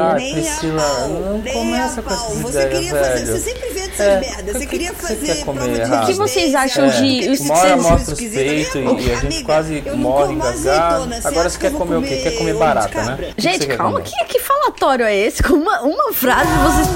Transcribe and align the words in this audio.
Ah, 0.00 0.14
nem 0.14 0.32
Priscila, 0.34 0.82
a 0.82 1.08
não 1.08 1.38
nem 1.38 1.52
começa 1.52 2.00
a 2.00 2.02
com 2.02 2.10
essas 2.14 2.38
Você 2.40 2.48
ideias, 2.62 2.72
queria 2.72 2.90
fazer, 2.94 3.14
velho. 3.24 3.26
você 3.26 3.38
sempre 3.50 3.68
vê 3.70 3.80
essas 3.80 4.00
É, 4.00 4.20
merdas. 4.20 4.44
Você 4.44 4.56
o 4.56 4.60
que 4.60 4.66
queria 4.66 4.90
que 4.92 5.00
você 5.00 5.14
fazer 5.16 5.44
comer 5.44 5.58
prova 5.60 5.74
de 5.74 5.80
errado? 5.80 6.02
O 6.02 6.06
que 6.06 6.12
vocês 6.14 6.54
acham 6.54 6.84
resistência, 6.86 7.36
de- 7.36 7.42
Uma 7.50 7.58
hora 7.58 7.76
mostra 7.76 7.96
os 8.02 8.08
esquisitos. 8.08 8.42
peitos 8.42 8.74
e, 8.74 8.78
e 8.78 8.86
a 9.12 9.14
gente 9.16 9.26
amiga, 9.26 9.44
quase 9.44 9.82
morre 9.94 10.32
engasgado. 10.34 11.04
você 11.08 11.28
Agora 11.28 11.50
você 11.50 11.58
que 11.58 11.70
quer 11.70 11.76
comer 11.76 11.96
o 11.96 12.02
quê? 12.02 12.16
Quer 12.22 12.30
comer 12.38 12.54
barata, 12.54 13.02
né? 13.04 13.16
Que 13.16 13.34
que 13.34 13.42
Gente, 13.42 13.58
você 13.62 13.66
quer 13.66 13.76
calma, 13.76 14.00
que, 14.00 14.24
que 14.26 14.38
falatório 14.40 15.04
é 15.04 15.16
esse? 15.16 15.42
Com 15.42 15.54
uma, 15.54 15.80
uma 15.82 16.12
frase 16.12 16.48
vocês. 16.64 16.88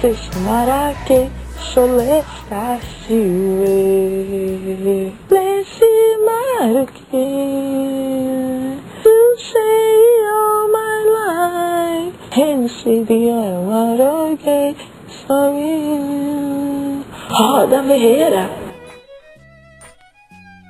Sesmarake, 0.00 1.28
Sholestashi, 1.58 3.18
Lesimarake, 6.28 7.00
You 9.04 9.36
say 9.50 9.96
all 10.36 10.68
my 10.68 10.96
life, 11.18 12.14
Hence 12.32 12.84
the 12.84 13.20
Amarake, 13.30 14.76
Sorry, 15.26 17.04
Roda 17.30 17.82
Ferreira. 17.82 18.44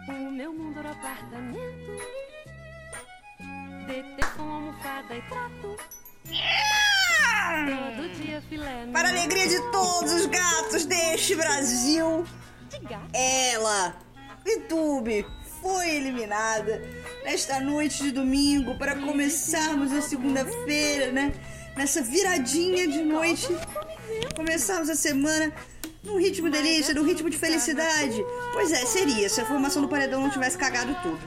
O 0.08 0.30
meu 0.30 0.52
mundo 0.52 0.78
era 0.78 0.90
apartamento. 0.90 1.92
DT 3.86 4.26
com 4.36 4.42
almofada 4.42 5.14
e 5.14 5.22
trato. 5.22 5.76
Todo 7.66 8.08
dia 8.22 8.42
filé 8.48 8.86
Para 8.92 9.08
a 9.08 9.10
alegria 9.10 9.48
de 9.48 9.60
todos 9.72 10.12
os 10.12 10.26
gatos 10.26 10.84
deste 10.84 11.34
Brasil, 11.34 12.24
ela, 13.12 13.96
YouTube, 14.46 15.26
foi 15.60 15.96
eliminada 15.96 16.82
nesta 17.24 17.60
noite 17.60 18.02
de 18.02 18.12
domingo 18.12 18.76
para 18.76 18.94
começarmos 18.96 19.92
a 19.92 20.00
segunda-feira, 20.00 21.12
né? 21.12 21.32
Nessa 21.76 22.02
viradinha 22.02 22.88
de 22.88 23.02
noite, 23.02 23.48
começarmos 24.34 24.90
a 24.90 24.94
semana 24.94 25.52
num 26.02 26.18
ritmo 26.18 26.50
delícia, 26.50 26.94
num 26.94 27.04
ritmo 27.04 27.30
de 27.30 27.36
felicidade. 27.36 28.24
Pois 28.52 28.72
é, 28.72 28.84
seria 28.86 29.28
se 29.28 29.40
a 29.40 29.46
formação 29.46 29.82
do 29.82 29.88
paredão 29.88 30.20
não 30.20 30.30
tivesse 30.30 30.56
cagado 30.56 30.96
tudo. 31.02 31.20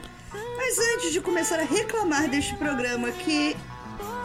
Mas 0.56 0.78
antes 0.94 1.12
de 1.12 1.20
começar 1.20 1.58
a 1.58 1.64
reclamar 1.64 2.28
deste 2.28 2.54
programa 2.56 3.10
que 3.10 3.56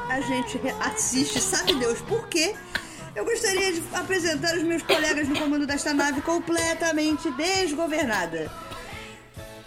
a 0.09 0.21
gente 0.21 0.59
assiste, 0.79 1.39
sabe 1.39 1.75
Deus 1.75 2.01
por 2.01 2.27
quê? 2.27 2.55
Eu 3.15 3.25
gostaria 3.25 3.73
de 3.73 3.81
apresentar 3.93 4.55
os 4.55 4.63
meus 4.63 4.83
colegas 4.83 5.27
no 5.27 5.37
comando 5.37 5.65
desta 5.65 5.93
nave 5.93 6.21
completamente 6.21 7.31
desgovernada. 7.31 8.66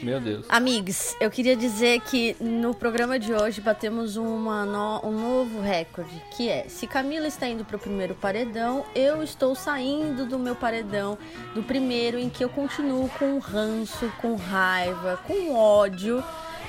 Meu 0.02 0.20
Deus. 0.20 0.44
Amigos, 0.48 1.16
eu 1.20 1.30
queria 1.30 1.56
dizer 1.56 2.00
que 2.00 2.36
no 2.40 2.74
programa 2.74 3.18
de 3.18 3.32
hoje 3.32 3.60
batemos 3.60 4.16
uma 4.16 4.64
no- 4.64 5.00
um 5.04 5.10
novo 5.12 5.60
recorde, 5.60 6.22
que 6.36 6.48
é, 6.48 6.66
se 6.68 6.86
Camila 6.86 7.26
está 7.26 7.48
indo 7.48 7.64
para 7.64 7.76
o 7.76 7.78
primeiro 7.78 8.14
paredão, 8.14 8.84
eu 8.94 9.22
estou 9.22 9.54
saindo 9.54 10.26
do 10.26 10.38
meu 10.38 10.54
paredão, 10.54 11.16
do 11.54 11.62
primeiro, 11.62 12.18
em 12.18 12.28
que 12.28 12.44
eu 12.44 12.48
continuo 12.48 13.08
com 13.18 13.38
ranço, 13.38 14.12
com 14.20 14.34
raiva, 14.36 15.18
com 15.26 15.54
ódio 15.54 16.22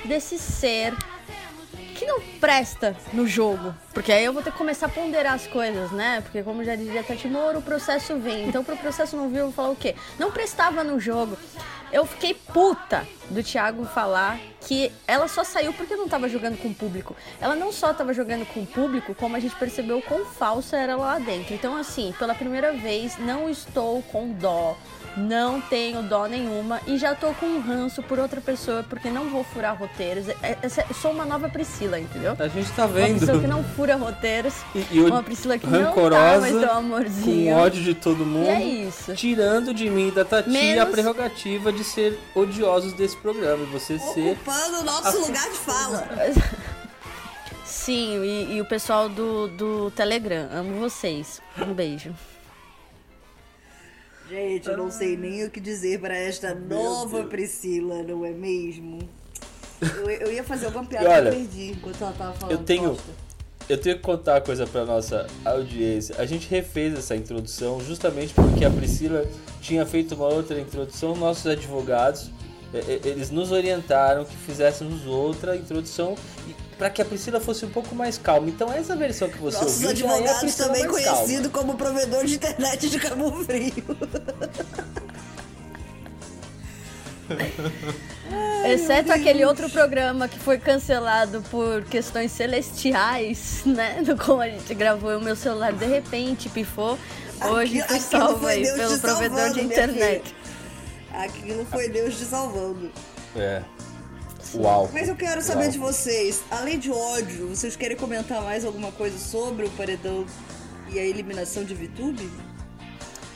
desse 0.04 0.38
ser 0.38 0.94
que 1.98 2.06
não 2.06 2.20
presta 2.40 2.96
no 3.12 3.26
jogo. 3.26 3.74
Porque 3.92 4.12
aí 4.12 4.24
eu 4.24 4.32
vou 4.32 4.42
ter 4.42 4.52
que 4.52 4.58
começar 4.58 4.86
a 4.86 4.88
ponderar 4.88 5.34
as 5.34 5.46
coisas, 5.46 5.90
né? 5.90 6.20
Porque 6.20 6.42
como 6.42 6.62
já 6.62 6.76
dizia 6.76 7.02
Tati 7.02 7.26
Moro, 7.26 7.58
o 7.58 7.62
processo 7.62 8.16
vem. 8.18 8.46
Então 8.46 8.62
pro 8.62 8.76
processo 8.76 9.16
não 9.16 9.28
vir, 9.28 9.38
eu 9.38 9.46
vou 9.46 9.52
falar 9.52 9.70
o 9.70 9.76
quê? 9.76 9.96
Não 10.18 10.30
prestava 10.30 10.84
no 10.84 11.00
jogo. 11.00 11.36
Eu 11.90 12.04
fiquei 12.04 12.34
puta 12.34 13.06
do 13.30 13.42
Thiago 13.42 13.84
falar 13.86 14.38
que 14.60 14.92
ela 15.06 15.26
só 15.26 15.42
saiu 15.42 15.72
porque 15.72 15.96
não 15.96 16.06
tava 16.06 16.28
jogando 16.28 16.58
com 16.58 16.68
o 16.68 16.74
público. 16.74 17.16
Ela 17.40 17.56
não 17.56 17.72
só 17.72 17.94
tava 17.94 18.12
jogando 18.12 18.46
com 18.46 18.60
o 18.60 18.66
público, 18.66 19.14
como 19.14 19.34
a 19.36 19.40
gente 19.40 19.56
percebeu 19.56 20.02
quão 20.02 20.26
falsa 20.26 20.76
era 20.76 20.96
lá 20.96 21.18
dentro. 21.18 21.54
Então, 21.54 21.74
assim, 21.74 22.14
pela 22.18 22.34
primeira 22.34 22.74
vez, 22.74 23.16
não 23.18 23.48
estou 23.48 24.02
com 24.02 24.30
dó. 24.32 24.76
Não 25.16 25.60
tenho 25.60 26.02
dó 26.02 26.26
nenhuma 26.26 26.80
e 26.86 26.96
já 26.96 27.14
tô 27.14 27.32
com 27.34 27.46
um 27.46 27.60
ranço 27.60 28.02
por 28.02 28.18
outra 28.18 28.40
pessoa 28.40 28.84
porque 28.88 29.10
não 29.10 29.28
vou 29.28 29.42
furar 29.42 29.76
roteiros. 29.76 30.28
É- 30.42 30.56
é- 30.62 30.68
sou 30.94 31.10
uma 31.10 31.24
nova 31.24 31.48
Priscila, 31.48 31.98
entendeu? 31.98 32.36
A 32.38 32.46
gente 32.48 32.70
tá 32.72 32.84
Uma 32.86 32.94
vendo. 32.94 33.20
pessoa 33.20 33.40
que 33.40 33.46
não 33.46 33.64
fura 33.64 33.96
roteiros. 33.96 34.54
E, 34.74 34.86
e 34.92 35.00
uma 35.02 35.22
Priscila 35.22 35.58
que 35.58 35.66
não 35.66 35.80
tá 35.80 35.86
rancorosa, 35.88 36.40
mais 36.40 36.52
tão 36.54 36.68
com 36.68 36.74
amorzinho. 36.76 37.56
ódio 37.56 37.82
de 37.82 37.94
todo 37.94 38.24
mundo. 38.24 38.46
E 38.46 38.48
é 38.48 38.62
isso. 38.62 39.12
Tirando 39.14 39.74
de 39.74 39.90
mim 39.90 40.08
e 40.08 40.10
da 40.12 40.24
Tati 40.24 40.48
a 40.48 40.52
Menos- 40.52 40.90
prerrogativa 40.90 41.72
de 41.72 41.82
ser 41.82 42.18
odiosos 42.34 42.92
desse 42.92 43.16
programa. 43.16 43.64
E 43.64 43.66
você 43.66 43.98
ser. 43.98 44.32
Ocupando 44.32 44.78
o 44.80 44.84
nosso 44.84 45.18
lugar 45.20 45.48
de 45.50 45.56
fala. 45.58 46.06
Sim, 47.64 48.22
e, 48.22 48.56
e 48.56 48.60
o 48.60 48.64
pessoal 48.64 49.08
do, 49.08 49.48
do 49.48 49.90
Telegram. 49.90 50.48
Amo 50.52 50.78
vocês. 50.78 51.40
Um 51.60 51.72
beijo. 51.72 52.14
Gente, 54.28 54.68
eu 54.68 54.76
não 54.76 54.90
sei 54.90 55.16
nem 55.16 55.44
o 55.44 55.50
que 55.50 55.58
dizer 55.58 56.00
para 56.00 56.16
esta 56.16 56.54
nova 56.54 57.24
Priscila, 57.24 58.02
não 58.02 58.24
é 58.24 58.30
mesmo? 58.30 58.98
Eu, 59.80 60.10
eu 60.10 60.32
ia 60.32 60.44
fazer 60.44 60.66
alguma 60.66 60.84
piada 60.84 61.08
olha, 61.08 61.30
que 61.30 61.36
eu 61.36 61.40
perdi 61.40 61.70
enquanto 61.70 62.02
ela 62.02 62.12
tava 62.12 62.32
falando. 62.34 62.52
eu 62.52 62.58
tenho-. 62.58 62.96
Eu 63.68 63.76
tenho 63.78 63.96
que 63.96 64.02
contar 64.02 64.34
uma 64.34 64.40
coisa 64.40 64.66
pra 64.66 64.84
nossa 64.86 65.26
audiência. 65.44 66.14
A 66.18 66.24
gente 66.24 66.48
refez 66.48 66.98
essa 66.98 67.14
introdução 67.14 67.80
justamente 67.80 68.32
porque 68.32 68.64
a 68.64 68.70
Priscila 68.70 69.26
tinha 69.60 69.84
feito 69.84 70.14
uma 70.14 70.26
outra 70.26 70.58
introdução. 70.58 71.14
Nossos 71.14 71.46
advogados, 71.46 72.30
eles 73.04 73.30
nos 73.30 73.52
orientaram 73.52 74.24
que 74.24 74.34
fizéssemos 74.36 75.06
outra 75.06 75.54
introdução 75.54 76.14
para 76.78 76.88
que 76.88 77.02
a 77.02 77.04
Priscila 77.04 77.40
fosse 77.40 77.66
um 77.66 77.70
pouco 77.70 77.94
mais 77.94 78.16
calma. 78.16 78.48
Então 78.48 78.72
essa 78.72 78.94
versão 78.96 79.28
que 79.28 79.36
você 79.38 79.58
Nossos 79.58 79.82
ouviu 79.84 79.96
já 79.96 80.06
é 80.06 80.08
a 80.08 80.12
advogados 80.14 80.40
Priscila 80.40 80.66
também 80.68 80.86
mais 80.88 81.04
calma. 81.04 81.20
conhecido 81.22 81.50
como 81.50 81.74
provedor 81.76 82.24
de 82.24 82.34
internet 82.36 82.88
de 82.88 82.98
Cabo 83.00 83.32
Frio. 83.44 83.72
Exceto 88.64 89.12
aquele 89.12 89.44
outro 89.44 89.68
programa 89.70 90.28
que 90.28 90.38
foi 90.38 90.58
cancelado 90.58 91.42
por 91.50 91.84
questões 91.84 92.32
celestiais, 92.32 93.62
né? 93.64 94.02
Do 94.04 94.16
como 94.16 94.40
a 94.40 94.48
gente 94.48 94.74
gravou 94.74 95.16
o 95.16 95.20
meu 95.20 95.36
celular 95.36 95.72
de 95.72 95.86
repente 95.86 96.48
pifou. 96.48 96.98
Hoje 97.50 97.80
Aquilo- 97.80 98.00
salvo 98.00 98.40
foi 98.40 98.52
aí 98.54 98.72
pelo 98.74 98.98
provedor 98.98 99.50
de 99.52 99.60
internet. 99.60 100.34
Aquilo 101.12 101.64
foi 101.66 101.88
Deus 101.88 102.16
te 102.16 102.24
salvando. 102.24 102.90
É. 103.36 103.62
Uau. 104.54 104.88
Mas 104.92 105.08
eu 105.08 105.16
quero 105.16 105.42
saber 105.42 105.64
Uau. 105.64 105.70
de 105.72 105.78
vocês, 105.78 106.42
além 106.50 106.78
de 106.78 106.90
ódio, 106.90 107.48
vocês 107.48 107.76
querem 107.76 107.96
comentar 107.96 108.42
mais 108.42 108.64
alguma 108.64 108.90
coisa 108.92 109.18
sobre 109.18 109.66
o 109.66 109.70
paredão 109.70 110.24
e 110.90 110.98
a 110.98 111.04
eliminação 111.04 111.64
de 111.64 111.74
VTube? 111.74 112.28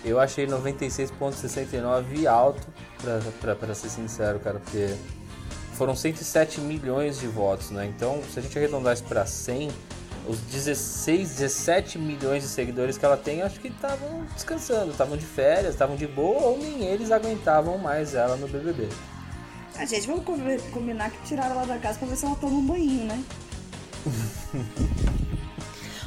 Eu 0.04 0.18
achei 0.18 0.46
96,69 0.46 2.26
alto, 2.26 2.66
pra, 3.00 3.20
pra, 3.40 3.54
pra 3.54 3.74
ser 3.74 3.88
sincero, 3.88 4.40
cara, 4.40 4.58
porque 4.58 4.94
foram 5.74 5.94
107 5.94 6.60
milhões 6.60 7.20
de 7.20 7.26
votos, 7.26 7.70
né? 7.70 7.86
Então, 7.86 8.20
se 8.32 8.38
a 8.38 8.42
gente 8.42 8.56
arredondar 8.58 8.94
isso 8.94 9.04
pra 9.04 9.26
100, 9.26 9.70
os 10.26 10.38
16, 10.38 11.30
17 11.36 11.98
milhões 11.98 12.42
de 12.42 12.48
seguidores 12.48 12.98
que 12.98 13.04
ela 13.04 13.16
tem, 13.16 13.42
acho 13.42 13.60
que 13.60 13.68
estavam 13.68 14.24
descansando, 14.34 14.90
estavam 14.90 15.16
de 15.16 15.26
férias, 15.26 15.74
estavam 15.74 15.96
de 15.96 16.06
boa, 16.06 16.42
ou 16.42 16.58
nem 16.58 16.84
eles 16.84 17.10
aguentavam 17.10 17.78
mais 17.78 18.14
ela 18.14 18.36
no 18.36 18.48
BBB. 18.48 18.88
A 19.76 19.84
gente, 19.84 20.06
vamos 20.06 20.24
combi- 20.24 20.60
combinar 20.70 21.10
que 21.10 21.26
tiraram 21.26 21.52
ela 21.56 21.66
da 21.66 21.78
casa 21.78 21.98
pra 21.98 22.08
ver 22.08 22.16
se 22.16 22.24
ela 22.26 22.36
toma 22.36 22.54
um 22.58 22.66
banho, 22.66 23.04
né? 23.04 23.22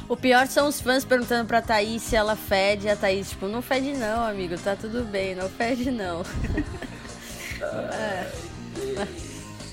O 0.08 0.16
pior 0.16 0.46
são 0.46 0.68
os 0.68 0.80
fãs 0.80 1.04
perguntando 1.04 1.48
pra 1.48 1.60
Thaís 1.60 2.00
se 2.00 2.14
ela 2.14 2.36
fede. 2.36 2.86
E 2.86 2.90
a 2.90 2.94
Thaís, 2.94 3.30
tipo, 3.30 3.48
não 3.48 3.60
fede 3.60 3.92
não, 3.92 4.22
amigo, 4.24 4.56
tá 4.56 4.76
tudo 4.76 5.02
bem, 5.02 5.34
não 5.34 5.48
fede 5.48 5.90
não. 5.90 6.22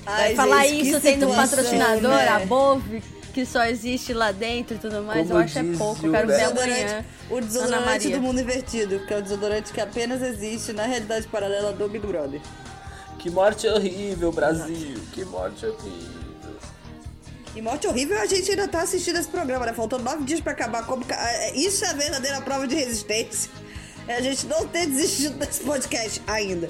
Vai 0.04 0.30
Ai, 0.30 0.34
falar 0.34 0.66
gente, 0.66 0.88
isso 0.88 1.00
tendo 1.00 1.28
um 1.30 1.34
patrocinador, 1.36 2.10
né? 2.10 2.28
a 2.28 2.40
Bove, 2.40 3.00
que 3.32 3.46
só 3.46 3.64
existe 3.64 4.12
lá 4.12 4.32
dentro 4.32 4.74
e 4.74 4.78
tudo 4.78 5.02
mais. 5.02 5.20
Como 5.28 5.38
eu 5.38 5.44
acho 5.44 5.58
é 5.58 5.62
pouco, 5.78 6.02
o 6.02 6.06
eu 6.06 6.12
quero 6.12 6.26
ver 6.26 6.42
amanhã. 6.44 7.04
O 7.30 7.36
Ana 7.36 7.46
desodorante 7.46 7.86
Maria. 7.86 8.16
do 8.16 8.22
mundo 8.22 8.40
invertido, 8.40 9.06
que 9.06 9.14
é 9.14 9.18
o 9.18 9.22
desodorante 9.22 9.72
que 9.72 9.80
apenas 9.80 10.20
existe 10.20 10.72
na 10.72 10.82
realidade 10.84 11.26
paralela 11.28 11.72
do 11.72 11.88
Big 11.88 12.04
Brother. 12.06 12.40
Que 13.24 13.30
morte 13.30 13.66
horrível, 13.66 14.30
Brasil. 14.30 15.00
Que 15.14 15.24
morte 15.24 15.64
horrível. 15.64 16.58
E 17.56 17.62
morte 17.62 17.86
horrível 17.86 18.20
a 18.20 18.26
gente 18.26 18.50
ainda 18.50 18.68
tá 18.68 18.82
assistindo 18.82 19.18
esse 19.18 19.28
programa, 19.28 19.64
né? 19.64 19.72
Faltam 19.72 19.98
nove 19.98 20.24
dias 20.24 20.42
pra 20.42 20.52
acabar. 20.52 20.84
Como... 20.84 21.02
é, 21.10 21.56
Isso 21.56 21.86
é 21.86 21.88
a 21.88 21.92
verdadeira 21.94 22.42
prova 22.42 22.68
de 22.68 22.74
resistência. 22.74 23.50
É 24.06 24.16
a 24.16 24.20
gente 24.20 24.44
não 24.46 24.68
ter 24.68 24.86
desistido 24.88 25.38
desse 25.38 25.62
podcast 25.64 26.20
ainda. 26.26 26.68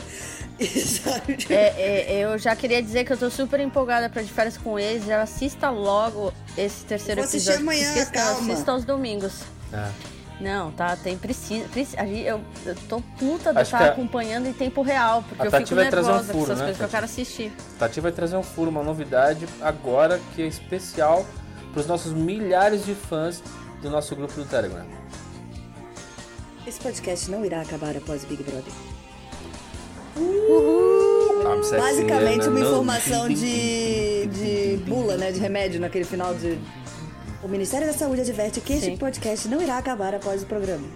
Sabe? 1.02 1.38
É, 1.50 2.12
é, 2.18 2.20
eu 2.24 2.38
já 2.38 2.54
queria 2.54 2.80
dizer 2.80 3.04
que 3.04 3.12
eu 3.12 3.16
tô 3.18 3.28
super 3.30 3.58
empolgada 3.58 4.08
pra 4.08 4.22
De 4.22 4.32
Férias 4.32 4.56
com 4.56 4.78
eles. 4.78 5.04
Já 5.06 5.22
assista 5.22 5.70
logo 5.70 6.32
esse 6.56 6.84
terceiro 6.84 7.20
Vou 7.22 7.26
assistir 7.26 7.48
episódio. 7.50 7.68
amanhã, 7.68 7.88
Esqueça, 7.88 8.12
não, 8.14 8.34
calma. 8.34 8.52
assista 8.52 8.70
aos 8.70 8.84
domingos. 8.84 9.32
Ah. 9.72 9.90
Não, 10.40 10.72
tá, 10.72 10.96
tem 10.96 11.16
precisa. 11.16 11.66
preci- 11.68 11.96
a 11.98 12.04
gente- 12.04 12.22
eu, 12.26 12.40
eu 12.66 12.74
tô 12.88 13.00
puta 13.18 13.54
de 13.54 13.62
estar 13.62 13.80
a- 13.82 13.86
acompanhando 13.92 14.46
em 14.46 14.52
tempo 14.52 14.82
real, 14.82 15.22
porque 15.28 15.42
a 15.42 15.44
eu 15.46 15.50
Tati 15.50 15.64
fico 15.64 15.76
vai 15.76 15.88
trazer 15.88 16.08
um 16.10 16.12
nervosa 16.14 16.32
com 16.32 16.38
furo, 16.40 16.52
essas 16.52 16.58
né, 16.58 16.64
coisas 16.64 16.76
que 16.76 16.82
eu 16.82 16.88
Tati? 16.88 16.92
quero 16.96 17.04
assistir. 17.04 17.52
Tati 17.78 18.00
vai 18.00 18.12
trazer 18.12 18.36
um 18.36 18.42
furo, 18.42 18.68
uma 18.70 18.82
novidade 18.82 19.46
agora 19.62 20.20
que 20.34 20.42
é 20.42 20.46
especial 20.46 21.24
para 21.72 21.80
os 21.80 21.86
nossos 21.86 22.12
milhares 22.12 22.84
de 22.84 22.94
fãs 22.94 23.42
do 23.80 23.88
nosso 23.90 24.14
grupo 24.16 24.34
do 24.34 24.44
Telegram. 24.44 24.84
Esse 26.66 26.80
podcast 26.80 27.30
não 27.30 27.44
irá 27.44 27.60
acabar 27.60 27.96
após 27.96 28.24
o 28.24 28.26
Big 28.26 28.42
Brother. 28.42 28.72
Basicamente 31.78 32.48
uma 32.48 32.60
informação 32.60 33.28
de, 33.28 34.26
de 34.26 34.76
bula, 34.86 35.16
né? 35.16 35.30
De 35.32 35.38
remédio 35.38 35.80
naquele 35.80 36.04
final 36.04 36.34
de. 36.34 36.58
O 37.44 37.48
Ministério 37.48 37.86
da 37.86 37.92
Saúde 37.92 38.22
adverte 38.22 38.60
que 38.60 38.72
este 38.72 38.86
Sim. 38.86 38.96
podcast 38.96 39.46
não 39.48 39.60
irá 39.60 39.76
acabar 39.78 40.14
após 40.14 40.42
o 40.42 40.46
programa. 40.46 40.86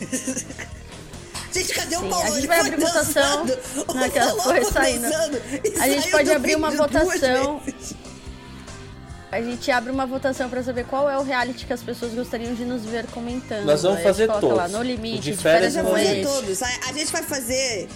Gente, 1.52 1.72
cadê 1.72 1.96
o 1.96 2.00
Sim, 2.00 2.08
Paulo? 2.10 2.26
a 2.26 2.30
gente 2.34 2.46
vai 2.48 2.60
abrir 2.60 2.80
votação. 2.80 3.46
O 3.86 3.94
naquela- 3.94 4.34
Paulo 4.34 4.42
foi 4.42 4.64
saindo. 4.72 5.06
A 5.80 5.88
gente 5.88 6.10
pode 6.10 6.32
abrir 6.32 6.56
uma 6.56 6.70
votação. 6.70 7.60
A 9.30 9.40
gente 9.40 9.70
abre 9.70 9.90
uma 9.92 10.04
votação 10.06 10.48
pra 10.50 10.62
saber 10.64 10.84
qual 10.86 11.08
é 11.10 11.16
o 11.18 11.22
reality 11.22 11.64
que 11.66 11.72
as 11.72 11.82
pessoas 11.82 12.12
gostariam 12.14 12.54
de 12.54 12.64
nos 12.64 12.82
ver 12.84 13.06
comentando. 13.06 13.64
Nós 13.66 13.82
vamos 13.82 13.98
Aí 13.98 14.06
a 14.06 14.12
gente 14.12 14.26
fazer 14.28 14.40
todos. 14.40 14.56
lá, 14.56 14.68
no 14.68 14.78
O 14.78 14.82
limite, 14.82 15.20
de 15.20 15.30
de 15.32 15.36
férias 15.36 15.74
férias 15.74 15.96
eles. 15.96 16.10
eles. 16.10 16.26
todos. 16.26 16.62
A, 16.62 16.92
gente 16.92 17.12
vai 17.12 17.22
fazer. 17.22 17.88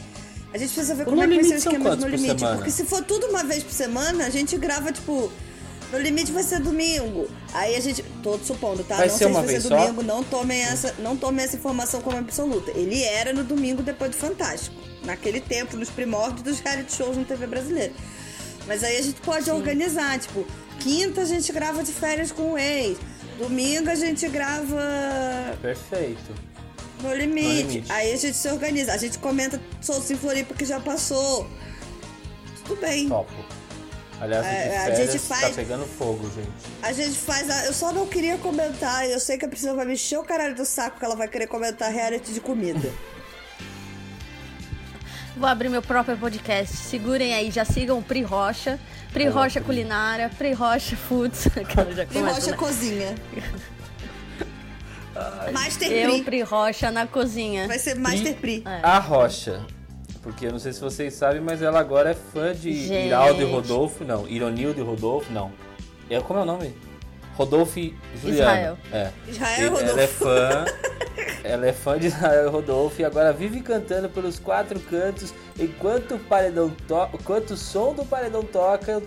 A 0.53 0.59
gente 0.59 0.73
precisa 0.73 0.95
ver 0.95 1.03
O 1.03 1.07
como 1.07 1.23
é 1.23 1.27
que 1.29 1.35
vai 1.35 1.45
ser 1.45 1.55
o 1.55 1.57
esquema 1.59 1.97
de 1.97 2.03
no 2.03 2.09
limite. 2.09 2.39
semana? 2.41 2.57
Porque 2.57 2.71
se 2.73 2.85
for 2.85 3.03
tudo 3.05 3.27
uma 3.29 3.43
vez 3.45 3.63
por 3.63 3.73
semana, 3.73 4.27
a 4.27 4.31
gente 4.31 4.57
grava, 4.57 4.93
tipo. 4.93 5.33
No 5.93 5.99
limite 5.99 6.31
vai 6.33 6.43
ser 6.43 6.61
domingo. 6.61 7.29
Aí 7.53 7.75
a 7.75 7.81
gente. 7.81 8.03
Tô 8.23 8.39
supondo, 8.39 8.85
tá? 8.85 8.97
Vai 8.97 9.07
não 9.09 9.13
ser 9.13 9.19
sei 9.19 9.27
uma 9.29 9.41
se 9.41 9.47
vai 9.47 9.55
vez 9.55 9.63
ser 9.63 9.69
só? 9.69 9.77
domingo, 9.77 10.03
não 10.03 10.23
tomem, 10.23 10.61
essa, 10.61 10.95
não 10.99 11.17
tomem 11.17 11.45
essa 11.45 11.57
informação 11.57 12.01
como 12.03 12.17
absoluta. 12.19 12.71
Ele 12.73 13.03
era 13.03 13.33
no 13.33 13.43
domingo 13.43 13.83
depois 13.83 14.11
do 14.11 14.17
Fantástico. 14.17 14.77
Naquele 15.05 15.41
tempo, 15.41 15.77
nos 15.77 15.89
primórdios 15.89 16.43
dos 16.43 16.61
reality 16.61 16.93
shows 16.95 17.17
na 17.17 17.25
TV 17.25 17.47
brasileira. 17.47 17.93
Mas 18.67 18.85
aí 18.85 18.99
a 18.99 19.03
gente 19.03 19.19
pode 19.23 19.51
organizar, 19.51 20.19
tipo, 20.19 20.47
quinta 20.81 21.23
a 21.23 21.25
gente 21.25 21.51
grava 21.53 21.83
de 21.83 21.93
férias 21.93 22.31
com 22.31 22.53
o 22.53 22.59
ex. 22.59 22.99
Domingo 23.39 23.89
a 23.89 23.95
gente 23.95 24.29
grava 24.29 25.57
Perfeito. 25.63 26.35
no 27.01 27.15
limite. 27.15 27.47
No 27.47 27.55
limite. 27.71 27.93
Aí 27.93 28.13
a 28.13 28.17
gente 28.17 28.37
se 28.37 28.49
organiza. 28.51 28.93
A 28.93 28.99
gente 28.99 29.17
comenta 29.19 29.59
Souls 29.81 30.11
em 30.11 30.17
Floripa 30.17 30.53
que 30.53 30.67
já 30.67 30.81
passou. 30.81 31.47
Tudo 32.67 32.79
bem. 32.79 33.09
Topo. 33.09 33.33
Aliás, 34.21 34.45
É, 34.45 34.79
a 34.79 34.95
gente 34.95 35.13
tá 35.13 35.35
faz- 35.37 35.55
pegando 35.55 35.87
fogo, 35.87 36.29
gente. 36.35 36.51
A 36.83 36.93
gente 36.93 37.17
faz. 37.17 37.49
A... 37.49 37.67
Eu 37.67 37.73
só 37.73 37.93
não 37.93 38.07
queria 38.07 38.37
comentar. 38.39 39.09
Eu 39.09 39.21
sei 39.21 39.39
que 39.39 39.45
a 39.45 39.49
Priscila 39.49 39.75
vai 39.75 39.87
me 39.87 39.93
encher 39.95 40.19
o 40.19 40.25
caralho 40.25 40.55
do 40.57 40.65
saco 40.65 40.99
que 40.99 41.05
ela 41.05 41.15
vai 41.15 41.29
querer 41.29 41.47
comentar 41.47 41.93
reality 41.93 42.33
de 42.33 42.41
comida. 42.41 42.91
Vou 45.37 45.49
abrir 45.49 45.69
meu 45.69 45.81
próprio 45.83 46.17
podcast. 46.19 46.77
Segurem 46.77 47.33
aí, 47.33 47.51
já 47.53 47.65
sigam 47.65 47.99
o 47.99 48.03
Pri 48.03 48.23
Rocha. 48.23 48.79
Pri 49.13 49.29
Rocha 49.29 49.61
Culinária, 49.61 50.29
Pri 50.37 50.53
Rocha 50.53 50.97
Foods. 50.97 51.47
Começa, 52.13 52.35
Rocha 52.35 52.51
né? 52.51 52.57
Cozinha. 52.57 53.15
Master 55.53 55.91
Eu, 55.93 56.11
Pri. 56.11 56.23
Pri 56.25 56.43
Rocha, 56.43 56.91
na 56.91 57.07
cozinha. 57.07 57.67
Vai 57.69 57.79
ser 57.79 57.95
Master 57.97 58.35
Pri. 58.37 58.65
É. 58.67 58.81
A 58.83 58.99
Rocha. 58.99 59.65
Porque 60.29 60.47
eu 60.47 60.53
não 60.53 60.59
sei 60.59 60.75
se 60.75 60.81
vocês 60.81 61.15
sabem, 61.15 61.41
mas 61.41 61.63
ela 61.63 61.81
agora 61.81 62.11
é 62.11 62.15
fã 62.15 62.55
de 62.55 62.71
Gente. 62.87 63.07
Iraldo 63.07 63.41
e 63.41 63.45
Rodolfo. 63.51 64.05
Não, 64.05 64.29
Ironildo 64.29 64.79
e 64.79 64.85
Rodolfo, 64.85 65.33
não. 65.33 65.51
É, 66.11 66.21
como 66.21 66.39
é 66.39 66.43
o 66.43 66.45
nome? 66.45 66.75
Rodolfo 67.35 67.79
e 67.79 67.97
Juliano. 68.21 68.35
Israel. 68.43 68.79
É. 68.93 69.11
Israel 69.27 69.59
E 69.59 69.65
Ela 69.65 69.79
Rodolfo. 69.81 70.01
é 70.01 70.07
fã. 70.07 70.65
ela 71.45 71.67
é 71.67 71.73
fã 71.73 71.99
de 71.99 72.07
Israel 72.09 72.47
e 72.47 72.51
Rodolfo 72.51 73.01
e 73.01 73.05
agora 73.07 73.33
vive 73.33 73.63
cantando 73.63 74.11
pelos 74.11 74.39
quatro 74.39 74.79
cantos 74.81 75.33
enquanto 75.59 76.17
o 76.17 76.19
paredão 76.19 76.69
to... 76.87 77.09
enquanto 77.15 77.53
o 77.53 77.57
som 77.57 77.95
do 77.95 78.05
paredão 78.05 78.43
toca, 78.43 79.03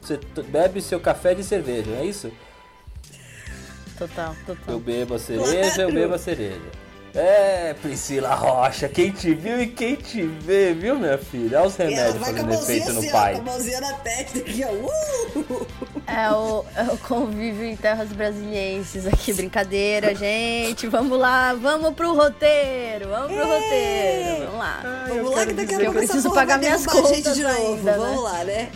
você 0.00 0.20
bebe 0.48 0.80
seu 0.80 1.00
café 1.00 1.34
de 1.34 1.42
cerveja, 1.42 1.90
não 1.90 1.98
é 1.98 2.04
isso? 2.04 2.30
Total, 3.98 4.32
total. 4.46 4.74
Eu 4.74 4.78
bebo 4.78 5.14
a 5.14 5.18
cereja, 5.18 5.82
eu 5.82 5.92
bebo 5.92 6.14
a 6.14 6.18
cereja. 6.18 6.60
É, 7.16 7.74
Priscila 7.80 8.34
Rocha, 8.34 8.90
quem 8.90 9.10
te 9.10 9.32
viu 9.32 9.58
e 9.58 9.68
quem 9.68 9.96
te 9.96 10.22
vê, 10.22 10.74
viu, 10.74 10.98
minha 10.98 11.16
filha? 11.16 11.60
Olha 11.60 11.68
os 11.68 11.80
ela 11.80 11.88
remédios 11.88 12.26
fazendo 12.26 12.52
efeito 12.52 12.90
assim, 12.90 12.92
no 12.92 13.08
ó, 13.08 13.12
pai. 13.12 13.34
com 13.34 13.40
a 13.40 13.44
mãozinha 13.44 13.80
na 13.80 13.92
testa 13.94 14.38
aqui, 14.38 14.64
ó. 14.64 14.72
Uh! 14.72 15.66
É 16.06 16.30
o, 16.30 16.64
é 16.76 16.82
o 16.92 16.98
convívio 16.98 17.64
em 17.64 17.74
terras 17.74 18.10
brasilienses 18.10 19.06
aqui, 19.06 19.32
brincadeira, 19.32 20.14
gente. 20.14 20.86
Vamos 20.88 21.18
lá, 21.18 21.54
vamos 21.54 21.94
pro 21.94 22.14
roteiro, 22.14 23.08
vamos 23.08 23.32
pro 23.32 23.46
roteiro, 23.46 24.44
vamos 24.44 24.58
lá. 24.58 25.06
Vamos 25.08 25.34
lá 25.34 25.46
que 25.46 25.52
daqui 25.54 25.74
a 25.74 25.78
Eu 25.78 25.84
pouco 25.86 25.98
essa 25.98 26.12
preciso 26.12 26.34
pagar 26.34 26.58
minhas 26.58 26.82
derrubar 26.82 27.10
a 27.10 27.14
gente 27.14 27.22
contas 27.22 27.34
de 27.34 27.42
novo. 27.42 27.56
ainda, 27.56 27.92
né? 27.92 27.98
Vamos 27.98 28.22
lá, 28.22 28.44
né? 28.44 28.70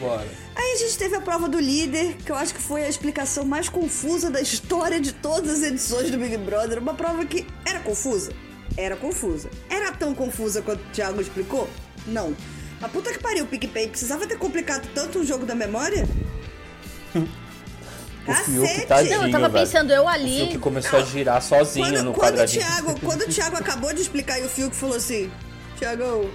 Bora. 0.00 0.47
Aí 0.58 0.72
a 0.72 0.76
gente 0.76 0.98
teve 0.98 1.14
a 1.14 1.20
prova 1.20 1.48
do 1.48 1.58
líder, 1.60 2.16
que 2.16 2.32
eu 2.32 2.36
acho 2.36 2.52
que 2.52 2.60
foi 2.60 2.82
a 2.82 2.88
explicação 2.88 3.44
mais 3.44 3.68
confusa 3.68 4.28
da 4.28 4.40
história 4.40 5.00
de 5.00 5.12
todas 5.12 5.58
as 5.58 5.62
edições 5.62 6.10
do 6.10 6.18
Big 6.18 6.36
Brother. 6.38 6.78
Uma 6.80 6.94
prova 6.94 7.24
que 7.24 7.46
era 7.64 7.78
confusa? 7.78 8.32
Era 8.76 8.96
confusa. 8.96 9.48
Era 9.70 9.92
tão 9.92 10.12
confusa 10.14 10.60
quanto 10.60 10.80
o 10.80 10.90
Thiago 10.90 11.20
explicou? 11.20 11.70
Não. 12.06 12.34
A 12.82 12.88
puta 12.88 13.12
que 13.12 13.18
pariu, 13.20 13.44
o 13.44 13.46
PicPay 13.46 13.88
precisava 13.88 14.26
ter 14.26 14.36
complicado 14.36 14.88
tanto 14.94 15.20
o 15.20 15.24
jogo 15.24 15.46
da 15.46 15.54
memória? 15.54 16.06
O 18.28 18.34
Fiuk, 18.34 18.66
Cacete! 18.68 18.86
tadinho, 18.86 19.16
Não, 19.16 19.26
eu 19.26 19.32
tava 19.32 19.48
velho. 19.48 19.64
pensando, 19.64 19.90
eu 19.90 20.02
O 20.02 20.08
ali. 20.08 20.36
Fiuk 20.40 20.58
começou 20.58 20.98
a 20.98 21.02
girar 21.02 21.40
sozinho 21.40 21.86
Quando, 21.86 22.02
no 22.04 22.12
quando, 22.12 22.16
o 22.16 22.20
quadradinho. 22.20 22.62
Thiago, 22.62 23.00
quando 23.00 23.22
o 23.22 23.26
Thiago 23.26 23.56
acabou 23.56 23.94
de 23.94 24.02
explicar 24.02 24.38
e 24.38 24.44
o 24.44 24.48
Fiuk 24.50 24.76
falou 24.76 24.96
assim: 24.96 25.30
Thiago, 25.78 26.30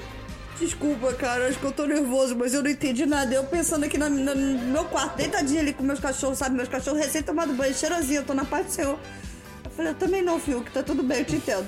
desculpa, 0.59 1.13
cara, 1.13 1.47
acho 1.47 1.59
que 1.59 1.65
eu 1.65 1.71
tô 1.71 1.85
nervoso, 1.85 2.35
mas 2.35 2.53
eu 2.53 2.63
não 2.63 2.69
entendi 2.69 3.05
nada. 3.05 3.33
Eu 3.33 3.43
pensando 3.43 3.85
aqui 3.85 3.97
na- 3.97 4.09
na- 4.09 4.35
no 4.35 4.59
meu 4.71 4.85
quarto, 4.85 5.17
deitadinho 5.17 5.59
ali 5.59 5.73
com 5.73 5.83
meus 5.83 5.99
cachorros, 5.99 6.37
sabe? 6.37 6.55
Meus 6.55 6.69
cachorros 6.69 6.99
recém 6.99 7.21
tomado 7.23 7.53
banho, 7.53 7.73
cheirosinho, 7.73 8.21
eu 8.21 8.25
tô 8.25 8.33
na 8.33 8.45
paz 8.45 8.65
do 8.67 8.71
Senhor. 8.71 8.97
Eu 9.65 9.71
falei: 9.71 9.91
Eu 9.91 9.95
também 9.95 10.21
não, 10.21 10.39
Fiuk, 10.39 10.69
tá 10.71 10.83
tudo 10.83 11.01
bem, 11.03 11.19
eu 11.19 11.25
te 11.25 11.35
entendo. 11.35 11.65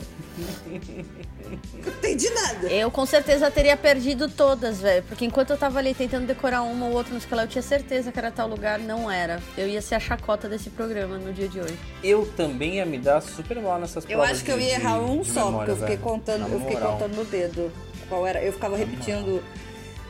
Eu 0.67 1.91
não 1.91 1.97
entendi 1.99 2.29
nada. 2.29 2.67
Eu 2.67 2.91
com 2.91 3.05
certeza 3.05 3.49
teria 3.51 3.77
perdido 3.77 4.27
todas, 4.29 4.79
velho. 4.81 5.03
Porque 5.03 5.25
enquanto 5.25 5.51
eu 5.51 5.57
tava 5.57 5.79
ali 5.79 5.93
tentando 5.93 6.25
decorar 6.25 6.61
uma 6.63 6.87
ou 6.87 6.93
outra 6.93 7.11
no 7.13 7.17
escala, 7.19 7.43
eu 7.43 7.47
tinha 7.47 7.61
certeza 7.61 8.11
que 8.11 8.19
era 8.19 8.31
tal 8.31 8.47
lugar, 8.47 8.77
não 8.79 9.09
era. 9.09 9.39
Eu 9.57 9.67
ia 9.67 9.81
ser 9.81 9.95
a 9.95 9.99
chacota 9.99 10.49
desse 10.49 10.69
programa 10.69 11.17
no 11.17 11.31
dia 11.33 11.47
de 11.47 11.59
hoje. 11.59 11.77
Eu 12.03 12.25
também 12.35 12.75
ia 12.75 12.85
me 12.85 12.97
dar 12.97 13.21
super 13.21 13.59
mal 13.61 13.79
nessas 13.79 14.03
Eu 14.03 14.09
provas 14.17 14.31
acho 14.31 14.43
que 14.43 14.51
eu 14.51 14.57
de- 14.57 14.63
ia 14.65 14.73
errar 14.75 14.99
um 14.99 15.23
só, 15.23 15.45
memória, 15.45 15.57
porque 15.57 15.71
eu 15.71 15.75
fiquei 15.77 15.97
contando, 15.97 16.41
Na 16.41 16.47
eu 16.49 16.59
fiquei 16.59 16.77
contando 16.77 17.15
no 17.15 17.25
dedo 17.25 17.71
qual 18.09 18.25
era. 18.25 18.41
Eu 18.41 18.53
ficava 18.53 18.75
repetindo. 18.77 19.43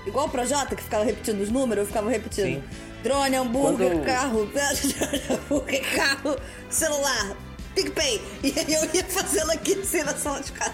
Igual 0.06 0.28
o 0.28 0.30
Projota, 0.30 0.76
que 0.76 0.84
ficava 0.84 1.04
repetindo 1.04 1.42
os 1.42 1.50
números, 1.50 1.82
eu 1.84 1.88
ficava 1.88 2.10
repetindo. 2.10 2.46
Sim. 2.46 2.64
Drone, 3.04 3.36
hambúrguer, 3.36 3.92
Quando- 3.92 4.06
carro, 4.06 4.50
hambúrguer, 5.30 5.96
carro, 5.96 6.36
celular, 6.70 7.36
PicPay. 7.74 8.22
E 8.44 8.54
aí 8.60 8.74
eu 8.74 8.90
ia 8.94 9.04
fazendo 9.06 9.52
aqui 9.52 9.74
assim 9.80 10.04
na 10.04 10.14
sala 10.16 10.42
de 10.42 10.52
casa. 10.52 10.74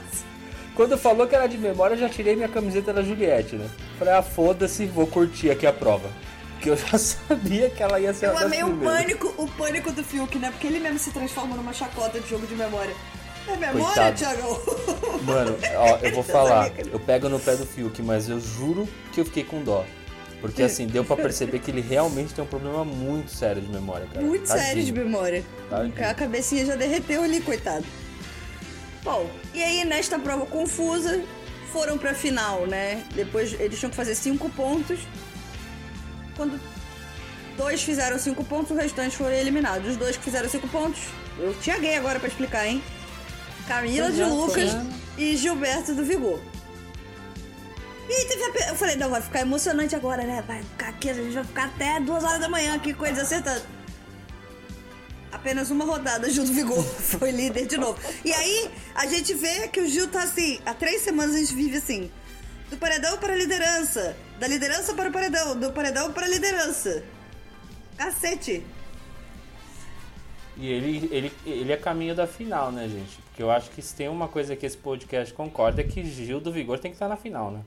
Quando 0.75 0.97
falou 0.97 1.27
que 1.27 1.35
era 1.35 1.47
de 1.47 1.57
memória, 1.57 1.95
eu 1.95 1.99
já 1.99 2.09
tirei 2.09 2.35
minha 2.35 2.47
camiseta 2.47 2.93
da 2.93 3.01
Juliette, 3.03 3.55
né? 3.55 3.69
Falei, 3.99 4.13
ah, 4.13 4.21
foda-se, 4.23 4.85
vou 4.85 5.05
curtir 5.05 5.49
aqui 5.51 5.67
a 5.67 5.73
prova. 5.73 6.09
Porque 6.53 6.69
eu 6.69 6.77
já 6.77 6.97
sabia 6.99 7.69
que 7.69 7.83
ela 7.83 7.99
ia 7.99 8.13
ser 8.13 8.27
Eu 8.27 8.31
uma 8.31 8.39
das 8.41 8.47
amei 8.47 8.63
o 8.63 8.67
primeiras. 8.67 8.97
pânico, 9.01 9.33
o 9.37 9.47
pânico 9.49 9.91
do 9.91 10.03
Fiuk, 10.03 10.37
né? 10.39 10.49
Porque 10.51 10.67
ele 10.67 10.79
mesmo 10.79 10.99
se 10.99 11.11
transforma 11.11 11.55
numa 11.55 11.73
chacota 11.73 12.19
de 12.19 12.29
jogo 12.29 12.47
de 12.47 12.55
memória. 12.55 12.93
É 13.47 13.55
memória, 13.57 13.85
Coitado. 13.85 14.17
Thiagão? 14.17 14.61
Mano, 15.23 15.57
ó, 15.75 15.97
eu 15.97 16.13
vou 16.13 16.23
falar. 16.23 16.71
Eu 16.91 16.99
pego 16.99 17.29
no 17.29 17.39
pé 17.39 17.55
do 17.55 17.65
Fiuk, 17.65 18.01
mas 18.01 18.29
eu 18.29 18.39
juro 18.39 18.87
que 19.11 19.19
eu 19.19 19.25
fiquei 19.25 19.43
com 19.43 19.63
dó. 19.63 19.85
Porque 20.39 20.63
assim, 20.63 20.87
deu 20.87 21.05
pra 21.05 21.15
perceber 21.15 21.59
que 21.59 21.69
ele 21.69 21.81
realmente 21.81 22.33
tem 22.33 22.43
um 22.43 22.47
problema 22.47 22.83
muito 22.83 23.29
sério 23.29 23.61
de 23.61 23.69
memória, 23.69 24.07
cara. 24.11 24.25
Muito 24.25 24.47
Tadinho. 24.47 24.65
sério 24.65 24.83
de 24.83 24.91
memória. 24.91 25.43
Tadinho. 25.69 26.09
A 26.09 26.13
cabecinha 26.15 26.65
já 26.65 26.75
derreteu 26.75 27.21
ali, 27.21 27.41
coitado. 27.41 27.85
Bom, 29.03 29.29
e 29.53 29.63
aí 29.63 29.85
nesta 29.85 30.17
prova 30.17 30.45
confusa, 30.47 31.23
foram 31.71 31.97
pra 31.97 32.13
final, 32.15 32.65
né? 32.65 33.03
Depois 33.13 33.53
eles 33.59 33.77
tinham 33.79 33.89
que 33.91 33.95
fazer 33.95 34.15
cinco 34.15 34.49
pontos. 34.49 34.99
Quando 36.35 36.59
dois 37.55 37.83
fizeram 37.83 38.17
cinco 38.17 38.43
pontos, 38.43 38.71
os 38.71 38.77
restantes 38.77 39.13
foram 39.13 39.33
eliminados. 39.35 39.91
Os 39.91 39.97
dois 39.97 40.17
que 40.17 40.23
fizeram 40.23 40.49
cinco 40.49 40.67
pontos, 40.67 41.01
eu 41.37 41.53
tinha 41.61 41.77
gay 41.77 41.95
agora 41.95 42.19
pra 42.19 42.27
explicar, 42.27 42.65
hein? 42.67 42.81
Camila 43.67 44.11
de 44.11 44.23
Lucas 44.23 44.71
e 45.17 45.35
Gilberto 45.35 45.93
do 45.93 46.03
Vigor. 46.03 46.39
E 48.09 48.25
teve 48.25 48.43
a 48.43 48.69
Eu 48.69 48.75
falei, 48.75 48.95
não, 48.95 49.09
vai 49.09 49.21
ficar 49.21 49.41
emocionante 49.41 49.95
agora, 49.95 50.23
né? 50.23 50.43
Vai 50.45 50.61
ficar 50.61 50.89
aqui, 50.89 51.09
a 51.09 51.13
gente 51.13 51.33
vai 51.33 51.43
ficar 51.43 51.65
até 51.65 51.99
duas 51.99 52.23
horas 52.23 52.39
da 52.39 52.49
manhã 52.49 52.75
aqui 52.75 52.93
com 52.93 53.05
eles 53.05 53.19
acertando. 53.19 53.61
Apenas 55.31 55.71
uma 55.71 55.85
rodada, 55.85 56.29
Gil 56.29 56.43
do 56.43 56.51
Vigor 56.51 56.83
foi 56.83 57.31
líder 57.31 57.67
de 57.67 57.77
novo. 57.77 57.97
E 58.25 58.33
aí, 58.33 58.69
a 58.93 59.05
gente 59.05 59.33
vê 59.33 59.67
que 59.69 59.79
o 59.79 59.87
Gil 59.87 60.09
tá 60.09 60.23
assim, 60.23 60.59
há 60.65 60.73
três 60.73 61.01
semanas 61.03 61.35
a 61.35 61.39
gente 61.39 61.55
vive 61.55 61.77
assim. 61.77 62.11
Do 62.69 62.77
paredão 62.77 63.17
para 63.17 63.33
a 63.33 63.35
liderança. 63.35 64.15
Da 64.39 64.47
liderança 64.47 64.93
para 64.93 65.09
o 65.09 65.11
paredão. 65.11 65.57
Do 65.57 65.71
paredão 65.71 66.11
para 66.11 66.25
a 66.25 66.29
liderança. 66.29 67.03
Cacete. 67.97 68.65
E 70.61 70.67
ele, 70.67 71.09
ele, 71.11 71.33
ele 71.45 71.71
é 71.73 71.77
caminho 71.77 72.13
da 72.13 72.27
final, 72.27 72.71
né, 72.71 72.87
gente? 72.87 73.17
Porque 73.25 73.41
eu 73.41 73.49
acho 73.49 73.69
que 73.71 73.81
se 73.81 73.95
tem 73.95 74.07
uma 74.07 74.27
coisa 74.27 74.55
que 74.55 74.63
esse 74.65 74.77
podcast 74.77 75.33
concorda 75.33 75.81
é 75.81 75.83
que 75.83 76.03
Gil 76.03 76.39
do 76.39 76.51
Vigor 76.51 76.77
tem 76.77 76.91
que 76.91 76.95
estar 76.95 77.07
na 77.09 77.17
final, 77.17 77.49
né? 77.49 77.61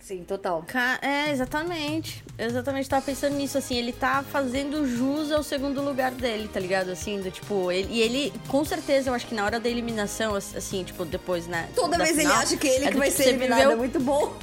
Sim, 0.00 0.24
total. 0.24 0.64
Ca- 0.66 0.98
É, 1.02 1.30
exatamente. 1.30 2.24
Exatamente, 2.38 2.88
tava 2.88 3.04
pensando 3.04 3.36
nisso, 3.36 3.56
assim, 3.58 3.76
ele 3.76 3.92
tá 3.92 4.24
fazendo 4.24 4.86
jus 4.86 5.30
ao 5.30 5.42
segundo 5.42 5.80
lugar 5.82 6.10
dele, 6.10 6.48
tá 6.48 6.58
ligado? 6.58 6.90
Assim, 6.90 7.20
do 7.20 7.30
tipo, 7.30 7.70
ele, 7.70 7.88
e 7.92 8.00
ele, 8.00 8.32
com 8.48 8.64
certeza, 8.64 9.10
eu 9.10 9.14
acho 9.14 9.26
que 9.26 9.34
na 9.34 9.44
hora 9.44 9.60
da 9.60 9.68
eliminação, 9.68 10.34
assim, 10.34 10.82
tipo, 10.82 11.04
depois, 11.04 11.46
né? 11.46 11.68
Toda 11.74 11.98
da 11.98 12.04
vez 12.04 12.16
ele 12.18 12.26
final, 12.26 12.42
acha 12.42 12.56
que 12.56 12.66
ele 12.66 12.86
é 12.86 12.90
que 12.90 12.96
vai 12.96 13.10
tipo, 13.10 13.22
ser 13.22 13.28
eliminado. 13.28 13.58
viveu- 13.58 13.72
É 13.72 13.76
muito 13.76 14.00
bom. 14.00 14.34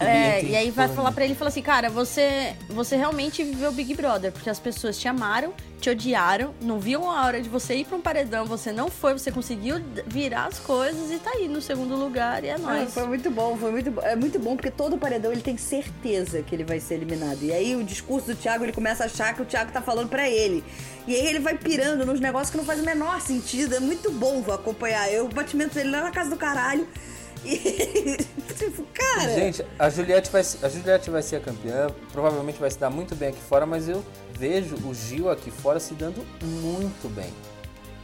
É, 0.00 0.42
e 0.44 0.54
aí 0.56 0.70
vai 0.70 0.88
falar 0.88 1.10
pra 1.12 1.24
ele 1.24 1.32
e 1.32 1.36
falar 1.36 1.48
assim, 1.48 1.62
cara, 1.62 1.90
você, 1.90 2.54
você 2.68 2.96
realmente 2.96 3.42
viveu 3.42 3.72
Big 3.72 3.94
Brother, 3.94 4.30
porque 4.30 4.48
as 4.48 4.60
pessoas 4.60 4.96
te 4.96 5.08
amaram, 5.08 5.52
te 5.80 5.90
odiaram, 5.90 6.54
não 6.60 6.78
viam 6.78 7.10
a 7.10 7.24
hora 7.26 7.42
de 7.42 7.48
você 7.48 7.74
ir 7.74 7.84
pra 7.84 7.96
um 7.96 8.00
paredão, 8.00 8.44
você 8.46 8.70
não 8.70 8.88
foi, 8.88 9.12
você 9.12 9.32
conseguiu 9.32 9.80
virar 10.06 10.46
as 10.46 10.58
coisas 10.60 11.10
e 11.10 11.18
tá 11.18 11.30
aí 11.30 11.48
no 11.48 11.60
segundo 11.60 11.96
lugar 11.96 12.44
e 12.44 12.48
é 12.48 12.54
Ah, 12.54 12.58
nóis. 12.58 12.94
foi 12.94 13.06
muito 13.08 13.28
bom, 13.30 13.56
foi 13.56 13.72
muito 13.72 13.90
bom. 13.90 14.00
É 14.02 14.14
muito 14.14 14.38
bom 14.38 14.54
porque 14.54 14.70
todo 14.70 14.96
paredão 14.96 15.32
ele 15.32 15.40
tem 15.42 15.56
certeza 15.56 16.42
que 16.42 16.54
ele 16.54 16.64
vai 16.64 16.78
ser 16.78 16.94
eliminado. 16.94 17.42
E 17.42 17.52
aí 17.52 17.74
o 17.74 17.82
discurso 17.82 18.28
do 18.28 18.36
Thiago, 18.36 18.64
ele 18.64 18.72
começa 18.72 19.02
a 19.02 19.06
achar 19.06 19.34
que 19.34 19.42
o 19.42 19.44
Thiago 19.44 19.72
tá 19.72 19.82
falando 19.82 20.08
pra 20.08 20.28
ele. 20.28 20.62
E 21.08 21.14
aí 21.14 21.26
ele 21.26 21.40
vai 21.40 21.56
pirando 21.56 22.06
nos 22.06 22.20
negócios 22.20 22.50
que 22.50 22.56
não 22.56 22.64
faz 22.64 22.80
o 22.80 22.84
menor 22.84 23.20
sentido. 23.20 23.74
É 23.74 23.80
muito 23.80 24.12
bom 24.12 24.44
acompanhar. 24.52 25.10
Eu, 25.12 25.24
o 25.24 25.28
batimento 25.28 25.74
dele 25.74 25.90
lá 25.90 26.02
na 26.02 26.10
casa 26.12 26.30
do 26.30 26.36
caralho. 26.36 26.86
E 27.44 28.18
tipo, 28.58 28.84
cara. 28.92 29.34
Gente, 29.34 29.64
a 29.78 29.88
Juliette, 29.88 30.30
vai, 30.30 30.42
a 30.62 30.68
Juliette 30.68 31.10
vai 31.10 31.22
ser 31.22 31.36
a 31.36 31.40
campeã, 31.40 31.88
provavelmente 32.12 32.58
vai 32.58 32.70
se 32.70 32.78
dar 32.78 32.90
muito 32.90 33.14
bem 33.14 33.30
aqui 33.30 33.40
fora, 33.40 33.64
mas 33.64 33.88
eu 33.88 34.04
vejo 34.32 34.76
o 34.86 34.94
Gil 34.94 35.30
aqui 35.30 35.50
fora 35.50 35.80
se 35.80 35.94
dando 35.94 36.24
muito 36.42 37.08
bem. 37.08 37.32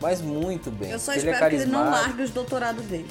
Mas 0.01 0.21
muito 0.21 0.71
bem. 0.71 0.91
eu 0.91 0.99
só 0.99 1.13
ele 1.13 1.29
é 1.29 1.33
espero 1.33 1.51
que 1.51 1.63
ele 1.63 1.71
não 1.71 1.91
largue 1.91 2.23
os 2.23 2.31
doutorados 2.31 2.85
dele. 2.85 3.09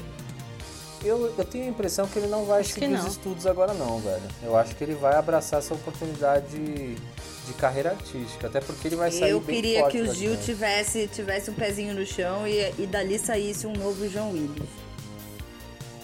Eu, 1.04 1.34
eu 1.38 1.44
tenho 1.44 1.66
a 1.66 1.68
impressão 1.68 2.08
que 2.08 2.18
ele 2.18 2.28
não 2.28 2.46
vai 2.46 2.62
Acho 2.62 2.74
seguir 2.74 2.94
os 2.94 3.06
estudos 3.06 3.46
agora 3.46 3.74
não, 3.74 4.00
velho. 4.00 4.24
Eu 4.42 4.56
acho 4.56 4.74
que 4.76 4.84
ele 4.84 4.96
vai 4.96 5.16
abraçar 5.16 5.60
essa 5.60 5.74
oportunidade 5.74 6.48
de, 6.48 6.96
de 6.96 7.54
carreira 7.58 7.90
artística, 7.90 8.48
até 8.48 8.62
porque 8.62 8.88
ele 8.88 8.96
vai 8.96 9.12
sair 9.12 9.32
Eu 9.32 9.42
bem 9.42 9.56
queria 9.58 9.82
forte 9.82 9.98
que 9.98 10.04
o 10.04 10.14
Gil 10.14 10.38
tivesse, 10.38 11.08
tivesse 11.08 11.52
um 11.52 11.54
pezinho 11.54 11.94
no 11.94 12.06
chão 12.06 12.48
e, 12.48 12.74
e 12.80 12.88
dali 12.88 13.20
saísse 13.20 13.68
um 13.68 13.74
novo 13.74 14.08
João 14.08 14.32
Willis. 14.32 14.83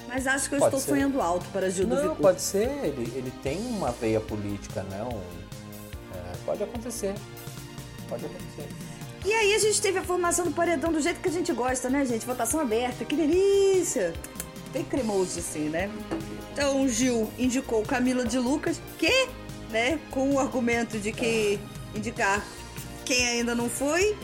Mas 0.09 0.25
acho 0.25 0.49
que 0.49 0.55
eu 0.55 0.59
Pode 0.59 0.75
estou 0.75 0.79
ser. 0.85 0.99
sonhando 0.99 1.21
alto 1.21 1.45
para 1.53 1.69
Gil 1.69 1.85
do 1.85 1.95
Não, 1.95 2.15
pode 2.15 2.41
ser, 2.41 2.67
ele, 2.83 3.11
ele 3.15 3.31
tem 3.43 3.59
uma 3.67 3.91
veia 3.91 4.19
política, 4.19 4.81
né? 4.83 5.03
Um- 5.03 6.17
é, 6.17 6.31
pode 6.45 6.63
acontecer. 6.63 7.13
Pode 8.09 8.25
acontecer. 8.25 8.67
E 9.23 9.31
aí 9.31 9.53
a 9.53 9.59
gente 9.59 9.79
teve 9.79 9.99
a 9.99 10.01
formação 10.01 10.45
do 10.45 10.51
paredão 10.51 10.91
do 10.91 10.99
jeito 10.99 11.19
que 11.19 11.29
a 11.29 11.31
gente 11.31 11.53
gosta, 11.53 11.89
né, 11.91 12.03
gente? 12.05 12.25
Votação 12.25 12.59
aberta, 12.59 13.05
que 13.05 13.15
delícia! 13.15 14.13
Bem 14.73 14.83
cremoso 14.83 15.39
assim, 15.39 15.69
né? 15.69 15.91
Então 16.53 16.83
o 16.83 16.89
Gil 16.89 17.29
indicou 17.37 17.83
Camila 17.83 18.25
de 18.25 18.39
Lucas, 18.39 18.81
que, 18.97 19.27
né, 19.69 19.99
com 20.09 20.33
o 20.33 20.39
argumento 20.39 20.97
de 20.97 21.11
que 21.11 21.59
indicar 21.93 22.43
quem 23.05 23.27
ainda 23.27 23.53
não 23.53 23.69
foi. 23.69 24.17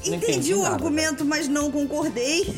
Entendi, 0.00 0.16
entendi 0.16 0.54
o 0.54 0.62
nada, 0.62 0.74
argumento, 0.74 1.24
mas 1.24 1.46
não 1.48 1.70
concordei. 1.70 2.44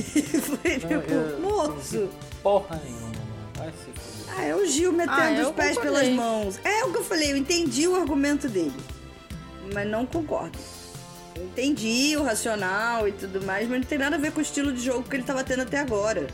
Foi 0.42 0.78
tipo, 0.78 0.92
eu- 1.12 1.40
moço. 1.40 2.08
Porra 2.42 2.80
nenhuma, 2.84 3.00
mano. 3.08 3.16
Vai 3.58 3.68
se 3.70 3.76
fuder. 4.00 4.34
Ah, 4.36 4.44
é 4.44 4.54
o 4.54 4.66
Gil 4.66 4.92
metendo 4.92 5.12
Ah, 5.20 5.48
os 5.48 5.54
pés 5.54 5.76
concordei. 5.76 5.82
pelas 6.02 6.08
mãos. 6.16 6.58
É 6.64 6.84
o 6.84 6.92
que 6.92 6.98
eu 6.98 7.04
falei, 7.04 7.32
eu 7.32 7.36
entendi 7.36 7.86
o 7.88 7.94
argumento 7.96 8.48
dele. 8.48 8.72
Mas 9.74 9.88
não 9.88 10.06
concordo. 10.06 10.58
Eu 11.36 11.44
entendi 11.44 12.14
o 12.16 12.22
racional 12.22 13.08
e 13.08 13.12
tudo 13.12 13.42
mais, 13.44 13.68
mas 13.68 13.80
não 13.80 13.86
tem 13.86 13.98
nada 13.98 14.16
a 14.16 14.18
ver 14.18 14.32
com 14.32 14.38
o 14.38 14.42
estilo 14.42 14.72
de 14.72 14.80
jogo 14.84 15.02
que 15.08 15.16
ele 15.16 15.22
tava 15.22 15.42
tendo 15.42 15.62
até 15.62 15.78
agora. 15.78 16.26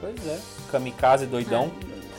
Pois 0.00 0.14
é. 0.26 0.38
Kamikaze 0.70 1.26
doidão. 1.26 1.70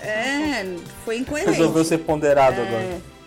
É, 0.02 0.66
foi 1.06 1.18
incoerente. 1.18 1.52
Resolveu 1.58 1.84
ser 1.84 2.00
ponderado 2.00 2.62
agora. 2.62 3.00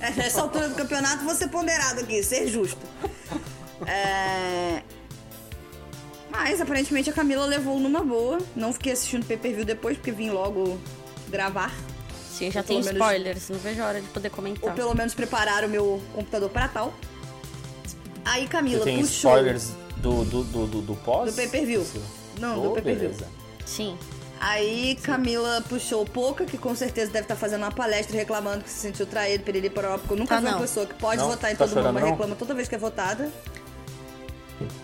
É, 0.00 0.08
É, 0.08 0.10
nessa 0.10 0.40
altura 0.40 0.68
do 0.68 0.74
campeonato, 0.74 1.24
vou 1.24 1.34
ser 1.34 1.46
ponderado 1.48 2.00
aqui, 2.00 2.22
ser 2.24 2.48
justo. 2.48 2.80
É... 3.86 4.82
Mas 6.30 6.60
aparentemente 6.60 7.10
a 7.10 7.12
Camila 7.12 7.44
levou 7.44 7.78
numa 7.78 8.02
boa. 8.02 8.38
Não 8.56 8.72
fiquei 8.72 8.92
assistindo 8.92 9.24
pay-per-view 9.26 9.64
depois, 9.64 9.96
porque 9.96 10.10
vim 10.10 10.30
logo 10.30 10.78
gravar. 11.28 11.72
Sim, 12.30 12.50
já 12.50 12.60
Ou 12.60 12.66
tem 12.66 12.76
menos- 12.82 12.92
spoilers, 12.92 13.48
não 13.50 13.58
vejo 13.58 13.82
a 13.82 13.86
hora 13.86 14.00
de 14.00 14.08
poder 14.08 14.28
Ou 14.28 14.34
comentar. 14.34 14.74
pelo 14.74 14.94
menos 14.94 15.14
preparar 15.14 15.64
o 15.64 15.68
meu 15.68 16.02
computador 16.14 16.48
para 16.48 16.68
tal. 16.68 16.94
Aí 18.24 18.42
Você 18.42 18.48
Camila 18.48 18.84
tem 18.84 18.96
puxou. 19.00 19.12
spoilers 19.32 19.70
do, 19.98 20.24
do, 20.24 20.42
do, 20.44 20.66
do, 20.66 20.80
do 20.80 20.94
pós? 20.96 21.30
Do 21.30 21.36
pay-per-view. 21.36 21.86
Não, 22.40 22.54
do 22.54 22.70
Oh, 22.70 22.72
pay-per-view. 22.72 23.10
beleza. 23.10 23.28
Sim. 23.66 23.98
Aí 24.40 24.98
Camila 25.02 25.62
puxou 25.68 26.02
o 26.02 26.06
Poca, 26.08 26.44
que 26.44 26.56
com 26.58 26.74
certeza 26.74 27.12
deve 27.12 27.26
estar 27.26 27.36
fazendo 27.36 27.62
uma 27.62 27.70
palestra 27.70 28.16
reclamando 28.16 28.64
que 28.64 28.70
se 28.70 28.78
sentiu 28.80 29.06
traído, 29.06 29.44
piriri 29.44 29.70
pororó, 29.70 29.98
porque 29.98 30.14
eu 30.14 30.16
nunca 30.18 30.34
Tá, 30.36 30.40
vi 30.40 30.46
uma 30.48 30.58
pessoa 30.60 30.84
que 30.86 30.94
pode 30.94 31.18
Não? 31.20 31.28
votar 31.28 31.52
em 31.52 31.56
Tá 31.56 31.66
todo 31.68 31.76
mundo, 31.76 31.92
mas 31.92 32.02
não? 32.02 32.10
reclama 32.10 32.34
toda 32.34 32.54
vez 32.54 32.66
que 32.68 32.74
é 32.74 32.78
votada. 32.78 33.30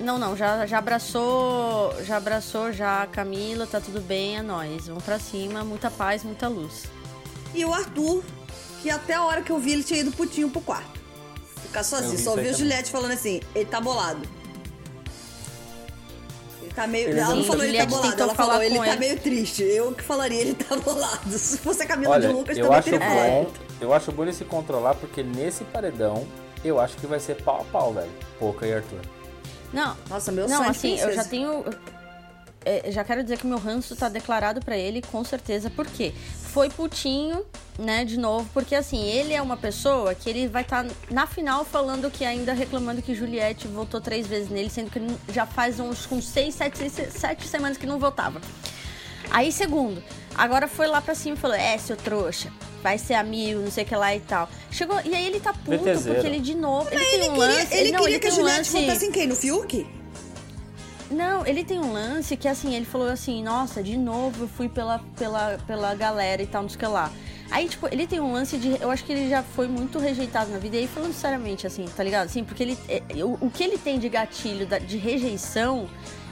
Não, 0.01 0.19
não, 0.19 0.37
já, 0.37 0.67
já 0.67 0.79
abraçou, 0.79 1.95
já 2.05 2.17
abraçou 2.17 2.73
já 2.73 3.03
a 3.03 3.07
Camila, 3.07 3.67
tá 3.67 3.81
tudo 3.81 4.01
bem, 4.01 4.37
é 4.37 4.43
nóis. 4.43 4.87
Vamos 4.87 5.05
pra 5.05 5.19
cima, 5.19 5.65
muita 5.65 5.91
paz, 5.91 6.23
muita 6.25 6.49
luz. 6.49 6.85
E 7.55 7.65
o 7.65 7.73
Arthur, 7.73 8.23
que 8.83 8.91
até 8.91 9.15
a 9.15 9.25
hora 9.25 9.43
que 9.43 9.51
eu 9.51 9.59
vi 9.59 9.73
ele 9.73 9.83
tinha 9.83 10.01
ido 10.01 10.13
putinho 10.13 10.51
pro 10.51 10.61
quarto. 10.61 10.99
Ficar 11.63 11.83
sozinho. 11.83 12.19
Só 12.19 12.31
ouvi 12.31 12.43
a 12.43 12.45
também. 12.45 12.59
Juliette 12.59 12.91
falando 12.91 13.13
assim, 13.13 13.41
ele 13.55 13.65
tá 13.67 13.81
bolado. 13.81 14.23
Ele 16.63 16.73
tá 16.73 16.87
meio. 16.87 17.09
Ele 17.09 17.21
ela 17.21 17.35
não 17.35 17.45
falou 17.45 17.65
ele 17.65 17.79
tá 17.79 17.87
bolado, 17.87 18.23
ela 18.23 18.35
falar 18.35 18.53
falou 18.53 18.63
ele 18.63 18.79
tá 18.79 18.87
ele. 18.89 18.97
meio 18.97 19.21
triste. 19.21 19.63
Eu 19.63 19.93
que 19.93 20.03
falaria 20.03 20.41
ele 20.41 20.55
tá 20.55 20.77
bolado. 20.77 21.31
Se 21.39 21.59
fosse 21.59 21.83
a 21.83 21.87
Camila 21.87 22.15
Olha, 22.15 22.29
de 22.29 22.35
Lucas, 22.35 22.57
eu 22.57 22.65
também 22.65 22.79
acho 22.79 22.91
teria 22.91 23.09
bom. 23.09 23.53
Eu 23.81 23.93
acho 23.93 24.13
bom 24.13 24.23
ele 24.23 24.33
se 24.33 24.45
controlar, 24.45 24.95
porque 24.95 25.23
nesse 25.23 25.65
paredão, 25.65 26.27
eu 26.65 26.81
acho 26.81 26.97
que 26.97 27.07
vai 27.07 27.21
ser 27.21 27.43
pau 27.43 27.61
a 27.61 27.65
pau, 27.65 27.93
velho. 27.93 28.11
Poca 28.39 28.67
e 28.67 28.73
Arthur. 28.73 29.18
Não, 29.73 29.97
Nossa, 30.09 30.33
meu 30.33 30.49
não, 30.49 30.59
sonho 30.59 30.71
assim, 30.71 30.99
eu 30.99 31.13
já 31.15 31.25
tenho. 31.25 31.65
é, 32.65 32.91
já 32.91 33.05
quero 33.05 33.23
dizer 33.23 33.39
que 33.39 33.45
o 33.45 33.49
meu 33.49 33.59
ranço 33.59 33.95
tá 33.97 34.09
declarado 34.09 34.61
pra 34.61 34.77
ele, 34.77 35.03
com 35.03 35.23
certeza. 35.25 35.69
Por 35.71 35.87
quê? 35.87 36.13
Foi 36.53 36.71
putinho, 36.71 37.45
né, 37.79 38.05
de 38.05 38.19
novo, 38.19 38.49
porque 38.55 38.75
assim, 38.75 39.03
ele 39.05 39.33
é 39.35 39.41
uma 39.43 39.57
pessoa 39.57 40.15
que 40.15 40.29
ele 40.29 40.49
vai 40.49 40.63
estar 40.63 40.85
na 41.11 41.27
final 41.27 41.65
falando 41.65 42.11
que 42.11 42.25
ainda 42.25 42.53
reclamando 42.53 43.03
que 43.03 43.15
Juliette 43.15 43.69
votou 43.69 44.01
três 44.01 44.27
vezes 44.27 44.49
nele, 44.49 44.71
sendo 44.71 44.91
que 44.91 44.99
ele 44.99 45.17
já 45.33 45.45
faz 45.47 45.79
uns 45.79 46.07
com 46.07 46.21
seis, 46.21 46.55
sete, 46.55 46.79
seis- 46.91 47.13
sete 47.13 47.47
semanas 47.47 47.77
que 47.77 47.87
não 47.87 47.99
votava. 47.99 48.41
Aí, 49.31 49.53
segundo, 49.53 50.03
agora 50.35 50.67
foi 50.67 50.87
lá 50.87 51.03
pra 51.03 51.15
cima 51.15 51.37
e 51.37 51.39
falou: 51.39 51.57
É, 51.57 51.77
seu 51.77 51.97
trouxa, 51.97 52.51
vai 52.83 52.99
ser 52.99 53.15
amigo, 53.15 53.61
não 53.61 53.71
sei 53.71 53.85
o 53.85 53.87
que 53.87 53.97
lá 53.97 54.15
e 54.15 54.21
tal. 54.21 54.49
Chegou, 54.71 54.99
e 55.05 55.15
aí 55.15 55.27
ele 55.27 55.41
tá 55.41 55.53
puto, 55.53 55.79
VTZero. 55.85 56.15
porque 56.15 56.27
ele 56.27 56.41
de 56.41 56.55
novo. 56.55 56.89
Ele 56.91 56.97
Mas 57.01 57.11
tem 57.11 57.15
ele 57.21 57.29
um 57.29 57.33
queria, 57.35 57.47
lance. 57.49 57.75
ele 57.75 57.93
não, 57.93 57.99
queria 58.01 58.15
ele 58.15 58.21
que 58.21 58.27
a 58.27 58.31
tem 58.31 58.39
um 58.39 58.43
Juliette 58.43 58.73
lance. 58.75 59.07
em 59.07 59.13
quem? 59.13 59.27
No 59.27 59.37
Fiuk? 59.37 59.87
Não, 61.11 61.47
ele 61.47 61.65
tem 61.65 61.79
um 61.79 61.93
lance 61.93 62.37
que 62.37 62.47
assim, 62.47 62.75
ele 62.75 62.85
falou 62.85 63.09
assim, 63.09 63.43
nossa, 63.43 63.83
de 63.83 63.97
novo 63.97 64.45
eu 64.45 64.49
fui 64.49 64.69
pela, 64.69 65.01
pela, 65.17 65.59
pela 65.67 65.95
galera 65.95 66.43
e 66.43 66.47
tal, 66.47 66.63
não 66.63 66.69
sei 66.69 66.77
o 66.77 66.79
que 66.81 66.87
lá. 66.87 67.11
Aí, 67.51 67.67
tipo, 67.67 67.89
ele 67.91 68.07
tem 68.07 68.21
um 68.21 68.31
lance 68.31 68.59
de. 68.59 68.79
Eu 68.79 68.91
acho 68.91 69.03
que 69.05 69.13
ele 69.13 69.31
já 69.31 69.43
foi 69.43 69.67
muito 69.67 69.99
rejeitado 69.99 70.51
na 70.51 70.59
vida. 70.59 70.77
E 70.77 70.81
aí, 70.81 70.87
falando 70.87 71.15
seriamente, 71.15 71.67
assim, 71.67 71.87
tá 71.97 72.03
ligado? 72.05 72.27
Assim, 72.27 72.45
porque 72.45 72.63
ele. 72.63 72.79
é, 72.89 73.03
o, 73.25 73.39
o 73.41 73.51
que 73.51 73.65
ele 73.65 73.79
tem 73.79 73.99
de 73.99 74.07
gatilho 74.11 74.67
de 74.67 74.99
rejeição 74.99 75.89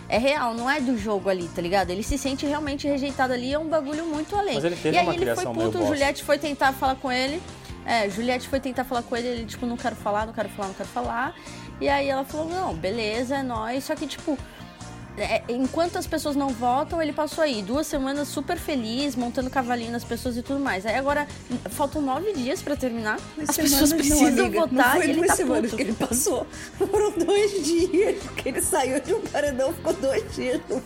é 0.08 0.18
real, 0.18 0.54
não 0.54 0.70
é 0.70 0.80
do 0.80 0.96
jogo 0.96 1.28
ali, 1.28 1.48
tá 1.48 1.60
ligado? 1.60 1.90
Ele 1.90 2.02
se 2.02 2.16
sente 2.16 2.46
realmente 2.46 2.86
rejeitado 2.86 3.32
ali, 3.32 3.52
é 3.52 3.58
um 3.58 3.68
bagulho 3.68 4.06
muito 4.06 4.36
além. 4.36 4.54
Mas 4.54 4.64
ele 4.64 4.76
teve 4.76 4.96
e 4.96 4.98
aí 4.98 5.08
ele 5.08 5.34
foi 5.34 5.44
puto. 5.46 5.86
Juliette 5.86 6.22
foi 6.22 6.38
tentar 6.38 6.72
falar 6.72 6.94
com 6.96 7.10
ele. 7.10 7.42
É, 7.84 8.08
Juliette 8.10 8.48
foi 8.48 8.58
tentar 8.58 8.84
falar 8.84 9.02
com 9.02 9.16
ele, 9.16 9.28
ele, 9.28 9.44
tipo, 9.44 9.64
não 9.64 9.76
quero 9.76 9.94
falar, 9.94 10.26
não 10.26 10.32
quero 10.32 10.48
falar, 10.48 10.68
não 10.68 10.74
quero 10.74 10.88
falar. 10.88 11.34
E 11.80 11.88
aí 11.88 12.08
ela 12.08 12.24
falou, 12.24 12.48
não, 12.48 12.74
beleza, 12.74 13.36
é 13.36 13.42
nóis. 13.42 13.84
Só 13.84 13.94
que, 13.94 14.06
tipo, 14.06 14.38
é, 15.16 15.42
enquanto 15.48 15.96
as 15.96 16.06
pessoas 16.06 16.36
não 16.36 16.48
votam, 16.50 17.00
ele 17.02 17.12
passou 17.12 17.42
aí 17.42 17.62
duas 17.62 17.86
semanas 17.86 18.28
super 18.28 18.58
feliz, 18.58 19.16
montando 19.16 19.48
cavalinho 19.48 19.90
nas 19.90 20.04
pessoas 20.04 20.36
e 20.36 20.42
tudo 20.42 20.60
mais. 20.60 20.84
Aí 20.84 20.94
agora 20.94 21.26
faltam 21.70 22.02
nove 22.02 22.32
dias 22.32 22.60
pra 22.60 22.76
terminar. 22.76 23.18
As 23.48 23.56
pessoas 23.56 23.92
precisam 23.92 24.46
amiga. 24.46 24.60
votar 24.60 24.70
não 24.70 24.90
foi 24.92 25.06
e 25.06 25.10
ele 25.10 25.14
duas 25.14 25.28
tá 25.28 25.36
semanas 25.36 25.70
puto. 25.70 25.76
que 25.76 25.82
ele 25.82 25.92
passou. 25.94 26.46
Foram 26.78 27.12
dois 27.12 27.64
dias 27.64 28.22
que 28.36 28.48
ele 28.48 28.60
saiu 28.60 29.00
de 29.00 29.14
um 29.14 29.20
paredão, 29.22 29.72
ficou 29.72 29.92
dois 29.94 30.34
dias 30.34 30.60
no. 30.68 30.82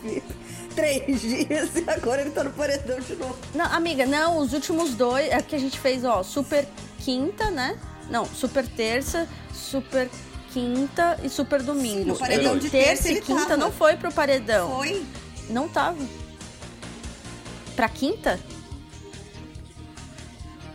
Três 0.75 1.19
dias 1.19 1.75
e 1.75 1.89
agora 1.89 2.21
ele 2.21 2.31
tá 2.31 2.45
no 2.45 2.51
paredão 2.51 2.97
de 3.01 3.15
novo. 3.17 3.37
Não, 3.53 3.65
amiga, 3.65 4.05
não, 4.05 4.37
os 4.37 4.53
últimos 4.53 4.93
dois 4.93 5.29
é 5.29 5.41
que 5.41 5.53
a 5.53 5.59
gente 5.59 5.77
fez, 5.77 6.05
ó, 6.05 6.23
super 6.23 6.65
quinta, 6.99 7.51
né? 7.51 7.77
Não, 8.09 8.25
super 8.25 8.65
terça, 8.65 9.27
super 9.53 10.09
quinta 10.53 11.19
e 11.23 11.29
super 11.29 11.61
domingo. 11.61 12.05
no 12.09 12.17
paredão 12.17 12.51
ele, 12.53 12.61
de 12.61 12.69
terça 12.69 13.03
terça 13.03 13.19
e 13.19 13.21
quinta 13.21 13.41
tava. 13.45 13.57
não 13.57 13.71
foi 13.71 13.95
pro 13.95 14.11
paredão. 14.11 14.69
Foi. 14.77 15.05
Não 15.49 15.67
tava. 15.67 15.97
Pra 17.75 17.87
quinta? 17.89 18.39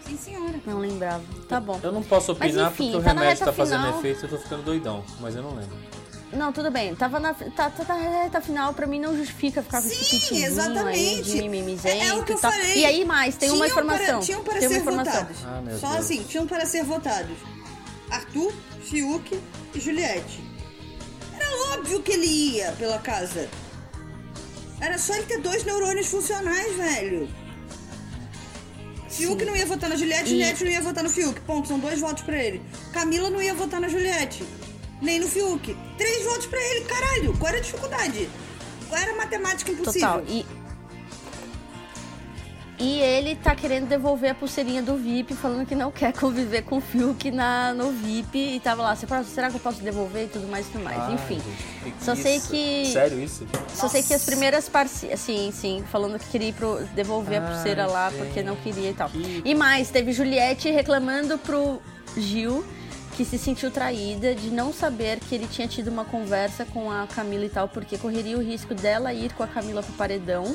Sim, 0.07 0.17
senhora. 0.19 0.55
Não 0.65 0.79
lembrava. 0.79 1.23
Tá 1.49 1.61
bom. 1.61 1.79
Eu 1.83 1.93
não 1.93 2.03
posso 2.03 2.35
Mas, 2.39 2.51
opinar 2.53 2.71
enfim, 2.73 2.93
porque 2.93 2.97
o 2.99 3.03
tá 3.03 3.09
remédio 3.21 3.45
tá 3.45 3.53
fazendo 3.53 3.85
final. 3.85 3.99
efeito 3.99 4.21
e 4.21 4.25
eu 4.25 4.31
tô 4.31 4.39
ficando 4.39 4.63
doidão, 4.63 5.05
mas 5.21 5.35
eu 5.35 5.43
não 5.43 5.51
lembro. 5.55 5.77
Não, 6.33 6.53
tudo 6.53 6.71
bem. 6.71 6.95
Tava 6.95 7.21
na, 7.21 7.33
tá, 7.35 7.71
tá 7.71 7.85
na 7.85 7.95
reta 8.23 8.41
final, 8.41 8.75
pra 8.75 8.87
mim 8.87 8.99
não 9.01 9.17
justifica 9.17 9.63
ficar 9.63 9.81
com 9.81 9.89
esse 9.89 10.19
Sim, 10.21 10.37
aí 10.37 10.45
exatamente. 10.45 11.23
de 11.23 11.37
mimimizento 11.43 12.03
É, 12.05 12.09
é 12.09 12.15
o 12.15 12.25
que 12.25 12.33
eu 12.33 12.37
e 12.37 12.41
tal. 12.41 12.51
falei. 12.53 12.79
E 12.79 12.85
aí 12.85 13.05
mais, 13.05 13.37
tem 13.37 13.51
uma 13.51 13.67
informação. 13.67 14.07
Para, 14.07 14.21
tinham 14.21 14.43
para 14.43 14.59
tem 14.59 14.69
uma 14.69 14.75
ser 14.75 14.81
informação. 14.81 15.13
votados. 15.13 15.37
Ah, 15.45 15.61
meu 15.65 15.79
Só 15.79 15.87
Deus. 15.93 16.01
assim, 16.01 16.23
tinham 16.25 16.47
para 16.47 16.67
ser 16.67 16.83
votados. 16.85 17.37
Arthur, 18.11 18.53
Fiuk 18.91 19.41
e 19.75 19.81
Juliette. 19.81 20.41
Era 21.35 21.75
óbvio 21.75 22.03
que 22.03 22.13
ele 22.13 22.27
ia 22.27 22.73
pela 22.73 22.99
casa. 22.99 23.49
Era 24.81 24.99
só 24.99 25.15
ele 25.15 25.25
ter 25.27 25.39
dois 25.41 25.65
neurônios 25.65 26.07
funcionais, 26.09 26.75
velho. 26.77 27.29
Fiuk 29.09 29.45
não 29.45 29.57
ia 29.57 29.65
votar 29.67 29.89
na 29.89 29.97
Juliette, 29.97 30.25
E- 30.25 30.31
Juliette 30.31 30.65
não 30.65 30.71
ia 30.71 30.81
votar 30.83 31.03
no 31.05 31.11
Fiuk. 31.11 31.41
Ponto, 31.43 31.67
são 31.69 31.79
dois 31.79 32.01
votos 32.01 32.23
pra 32.23 32.37
ele. 32.43 32.61
Camila 32.93 33.31
não 33.31 33.41
ia 33.41 33.55
votar 33.55 33.81
na 33.81 33.89
Juliette, 33.89 34.45
nem 35.01 35.19
no 35.21 35.27
Fiuk. 35.29 35.77
Três 35.97 36.25
votos 36.25 36.47
pra 36.47 36.61
ele, 36.61 36.85
caralho. 36.85 37.37
Qual 37.39 37.49
era 37.49 37.59
a 37.59 37.61
dificuldade? 37.63 38.29
Qual 38.89 39.01
era 39.01 39.13
a 39.13 39.17
matemática 39.17 39.71
impossível? 39.73 40.09
Total. 40.09 40.25
E, 40.29 40.45
e 42.79 43.01
ele 43.01 43.37
tá 43.37 43.55
querendo 43.55 43.89
devolver 43.89 44.31
a 44.31 44.35
pulseirinha 44.35 44.83
do 44.83 44.97
VIP, 44.97 45.35
falando 45.35 45.67
que 45.67 45.75
não 45.75 45.91
quer 45.91 46.13
conviver 46.13 46.63
com 46.63 46.77
o 46.77 46.81
Fiuk 46.81 47.31
na, 47.31 47.73
no 47.73 47.91
VIP. 47.91 48.39
E 48.57 48.61
tava 48.61 48.83
lá, 48.83 48.95
"Você 48.95 49.07
pode- 49.07 49.27
será 49.29 49.49
que 49.49 49.57
eu 49.57 49.61
posso 49.61 49.81
devolver 49.83 50.25
e 50.25 50.29
tudo 50.29 50.47
mais 50.47 50.67
e 50.67 50.71
tudo 50.73 50.85
mais. 50.85 50.99
Ai, 50.99 51.15
Enfim. 51.15 51.41
gente, 51.85 51.95
que 51.99 52.05
Só 52.05 52.15
sei 52.15 52.37
isso? 52.37 52.51
que- 52.51 52.87
Sério 52.93 53.19
isso? 53.23 53.47
Só 53.75 53.89
sei 53.89 54.03
que 54.03 54.13
as 54.13 54.25
primeiras 54.25 54.69
parceiras. 54.69 55.21
Sim, 55.21 55.51
sim, 55.55 55.85
falando 55.91 56.19
que 56.19 56.27
queria 56.27 56.49
ir 56.49 56.53
pro, 56.53 56.85
devolver 56.95 57.41
a 57.41 57.47
Ai, 57.47 57.55
pulseira 57.55 57.87
lá 57.87 58.11
gente, 58.11 58.19
porque 58.19 58.43
não 58.43 58.57
queria 58.57 58.91
e 58.91 58.95
tal. 58.95 59.09
que- 59.09 59.43
E 59.45 59.55
mais, 59.55 59.89
teve 59.91 60.13
Juliette 60.13 60.71
reclamando 60.71 61.39
pro 61.39 61.81
Gil 62.17 62.63
que 63.17 63.25
se 63.25 63.39
sentiu 63.39 63.71
traída 63.71 64.35
de 64.35 64.51
não 64.51 64.75
saber 64.75 65.19
que 65.21 65.35
ele 65.35 65.47
tinha 65.51 65.67
tido 65.67 65.89
uma 65.89 66.05
conversa 66.05 66.67
com 66.67 66.91
a 66.91 67.07
Camila 67.07 67.47
e 67.47 67.49
tal, 67.49 67.67
porque 67.67 67.97
correria 67.97 68.37
o 68.37 68.43
risco 68.43 68.75
dela 68.75 69.15
ir 69.15 69.33
com 69.33 69.43
a 69.43 69.47
Camila 69.47 69.83
pro 69.83 69.95
paredão. 69.95 70.55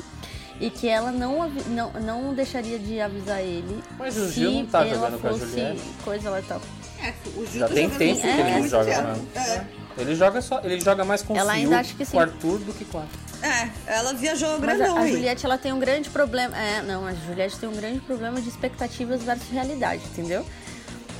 E 0.60 0.70
que 0.70 0.88
ela 0.88 1.10
não, 1.10 1.48
não, 1.48 1.92
não 1.92 2.34
deixaria 2.34 2.78
de 2.78 3.00
avisar 3.00 3.40
ele. 3.40 3.82
Mas 3.98 4.16
o 4.16 4.26
se 4.28 4.34
Gil 4.34 4.52
não 4.52 4.66
tá 4.66 4.86
ela 4.86 4.94
jogando 4.94 5.20
com 5.20 5.26
a 5.26 5.30
fosse 5.30 5.46
Juliette? 5.46 5.82
coisa 6.04 6.30
lá 6.30 6.40
e 6.40 6.42
tal. 6.42 6.60
É, 7.02 7.12
o 7.36 7.46
Gil 7.46 7.60
Já 7.60 7.68
tá 7.68 7.74
tem 7.74 7.90
tempo 7.90 8.20
que 8.20 8.26
o 8.26 8.30
ele 8.30 8.60
não 8.60 8.68
joga 8.68 9.02
mais. 9.02 9.36
É. 9.36 9.66
Ele 9.98 10.14
joga 10.14 10.40
só, 10.40 10.60
ele 10.62 10.80
joga 10.80 11.04
mais 11.04 11.22
com 11.22 11.34
o 11.34 11.36
Ela 11.36 11.52
ainda 11.52 11.68
Fiuk, 11.68 11.80
acha 11.80 11.94
que 11.94 12.04
sim. 12.04 12.12
com 12.12 12.16
o 12.18 12.20
Arthur 12.20 12.58
do 12.60 12.72
que 12.72 12.84
com 12.84 12.98
a... 12.98 13.04
É, 13.42 13.68
ela 13.86 14.14
viajou 14.14 14.58
grandão 14.60 14.96
a, 14.96 15.00
a. 15.00 15.06
Juliette, 15.06 15.44
ela 15.44 15.58
tem 15.58 15.72
um 15.72 15.78
grande 15.80 16.08
problema. 16.08 16.56
É, 16.56 16.80
não, 16.82 17.04
a 17.04 17.12
Juliette 17.12 17.58
tem 17.58 17.68
um 17.68 17.74
grande 17.74 17.98
problema 18.00 18.40
de 18.40 18.48
expectativas 18.48 19.22
versus 19.22 19.48
realidade, 19.50 20.02
entendeu? 20.12 20.46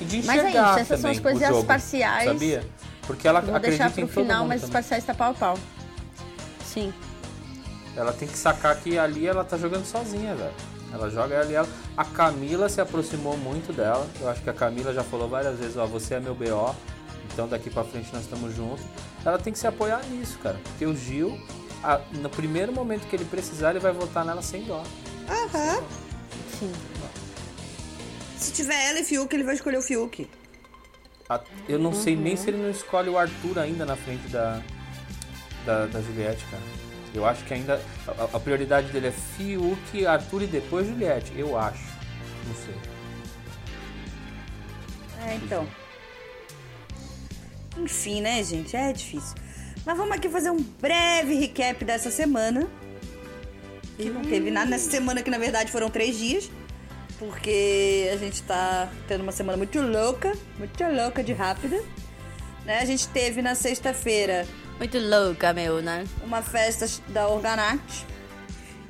E 0.00 0.04
de 0.04 0.22
Mas 0.24 0.36
é 0.36 0.48
enxergar 0.48 0.70
isso, 0.70 0.78
essas 0.80 1.00
são 1.00 1.10
as 1.10 1.18
coisas 1.18 1.42
o 1.42 1.46
jogo, 1.46 1.64
parciais. 1.64 2.24
Sabia? 2.24 2.64
Porque 3.06 3.26
ela 3.26 3.40
Vou 3.40 3.56
acredita 3.56 3.70
deixar 3.70 3.90
pro 3.90 4.02
em 4.02 4.06
todo 4.06 4.22
final, 4.22 4.38
mundo 4.40 4.48
mas 4.48 4.62
os 4.62 4.70
parciais 4.70 5.04
tá 5.04 5.12
pau 5.12 5.32
a 5.32 5.34
pau. 5.34 5.58
Sim. 6.64 6.94
Ela 7.96 8.12
tem 8.12 8.26
que 8.28 8.36
sacar 8.38 8.74
que 8.80 8.98
ali 8.98 9.26
ela 9.26 9.44
tá 9.44 9.56
jogando 9.58 9.84
sozinha, 9.84 10.34
velho. 10.34 10.52
Ela 10.92 11.10
joga 11.10 11.44
e 11.44 11.54
ela. 11.54 11.68
A 11.96 12.04
Camila 12.04 12.68
se 12.68 12.80
aproximou 12.80 13.36
muito 13.36 13.72
dela. 13.72 14.06
Eu 14.20 14.28
acho 14.28 14.42
que 14.42 14.50
a 14.50 14.52
Camila 14.54 14.92
já 14.92 15.02
falou 15.02 15.28
várias 15.28 15.58
vezes, 15.58 15.76
ó, 15.76 15.86
você 15.86 16.14
é 16.14 16.20
meu 16.20 16.34
BO. 16.34 16.74
Então 17.32 17.48
daqui 17.48 17.70
pra 17.70 17.82
frente 17.84 18.10
nós 18.12 18.22
estamos 18.22 18.54
juntos. 18.54 18.84
Ela 19.24 19.38
tem 19.38 19.52
que 19.52 19.58
se 19.58 19.66
apoiar 19.66 20.02
nisso, 20.10 20.38
cara. 20.38 20.58
Porque 20.64 20.84
o 20.86 20.94
Gil, 20.94 21.38
a- 21.82 22.00
no 22.12 22.28
primeiro 22.28 22.72
momento 22.72 23.06
que 23.08 23.16
ele 23.16 23.24
precisar, 23.24 23.70
ele 23.70 23.78
vai 23.78 23.92
votar 23.92 24.24
nela 24.24 24.42
sem 24.42 24.64
dó. 24.64 24.82
Aham. 25.28 25.82
Sim. 26.58 26.72
Se 28.36 28.52
tiver 28.52 28.88
ela 28.90 28.98
e 29.00 29.04
Fiuk, 29.04 29.32
ele 29.34 29.44
vai 29.44 29.54
escolher 29.54 29.78
o 29.78 29.82
Fiuk. 29.82 30.28
A- 31.28 31.40
Eu 31.68 31.78
não 31.78 31.94
sei 31.94 32.16
Uhum. 32.16 32.22
nem 32.22 32.36
se 32.36 32.48
ele 32.50 32.58
não 32.62 32.70
escolhe 32.70 33.08
o 33.08 33.16
Arthur 33.16 33.58
ainda 33.58 33.86
na 33.86 33.96
frente 33.96 34.28
da, 34.28 34.60
da, 35.64 35.86
da 35.86 36.00
Juliette, 36.02 36.44
cara. 36.50 36.62
Eu 37.14 37.26
acho 37.26 37.44
que 37.44 37.54
ainda. 37.54 37.80
A, 38.06 38.36
a 38.36 38.40
prioridade 38.40 38.88
dele 38.88 39.08
é 39.08 39.12
Fiuk, 39.12 40.06
Arthur 40.06 40.42
e 40.42 40.46
depois 40.46 40.86
Juliette. 40.86 41.32
Eu 41.36 41.58
acho. 41.58 41.84
Não 42.46 42.54
sei. 42.54 42.74
É, 45.26 45.34
então. 45.34 45.66
Enfim, 47.76 48.20
né, 48.20 48.42
gente? 48.42 48.76
É 48.76 48.92
difícil. 48.92 49.34
Mas 49.84 49.96
vamos 49.96 50.12
aqui 50.14 50.28
fazer 50.28 50.50
um 50.50 50.62
breve 50.80 51.34
recap 51.34 51.84
dessa 51.84 52.10
semana. 52.10 52.68
Que 53.96 54.08
não 54.08 54.22
teve 54.22 54.50
nada 54.50 54.70
nessa 54.70 54.90
semana, 54.90 55.22
que 55.22 55.30
na 55.30 55.38
verdade 55.38 55.70
foram 55.70 55.90
três 55.90 56.16
dias. 56.16 56.50
Porque 57.18 58.10
a 58.12 58.16
gente 58.16 58.42
tá 58.42 58.90
tendo 59.06 59.22
uma 59.22 59.32
semana 59.32 59.56
muito 59.56 59.80
louca, 59.80 60.32
muito 60.58 60.82
louca 60.84 61.22
de 61.22 61.32
rápida. 61.32 61.82
Né? 62.64 62.78
A 62.78 62.84
gente 62.84 63.06
teve 63.08 63.42
na 63.42 63.54
sexta-feira 63.54 64.46
Muito 64.82 64.98
louca, 64.98 65.52
meu, 65.52 65.80
né? 65.80 66.04
uma 66.24 66.42
festa 66.42 66.88
da 67.10 67.28
Organact. 67.28 68.04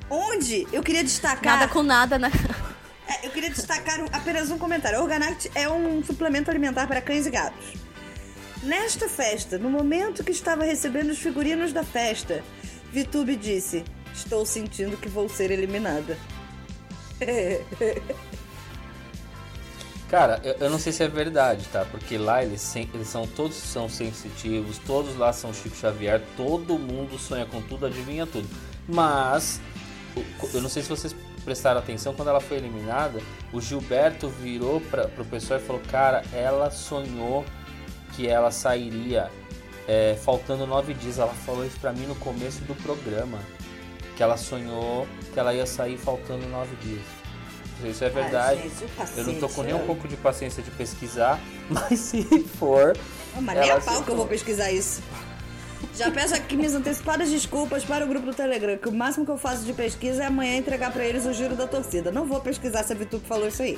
Onde 0.09 0.67
eu 0.73 0.81
queria 0.81 1.03
destacar. 1.03 1.59
Nada 1.59 1.67
com 1.71 1.83
nada, 1.83 2.17
né? 2.17 2.31
É, 3.07 3.27
eu 3.27 3.29
queria 3.29 3.51
destacar 3.51 4.01
um- 4.01 4.07
apenas 4.11 4.49
um 4.49 4.57
comentário. 4.57 4.99
Organact 4.99 5.51
é 5.53 5.69
um 5.69 6.03
suplemento 6.03 6.49
alimentar 6.49 6.87
para 6.87 6.99
cães 6.99 7.27
e 7.27 7.29
gatos. 7.29 7.73
Nesta 8.63 9.07
festa, 9.07 9.59
no 9.59 9.69
momento 9.69 10.23
que 10.23 10.31
estava 10.31 10.63
recebendo 10.63 11.11
os 11.11 11.19
figurinos 11.19 11.71
da 11.71 11.83
festa, 11.83 12.43
Vitube 12.91 13.35
disse: 13.35 13.83
Estou 14.15 14.47
sentindo 14.47 14.97
que 14.97 15.07
vou 15.07 15.29
ser 15.29 15.51
eliminada. 15.51 16.17
Cara, 20.09 20.39
eu, 20.43 20.53
eu 20.59 20.69
não 20.69 20.77
sei 20.77 20.93
se 20.93 21.03
é 21.03 21.07
verdade, 21.07 21.65
tá? 21.71 21.85
Porque 21.89 22.17
lá 22.17 22.43
eles, 22.43 22.61
sem- 22.61 22.89
eles 22.93 23.07
são 23.07 23.25
todos 23.25 23.55
são 23.55 23.89
sensitivos, 23.89 24.77
todos 24.77 25.15
lá 25.17 25.33
são 25.33 25.53
Chico 25.53 25.75
Xavier, 25.75 26.21
todo 26.37 26.77
mundo 26.77 27.17
sonha 27.17 27.45
com 27.45 27.61
tudo, 27.61 27.85
adivinha 27.87 28.27
tudo. 28.27 28.47
Mas 28.87 29.59
o- 30.15 30.49
eu 30.55 30.61
não 30.61 30.69
sei 30.69 30.83
se 30.83 30.89
vocês 30.89 31.15
prestaram 31.43 31.79
atenção 31.79 32.13
quando 32.13 32.27
ela 32.29 32.39
foi 32.39 32.57
eliminada, 32.57 33.19
o 33.51 33.59
Gilberto 33.59 34.29
virou 34.29 34.79
para 34.81 35.07
pro 35.07 35.25
pessoal 35.25 35.59
e 35.59 35.63
falou: 35.63 35.81
"Cara, 35.89 36.23
ela 36.31 36.69
sonhou 36.69 37.43
que 38.15 38.27
ela 38.27 38.51
sairia 38.51 39.31
é, 39.87 40.15
faltando 40.23 40.65
nove 40.67 40.93
dias. 40.93 41.17
Ela 41.19 41.33
falou 41.33 41.65
isso 41.65 41.77
pra 41.79 41.91
mim 41.91 42.05
no 42.05 42.15
começo 42.15 42.61
do 42.65 42.75
programa, 42.75 43.39
que 44.15 44.21
ela 44.23 44.37
sonhou 44.37 45.07
que 45.33 45.39
ela 45.39 45.53
ia 45.53 45.65
sair 45.65 45.97
faltando 45.97 46.47
nove 46.47 46.75
dias. 46.77 47.01
Isso 47.83 48.03
é 48.03 48.09
verdade. 48.09 48.61
Ai, 48.63 48.69
gente, 48.69 49.17
Eu 49.17 49.23
não 49.25 49.35
tô 49.39 49.49
com 49.49 49.63
nem 49.63 49.73
um 49.73 49.85
pouco 49.85 50.07
de 50.07 50.15
paciência 50.15 50.61
de 50.63 50.71
pesquisar, 50.71 51.39
mas 51.69 51.99
se 51.99 52.23
for. 52.59 52.95
Não, 53.35 53.41
mas 53.41 53.59
nem 53.59 53.71
a 53.71 53.79
pau 53.79 54.03
que 54.03 54.09
eu 54.09 54.15
vou 54.15 54.27
pesquisar 54.27 54.71
isso. 54.71 55.01
Já 55.95 56.09
peço 56.09 56.33
aqui 56.33 56.55
minhas 56.55 56.73
antecipadas 56.73 57.29
desculpas 57.29 57.83
para 57.83 58.03
o 58.05 58.07
grupo 58.07 58.25
do 58.27 58.33
Telegram, 58.33 58.77
que 58.77 58.87
o 58.89 58.91
máximo 58.91 59.25
que 59.25 59.31
eu 59.31 59.37
faço 59.37 59.63
de 59.63 59.73
pesquisa 59.73 60.23
é 60.23 60.25
amanhã 60.27 60.57
entregar 60.57 60.91
para 60.91 61.05
eles 61.05 61.25
o 61.25 61.33
giro 61.33 61.55
da 61.55 61.67
torcida. 61.67 62.11
Não 62.11 62.25
vou 62.25 62.39
pesquisar 62.39 62.83
se 62.83 62.93
a 62.93 62.95
Vitube 62.95 63.25
falou 63.27 63.47
isso 63.47 63.61
aí. 63.61 63.77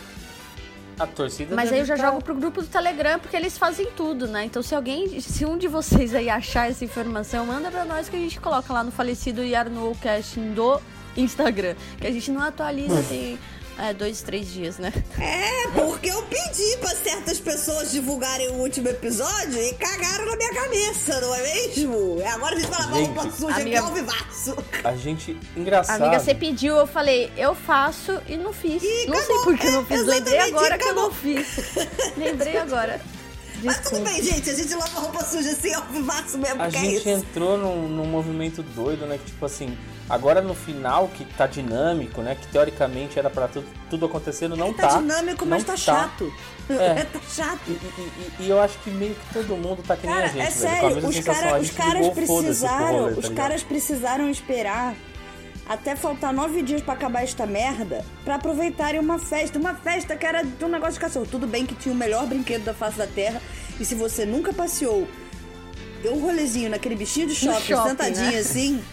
A 0.98 1.06
torcida. 1.06 1.54
Mas 1.56 1.74
aí 1.74 1.80
eu 1.80 1.86
já 1.86 1.98
tá- 1.98 2.06
jogo 2.06 2.24
pro 2.24 2.34
grupo 2.36 2.62
do 2.62 2.68
Telegram, 2.68 3.20
porque 3.20 3.36
eles 3.36 3.58
fazem 3.58 3.88
tudo, 3.98 4.28
né? 4.28 4.46
Então 4.46 4.63
se 4.63 4.74
alguém, 4.74 5.20
se 5.20 5.46
um 5.46 5.58
de 5.58 5.68
vocês 5.68 6.15
aí 6.15 6.30
achar 6.30 6.70
essa 6.72 6.86
informação, 6.86 7.46
manda 7.48 7.70
pra 7.70 7.84
nós 7.84 8.08
que 8.08 8.15
a 8.15 8.20
gente 8.20 8.39
coloca 8.39 8.72
lá 8.72 8.82
no 8.82 8.91
falecido 8.91 9.44
Yarnowcast 9.44 10.39
do 10.39 10.80
Instagram. 11.18 11.76
Que 12.00 12.08
a 12.08 12.12
gente 12.12 12.32
não 12.32 12.41
atualiza 12.41 13.04
tem 13.10 13.38
É, 13.78 13.94
dois, 13.94 14.22
três 14.22 14.48
dias, 14.54 14.78
né? 14.78 14.92
É, 15.20 15.68
porque 15.72 16.10
eu 16.10 16.22
pedi 16.24 16.78
pra 16.80 16.92
certas 16.96 17.40
pessoas 17.40 17.92
divulgarem 17.92 18.50
o 18.52 18.54
último 18.62 18.88
episódio 18.88 19.62
e 19.62 19.74
cagaram 19.74 20.26
na 20.26 20.38
minha 20.38 20.54
cabeça, 20.54 21.20
não 21.20 21.36
é 21.36 21.42
mesmo? 21.42 22.22
É, 22.22 22.28
Agora 22.30 22.56
a 22.56 22.60
gente 22.60 22.70
vai 22.70 22.80
lavar 22.80 22.96
Gente, 23.00 23.08
roupa 23.08 23.32
suja 23.32 23.56
amiga- 23.56 23.80
aqui 23.80 23.88
ao 23.88 23.94
vivaço. 23.94 24.56
A 24.84 24.96
gente. 24.96 25.38
Engraçado. 25.58 26.02
Amiga, 26.04 26.20
você 26.22 26.34
pediu, 26.34 26.78
eu 26.78 26.88
falei, 26.88 27.30
eu 27.36 27.54
faço 27.54 28.18
e 28.28 28.38
não 28.38 28.54
fiz. 28.54 28.82
E 28.82 29.08
não 29.08 29.18
acabou. 29.18 29.36
sei 29.36 29.44
por 29.44 29.58
que 29.58 29.68
eu 29.68 29.72
não 29.74 29.82
É, 29.82 29.86
fiz. 29.86 30.06
Lembrei 30.06 30.40
agora 30.40 30.78
que 30.78 30.86
eu 30.86 30.96
não 30.96 31.12
fiz. 31.12 31.48
Lembrei 32.16 32.58
agora. 32.58 33.02
Mas 33.64 33.76
tudo 33.78 33.90
Desculpa. 34.04 34.10
bem, 34.12 34.22
gente, 34.24 34.50
a 34.50 34.54
gente 34.54 34.74
lava 34.76 35.00
roupa 35.00 35.24
suja 35.26 35.50
assim 35.52 35.74
ao 35.74 35.84
vivaço 35.86 36.38
mesmo, 36.38 36.62
A 36.62 36.66
porque 36.66 36.78
é 36.78 36.82
gente 36.82 36.98
isso. 36.98 37.10
entrou 37.10 37.58
num, 37.58 37.88
num 37.90 38.06
movimento 38.06 38.62
doido, 38.62 39.06
né? 39.06 39.18
Que 39.18 39.26
tipo 39.32 39.46
assim, 39.46 39.78
agora 40.10 40.41
no 40.41 40.54
final, 40.54 41.08
que 41.08 41.26
tá 41.26 41.48
dinâmico, 41.48 42.22
né? 42.22 42.36
Que 42.39 42.48
teoricamente 42.48 43.18
era 43.18 43.30
pra 43.30 43.48
tudo, 43.48 43.65
tudo 43.89 44.06
acontecendo, 44.06 44.56
não 44.56 44.72
Tá 44.74 44.88
tá. 44.88 44.98
dinâmico, 45.00 45.46
mas 45.46 45.63
não 45.63 45.74
tá 45.74 45.78
chato. 45.78 46.32
É. 46.68 47.04
tá 47.04 47.20
chato. 47.30 47.60
E, 47.68 47.72
e- 47.72 47.76
e- 48.39 48.44
e 48.46 48.50
eu 48.50 48.60
acho 48.60 48.80
que 48.80 48.89
meio 48.89 49.13
que 49.13 49.34
todo 49.34 49.56
mundo 49.56 49.84
tá 49.86 49.96
que 49.96 50.08
nem 50.08 50.15
Cara, 50.15 50.26
a 50.26 50.30
gente, 50.30 50.41
é 50.41 50.50
velho. 50.50 50.54
com 50.54 50.60
sério, 50.60 50.96
mesma 50.96 51.10
os, 51.10 51.20
cara- 51.20 51.60
os 51.60 51.70
caras 51.72 51.94
ligou, 51.96 52.12
precisaram. 52.12 53.00
rolê, 53.02 53.13
tá 53.13 53.20
os 53.20 53.30
caras 53.30 53.63
precisaram 53.63 54.30
esperar 54.32 54.96
até 55.68 55.96
faltar 55.96 56.34
nove 56.34 56.62
dias 56.63 56.82
pra 56.82 56.94
acabar 56.96 57.24
esta 57.24 57.46
merda 57.46 58.04
pra 58.24 58.36
aproveitarem 58.36 59.00
uma 59.00 59.20
festa. 59.20 59.60
Uma 59.60 59.76
festa 59.76 60.15
que 60.15 60.26
era 60.26 60.41
de 60.44 60.65
um 60.65 60.68
negócio 60.68 60.94
de 60.96 61.00
cachorro. 61.02 61.28
Tudo 61.30 61.46
bem 61.46 61.65
que 61.68 61.76
tinha 61.76 61.94
o 61.94 61.98
melhor 61.98 62.26
brinquedo 62.26 62.63
da 62.63 62.74
face 62.74 62.98
da 62.98 63.06
terra. 63.08 63.39
E 63.80 63.86
se 63.86 63.94
você 63.94 64.26
nunca 64.26 64.52
passeou, 64.52 65.08
deu 66.02 66.13
um 66.15 66.20
rolezinho 66.22 66.70
naquele 66.72 66.96
bichinho 66.96 67.28
de 67.28 67.36
shopping, 67.36 67.62
shopping, 67.62 67.89
sentadinho 67.89 68.32
né? 68.32 68.38
assim, 68.39 68.84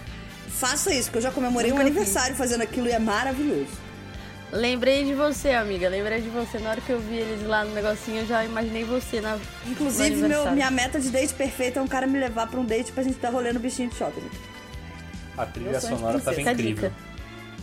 faça 0.58 0.92
isso, 0.94 1.04
porque 1.04 1.18
eu 1.18 1.22
já 1.22 1.30
comemorei 1.30 1.70
um 1.72 1.74
Nunca 1.76 1.86
fiz. 1.86 1.96
aniversário 1.96 2.36
fazendo 2.36 2.62
aquilo 2.62 2.86
e 2.88 2.90
é 2.92 2.98
maravilhoso. 2.98 3.70
Lembrei 4.52 5.04
de 5.04 5.14
você, 5.14 5.50
amiga. 5.52 5.88
Lembrei 5.88 6.20
de 6.20 6.28
você. 6.28 6.58
Na 6.58 6.70
hora 6.70 6.80
que 6.82 6.90
eu 6.90 7.00
vi 7.00 7.16
eles 7.16 7.46
lá 7.46 7.64
no 7.64 7.72
negocinho, 7.74 8.18
eu 8.18 8.26
já 8.26 8.44
imaginei 8.44 8.84
você 8.84 9.20
na. 9.20 9.38
Inclusive, 9.66 10.16
no 10.16 10.28
meu- 10.28 10.52
minha 10.52 10.70
meta 10.70 11.00
de 11.00 11.08
date 11.08 11.32
perfeita 11.32 11.80
é 11.80 11.82
um 11.82 11.88
cara 11.88 12.06
me 12.06 12.18
levar 12.18 12.46
pra 12.46 12.60
um 12.60 12.64
date 12.64 12.92
pra 12.92 13.02
gente 13.02 13.18
dar 13.18 13.30
rolê 13.30 13.50
no 13.52 13.58
bichinho 13.60 13.88
de 13.88 13.96
shopping. 13.96 14.20
A 15.38 15.46
trilha 15.46 15.80
sonora 15.80 16.20
tava 16.20 16.36
a 16.36 16.40
incrível. 16.42 16.90
dica. 16.90 16.92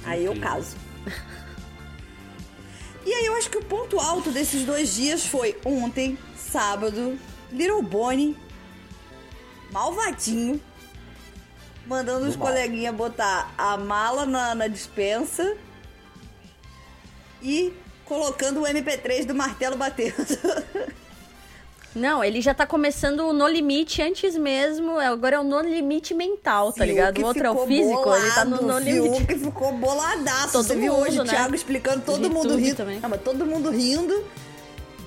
Aí 0.04 0.26
eu 0.26 0.32
Incrível. 0.34 0.50
caso. 0.56 0.76
E 3.06 3.14
aí 3.14 3.26
eu 3.26 3.36
acho 3.36 3.50
que 3.52 3.58
o 3.58 3.64
ponto 3.64 4.00
alto 4.00 4.32
desses 4.32 4.64
dois 4.66 4.96
dias 4.96 5.26
foi 5.26 5.56
ontem, 5.64 6.18
sábado, 6.36 7.18
Little 7.52 7.82
Bonnie, 7.84 8.36
malvadinho, 9.72 10.60
mandando 11.90 12.28
os 12.28 12.36
coleguinhas 12.36 12.94
botar 12.96 13.52
a 13.58 13.76
mala 13.76 14.26
na, 14.26 14.54
na 14.54 14.68
dispensa 14.68 15.58
e 17.42 17.74
colocando 18.06 18.62
o 18.62 18.64
MP3 18.64 19.26
do 19.26 19.34
martelo 19.36 19.76
batendo. 19.76 20.16
Não, 21.96 22.24
ele 22.24 22.40
já 22.40 22.54
tá 22.54 22.68
começando 22.68 23.22
o 23.22 23.34
No 23.34 23.48
Limite 23.48 24.00
antes 24.04 24.38
mesmo. 24.38 25.00
é- 25.02 25.08
Agora 25.08 25.38
é 25.38 25.40
o 25.40 25.44
No 25.44 25.60
Limite 25.60 26.14
mental, 26.14 26.72
tá 26.72 26.86
ligado? 26.86 27.20
O 27.20 27.26
outro 27.26 27.44
é 27.44 27.50
o 27.50 27.66
físico, 27.66 28.14
ele 28.16 28.32
tá 28.32 28.46
no 28.46 28.58
bolado, 28.58 28.68
No 28.74 28.80
Limite. 28.80 29.26
Fiuk 29.26 29.40
ficou 29.46 29.74
boladaço. 29.74 30.52
Todo 30.52 30.66
Você 30.68 30.76
viu 30.76 30.94
mundo, 30.94 31.08
hoje 31.08 31.20
o 31.20 31.24
né? 31.24 31.30
Thiago 31.32 31.56
explicando, 31.56 32.02
todo 32.06 32.30
mundo 32.30 32.56
rindo. 32.56 32.76
também. 32.76 33.00
Não, 33.00 33.10
mas 33.10 33.22
todo 33.24 33.44
mundo 33.44 33.72
rindo. 33.72 34.24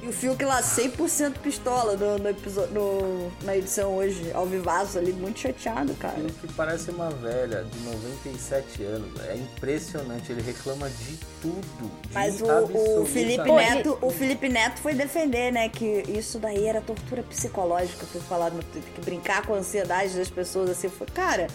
E 0.02 0.08
o 0.08 0.12
Fiuk 0.12 0.44
lá 0.44 0.60
100% 0.60 1.34
pistola 1.38 1.96
no, 1.96 2.18
no 2.18 2.28
episódio, 2.28 2.74
no- 2.74 3.30
na 3.44 3.56
edição 3.56 3.94
hoje, 3.96 4.32
ao 4.34 4.44
vivaço 4.44 4.98
ali, 4.98 5.12
muito 5.12 5.38
chateado, 5.38 5.94
cara. 5.94 6.18
Ele 6.18 6.32
que 6.40 6.52
parece 6.54 6.90
uma 6.90 7.08
velha 7.08 7.62
de 7.62 7.78
97 7.84 8.82
anos. 8.82 9.08
É 9.28 9.36
impressionante, 9.36 10.32
ele 10.32 10.42
reclama 10.42 10.90
de 10.90 11.16
tudo. 11.40 11.62
de 12.08 12.12
Mas 12.14 12.40
o, 12.42 13.02
o 13.02 13.06
Felipe 13.06 13.52
Neto, 13.52 13.96
o 14.02 14.10
Felipe 14.10 14.48
Neto 14.48 14.80
foi 14.80 14.92
defender, 14.92 15.52
né, 15.52 15.68
que 15.68 16.02
isso 16.08 16.40
daí 16.40 16.66
era 16.66 16.80
tortura 16.80 17.22
psicológica, 17.22 18.04
foi 18.04 18.20
falado 18.22 18.54
no 18.54 18.62
Twitter, 18.64 18.92
que 18.94 19.00
brincar 19.02 19.46
com 19.46 19.54
a 19.54 19.58
ansiedade 19.58 20.16
das 20.16 20.28
pessoas 20.28 20.68
assim, 20.68 20.88
foi, 20.88 21.06
cara, 21.06 21.46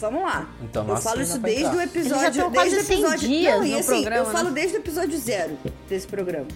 vamos 0.00 0.22
lá. 0.22 0.52
Então, 0.60 0.88
eu 0.88 0.96
falo 0.96 1.22
isso 1.22 1.38
desde 1.38 1.76
o 1.76 1.80
episódio, 1.80 2.20
desde 2.20 2.40
o 2.40 2.50
quase 2.50 2.82
100 2.82 2.98
episódio, 2.98 3.28
dias 3.28 3.54
não, 3.58 3.64
e 3.64 3.74
assim, 3.78 3.86
programa, 4.02 4.16
eu 4.16 4.26
né? 4.26 4.32
falo 4.32 4.50
desde 4.50 4.76
o 4.76 4.78
episódio 4.80 5.18
zero 5.20 5.56
desse 5.88 6.08
programa. 6.08 6.48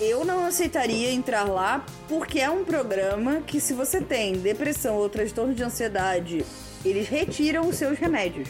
Eu 0.00 0.24
não 0.24 0.46
aceitaria 0.46 1.12
entrar 1.12 1.44
lá 1.44 1.84
porque 2.08 2.40
é 2.40 2.48
um 2.48 2.64
programa 2.64 3.42
que 3.46 3.60
se 3.60 3.74
você 3.74 4.00
tem 4.00 4.32
depressão 4.32 4.96
ou 4.96 5.10
transtorno 5.10 5.52
de 5.52 5.62
ansiedade, 5.62 6.42
eles 6.82 7.06
retiram 7.06 7.68
os 7.68 7.76
seus 7.76 7.98
remédios. 7.98 8.48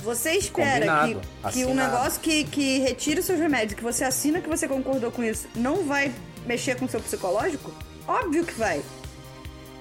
Você 0.00 0.32
espera 0.32 0.80
que, 0.80 1.14
Combinado, 1.14 1.20
que 1.52 1.64
um 1.64 1.70
assinado. 1.70 1.74
negócio 1.74 2.20
que, 2.20 2.44
que 2.44 2.78
retira 2.80 3.20
os 3.20 3.26
seus 3.26 3.38
remédios, 3.38 3.74
que 3.74 3.82
você 3.82 4.04
assina 4.04 4.42
que 4.42 4.48
você 4.48 4.68
concordou 4.68 5.10
com 5.10 5.24
isso, 5.24 5.48
não 5.56 5.84
vai 5.84 6.12
mexer 6.46 6.76
com 6.76 6.84
o 6.84 6.88
seu 6.88 7.00
psicológico? 7.00 7.72
Óbvio 8.06 8.44
que 8.44 8.54
vai. 8.54 8.82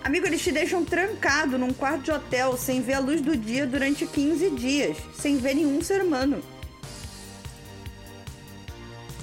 Amigo, 0.04 0.26
eles 0.26 0.42
te 0.42 0.54
deixam 0.54 0.86
trancado 0.86 1.58
num 1.58 1.74
quarto 1.74 2.04
de 2.04 2.12
hotel 2.12 2.56
sem 2.56 2.82
ver 2.82 2.94
a 2.94 3.00
luz 3.00 3.20
do 3.20 3.36
dia 3.36 3.68
durante 3.68 4.08
15 4.08 4.50
dias, 4.52 4.98
sem 5.14 5.38
ver 5.38 5.54
nenhum 5.54 5.82
ser 5.82 6.02
humano. 6.02 6.42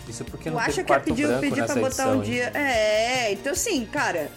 Isso 0.08 0.24
porque 0.24 0.50
Tu 0.50 0.52
não 0.52 0.58
acha 0.58 0.84
teve 0.84 0.84
que 0.84 0.92
é 0.92 1.26
branco 1.26 1.40
pedir 1.40 1.64
pra 1.64 1.74
botar 1.74 1.86
edição, 1.86 2.10
um 2.10 2.14
hein? 2.16 2.20
dia. 2.22 2.50
É, 2.54 3.32
então 3.32 3.52
assim, 3.52 3.84
cara. 3.86 4.30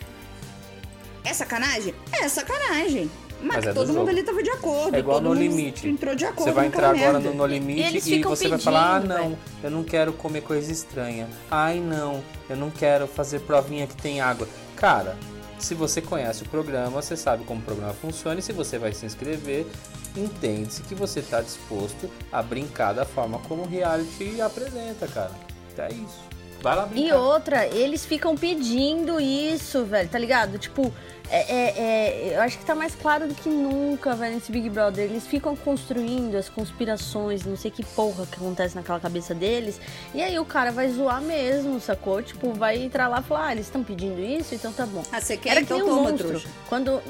É 1.23 1.33
sacanagem? 1.33 1.93
É 2.11 2.29
sacanagem. 2.29 3.11
Mas, 3.41 3.57
Mas 3.57 3.65
é 3.65 3.69
do 3.69 3.75
todo 3.75 3.87
mundo 3.89 3.97
jogo. 3.97 4.09
ali 4.09 4.23
tava 4.23 4.41
de 4.41 4.49
acordo. 4.49 4.95
É 4.95 4.99
igual 4.99 5.17
todo 5.17 5.23
no 5.25 5.29
mundo 5.35 5.39
limite. 5.41 5.87
Entrou 5.87 6.15
de 6.15 6.25
acordo 6.25 6.43
Você 6.45 6.51
vai 6.51 6.65
entrar 6.67 6.89
agora 6.89 7.19
no 7.19 7.33
No 7.35 7.45
Limite 7.45 8.09
E 8.09 8.19
e, 8.19 8.23
você 8.23 8.47
vai 8.47 8.57
falar: 8.57 8.95
ah, 8.95 8.99
pedindo, 8.99 9.13
não, 9.13 9.23
velho. 9.23 9.37
eu 9.63 9.71
não 9.71 9.83
quero 9.83 10.13
comer 10.13 10.41
coisa 10.41 10.71
estranha. 10.71 11.27
Ai, 11.51 11.79
não, 11.79 12.23
eu 12.49 12.55
não 12.55 12.71
quero 12.71 13.07
fazer 13.07 13.41
provinha 13.41 13.85
que 13.85 13.95
tem 13.95 14.21
água. 14.21 14.47
Cara, 14.75 15.15
se 15.59 15.75
você 15.75 16.01
conhece 16.01 16.43
o 16.43 16.49
programa, 16.49 16.89
você 17.01 17.15
sabe 17.15 17.43
como 17.43 17.59
o 17.59 17.63
programa 17.63 17.93
funciona 17.93 18.39
e 18.39 18.43
se 18.43 18.53
você 18.53 18.79
vai 18.79 18.93
se 18.93 19.05
inscrever, 19.05 19.67
entende-se 20.15 20.81
que 20.83 20.95
você 20.95 21.19
está 21.19 21.41
disposto 21.41 22.09
a 22.31 22.41
brincar 22.41 22.93
da 22.93 23.05
forma 23.05 23.37
como 23.39 23.63
o 23.63 23.67
reality 23.67 24.41
apresenta, 24.41 25.07
cara. 25.07 25.31
É 25.79 25.89
isso. 25.91 26.19
Vai 26.61 26.75
lá 26.75 26.85
brincar. 26.85 27.07
E 27.07 27.13
outra, 27.13 27.67
eles 27.67 28.05
ficam 28.05 28.35
pedindo 28.35 29.19
isso, 29.21 29.85
velho, 29.85 30.09
tá 30.09 30.17
ligado? 30.17 30.57
Tipo, 30.57 30.91
é, 31.29 31.53
é- 31.53 31.73
é- 31.77 32.35
eu 32.35 32.41
acho 32.41 32.57
que 32.57 32.65
tá 32.65 32.73
mais 32.73 32.95
claro 32.95 33.27
do 33.27 33.35
que 33.35 33.47
nunca, 33.47 34.15
velho, 34.15 34.33
nesse 34.35 34.51
Big 34.51 34.67
Brother. 34.71 35.03
Eles 35.05 35.27
ficam 35.27 35.55
construindo 35.55 36.35
as 36.35 36.49
conspirações, 36.49 37.45
não 37.45 37.55
sei 37.55 37.69
que 37.69 37.85
porra 37.85 38.25
que 38.25 38.37
acontece 38.37 38.75
naquela 38.75 38.99
cabeça 38.99 39.35
deles. 39.35 39.79
E 40.15 40.21
aí 40.23 40.39
o 40.39 40.45
cara 40.45 40.71
vai 40.71 40.89
zoar 40.89 41.21
mesmo, 41.21 41.79
sacou? 41.79 42.23
Tipo, 42.23 42.51
vai 42.53 42.81
entrar 42.81 43.07
lá 43.07 43.19
e 43.19 43.23
falar, 43.23 43.47
ah, 43.47 43.51
eles 43.51 43.67
estão 43.67 43.83
pedindo 43.83 44.19
isso, 44.19 44.55
então 44.55 44.73
tá 44.73 44.85
bom. 44.85 45.03
Ah, 45.11 45.21
você 45.21 45.37
quer? 45.37 45.51
Era 45.51 45.61
então 45.61 45.77
que 45.77 45.83
nem 45.83 45.91
o 45.91 45.95
toma, 45.95 46.09
monstro. 46.09 46.27
trouxa. 46.29 46.47
Quando. 46.67 47.01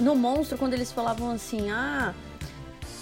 No 0.00 0.16
monstro, 0.16 0.58
quando 0.58 0.74
eles 0.74 0.90
falavam 0.90 1.30
assim, 1.30 1.70
ah, 1.70 2.12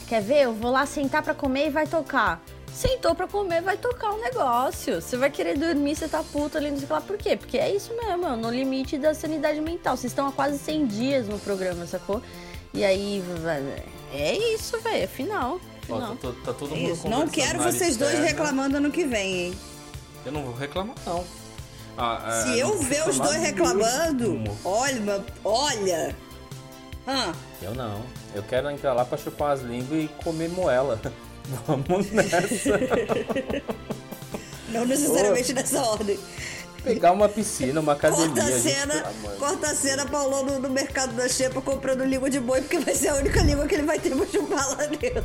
quer 0.06 0.20
ver? 0.20 0.42
Eu 0.42 0.52
vou 0.52 0.70
lá 0.70 0.84
sentar 0.84 1.22
pra 1.22 1.32
comer 1.34 1.68
e 1.68 1.70
vai 1.70 1.86
tocar. 1.86 2.42
Sentou 2.74 3.14
pra 3.14 3.26
comer, 3.26 3.60
vai 3.60 3.76
tocar 3.76 4.12
um 4.12 4.20
negócio. 4.20 5.00
Você 5.02 5.16
vai 5.16 5.30
querer 5.30 5.58
dormir, 5.58 5.94
você 5.96 6.08
tá 6.08 6.22
puto 6.22 6.56
ali, 6.56 6.70
não 6.70 6.78
sei 6.78 6.88
lá. 6.88 7.00
Por 7.00 7.18
quê? 7.18 7.36
Porque 7.36 7.58
é 7.58 7.74
isso 7.74 7.92
mesmo, 7.94 8.26
é 8.26 8.36
no 8.36 8.50
limite 8.50 8.96
da 8.96 9.12
sanidade 9.12 9.60
mental. 9.60 9.96
Vocês 9.96 10.12
estão 10.12 10.26
há 10.28 10.32
quase 10.32 10.58
100 10.58 10.86
dias 10.86 11.28
no 11.28 11.38
programa, 11.38 11.86
sacou? 11.86 12.22
E 12.72 12.84
aí, 12.84 13.22
vai- 13.42 13.84
é 14.14 14.36
isso, 14.54 14.80
velho, 14.80 15.04
é 15.04 15.06
final. 15.06 15.60
Ó, 15.88 15.98
tá, 16.14 16.28
tá 16.44 16.52
todo 16.54 16.74
É 16.74 16.78
mundo 16.78 16.92
isso. 16.92 17.08
Não 17.08 17.26
quero 17.28 17.58
vocês 17.62 17.96
dois 17.96 18.18
reclamando 18.20 18.76
ano 18.76 18.90
que 18.90 19.04
vem, 19.04 19.46
hein? 19.48 19.58
Eu 20.24 20.32
não 20.32 20.42
vou 20.44 20.54
reclamar, 20.54 20.94
não. 21.04 21.24
Ah, 21.98 22.22
é, 22.28 22.42
Se 22.52 22.58
eu 22.60 22.68
vou 22.68 22.78
ver 22.78 23.00
os 23.08 23.16
reclamar 23.18 23.28
dois 23.28 23.42
reclamando, 23.42 24.30
mesmo. 24.30 24.58
olha, 24.64 25.24
olha. 25.44 26.16
Ah, 27.06 27.32
Eu 27.60 27.74
não. 27.74 28.02
Eu 28.34 28.42
quero 28.44 28.70
entrar 28.70 28.92
lá 28.94 29.04
pra 29.04 29.18
chupar 29.18 29.50
as 29.52 29.60
línguas 29.60 30.04
e 30.04 30.08
comer 30.22 30.48
moela. 30.48 30.98
Vamos 31.66 32.10
nessa. 32.10 32.40
não 34.70 34.86
necessariamente 34.86 35.52
nessa 35.52 35.82
ordem. 35.82 36.18
Pegar 36.82 37.12
uma 37.12 37.28
piscina, 37.28 37.80
uma 37.80 37.92
academia. 37.92 38.26
Corta 38.28 38.42
a 38.42 38.50
gente, 38.50 38.62
cena, 38.62 38.94
de 39.02 39.36
corta 39.38 39.66
a 39.70 39.74
cena, 39.74 40.06
Paulão 40.06 40.46
no, 40.46 40.58
no 40.60 40.70
mercado 40.70 41.12
da 41.14 41.28
Xepa 41.28 41.60
comprando 41.60 42.02
língua 42.04 42.30
de 42.30 42.40
boi, 42.40 42.62
porque 42.62 42.78
vai 42.78 42.94
ser 42.94 43.08
a 43.08 43.16
única 43.16 43.42
língua 43.42 43.66
que 43.66 43.74
ele 43.74 43.82
vai 43.82 43.98
ter 43.98 44.16
pra 44.16 44.26
chupar 44.26 44.66
lá 44.70 44.86
dentro. 44.86 45.20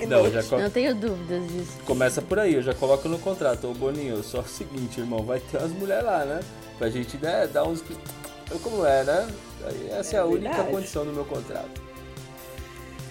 Não, 0.08 0.30
já 0.30 0.42
co- 0.42 0.58
Não 0.58 0.70
tenho 0.70 0.94
dúvidas 0.94 1.46
disso. 1.48 1.72
começa 1.84 2.22
por 2.22 2.38
aí, 2.38 2.54
eu 2.54 2.62
já 2.62 2.72
coloco 2.72 3.06
no 3.06 3.18
contrato. 3.18 3.68
Ô 3.68 3.74
Boninho, 3.74 4.22
só 4.22 4.40
o 4.40 4.48
seguinte, 4.48 5.00
irmão, 5.00 5.22
vai 5.22 5.40
ter 5.40 5.58
umas 5.58 5.72
mulheres 5.72 6.04
lá, 6.04 6.24
né? 6.24 6.40
Pra 6.78 6.88
gente 6.88 7.18
né, 7.18 7.46
dar 7.46 7.64
uns. 7.64 7.84
Eu 8.50 8.58
como 8.60 8.86
é, 8.86 9.04
né? 9.04 9.28
Essa 9.90 10.16
é, 10.16 10.18
a 10.20 10.24
única 10.24 10.48
verdade. 10.48 10.70
condição 10.70 11.04
do 11.04 11.12
meu 11.12 11.26
contrato. 11.26 11.82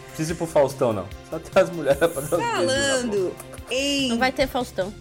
Não 0.10 0.16
precisa 0.16 0.34
ir 0.34 0.36
pro 0.36 0.48
Faustão, 0.48 0.92
não. 0.94 1.06
Só 1.30 1.40
ter 1.40 1.60
as 1.60 1.70
mulheres 1.70 2.00
pra 2.00 2.08
dar 2.08 2.22
boca. 2.22 2.38
Falando 2.44 3.36
em. 3.70 4.10
Não 4.10 4.18
vai 4.18 4.32
ter 4.32 4.48
Faustão. 4.48 4.94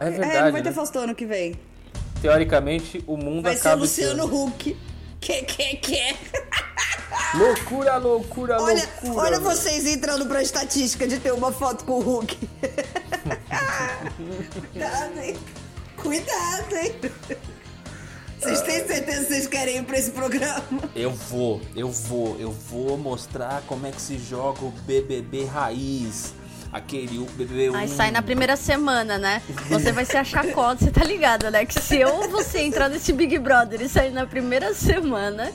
É 0.00 0.06
É, 0.06 0.10
verdade. 0.10 0.44
não 0.44 0.52
vai 0.52 0.62
ter 0.62 0.68
né? 0.70 0.74
Faustão 0.74 1.02
ano 1.02 1.14
que 1.14 1.26
vem. 1.26 1.58
Teoricamente, 2.22 3.04
o 3.06 3.16
mundo 3.16 3.42
Vai 3.42 3.54
ser 3.54 3.68
acaba 3.68 3.84
esse 3.84 4.00
Luciano 4.02 4.24
ano. 4.24 4.44
Huck. 4.46 4.76
Que, 5.20 5.42
que, 5.42 5.76
que? 5.76 6.16
Loucura, 7.36 7.96
loucura, 7.96 8.60
Olha, 8.62 8.88
loucura. 9.02 9.26
olha 9.26 9.40
vocês 9.40 9.86
entrando 9.86 10.24
pra 10.26 10.42
estatística 10.42 11.06
de 11.06 11.18
ter 11.18 11.32
uma 11.32 11.50
foto 11.52 11.84
com 11.84 11.92
o 11.94 12.00
Hulk. 12.00 12.48
Cuidado, 14.72 15.18
hein? 15.20 15.36
Cuidado, 15.96 16.76
hein? 16.76 16.94
Vocês 18.44 18.60
têm 18.62 18.86
certeza 18.86 19.20
que 19.20 19.26
vocês 19.32 19.46
querem 19.46 19.78
ir 19.78 19.84
pra 19.84 19.98
esse 19.98 20.10
programa? 20.10 20.62
Eu 20.94 21.10
vou, 21.10 21.60
eu 21.74 21.88
vou, 21.90 22.36
eu 22.38 22.52
vou 22.52 22.96
mostrar 22.98 23.62
como 23.66 23.86
é 23.86 23.90
que 23.90 24.00
se 24.00 24.18
joga 24.18 24.64
o 24.64 24.70
BBB 24.86 25.44
raiz. 25.46 26.34
Aquele 26.72 27.18
o 27.18 27.24
BBB 27.24 27.70
1. 27.70 27.74
Aí 27.76 27.88
sai 27.88 28.10
na 28.10 28.20
primeira 28.20 28.56
semana, 28.56 29.16
né? 29.16 29.40
Você 29.68 29.92
vai 29.92 30.04
ser 30.04 30.16
a 30.18 30.24
chacota, 30.24 30.84
você 30.84 30.90
tá 30.90 31.04
ligado, 31.04 31.48
né? 31.50 31.64
Que 31.64 31.80
se 31.80 31.98
eu 32.00 32.08
ou 32.12 32.28
você 32.28 32.60
entrar 32.62 32.88
nesse 32.88 33.12
Big 33.12 33.38
Brother 33.38 33.80
e 33.80 33.88
sair 33.88 34.10
na 34.10 34.26
primeira 34.26 34.74
semana. 34.74 35.52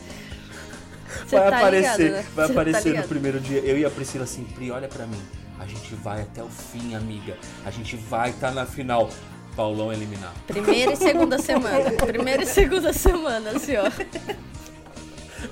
Você 1.27 1.35
Vai 1.37 1.49
tá 1.49 1.57
aparecer, 1.57 1.97
ligado, 1.97 2.11
né? 2.11 2.25
vai 2.35 2.47
Você 2.47 2.53
tá 2.53 2.61
aparecer 2.61 2.85
no 2.85 2.91
ligado? 2.95 3.07
primeiro 3.09 3.39
dia. 3.41 3.59
Eu 3.59 3.77
e 3.77 3.85
a 3.85 3.89
Priscila 3.89 4.23
assim, 4.23 4.45
Pri, 4.45 4.71
olha 4.71 4.87
pra 4.87 5.05
mim. 5.05 5.21
A 5.59 5.65
gente 5.65 5.93
vai 5.95 6.21
até 6.21 6.41
o 6.41 6.47
fim, 6.47 6.95
amiga. 6.95 7.37
A 7.65 7.69
gente 7.71 7.97
vai 7.97 8.29
estar 8.29 8.51
na 8.51 8.65
final. 8.65 9.09
Paulão 9.59 9.91
eliminar. 9.91 10.33
Primeira 10.47 10.93
e 10.93 10.95
segunda 10.95 11.37
semana. 11.37 11.91
Primeira 11.91 12.43
e 12.43 12.45
segunda 12.45 12.93
semana, 12.93 13.49
assim, 13.49 13.73
ó. 13.75 13.91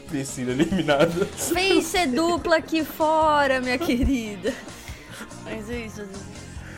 Priscila 0.07 0.51
eliminada. 0.51 1.27
Vem 1.53 1.81
ser 1.81 2.07
dupla 2.07 2.55
aqui 2.55 2.85
fora, 2.85 3.59
minha 3.59 3.77
querida. 3.77 4.53
Mas 5.43 5.69
é 5.69 5.79
isso. 5.79 6.07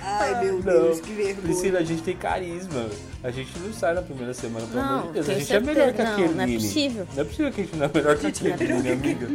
Ai, 0.01 0.43
meu 0.43 0.53
Não, 0.55 0.61
Deus, 0.61 1.01
que 1.01 1.13
vergonha. 1.13 1.43
Priscila, 1.43 1.77
a 1.77 1.83
gente 1.83 2.01
tem 2.01 2.17
carisma. 2.17 2.89
A 3.21 3.32
gente 3.32 3.51
não 3.60 3.73
sai 3.73 3.93
na 3.93 4.01
primeira 4.01 4.34
semana, 4.34 4.65
pelo 4.65 4.82
Não, 4.82 4.89
amor 4.99 5.08
de 5.08 5.12
Deus. 5.12 5.29
A 5.29 5.34
gente 5.34 5.53
é 5.53 5.60
melhor 5.60 5.91
que 5.91 5.97
certeza. 5.97 6.12
aquele 6.13 6.27
Não, 6.29 6.36
não 6.36 6.43
é 6.43 6.47
possível. 6.53 7.08
Não 7.13 7.21
é 7.21 7.25
possível 7.25 7.51
que 7.51 7.62
a 7.62 7.63
gente 7.65 7.75
não 7.75 7.86
é 7.86 7.91
melhor 7.93 8.17
que 8.17 8.27
aquele 8.27 8.73
Nini, 8.73 8.91
amiga. 8.91 9.27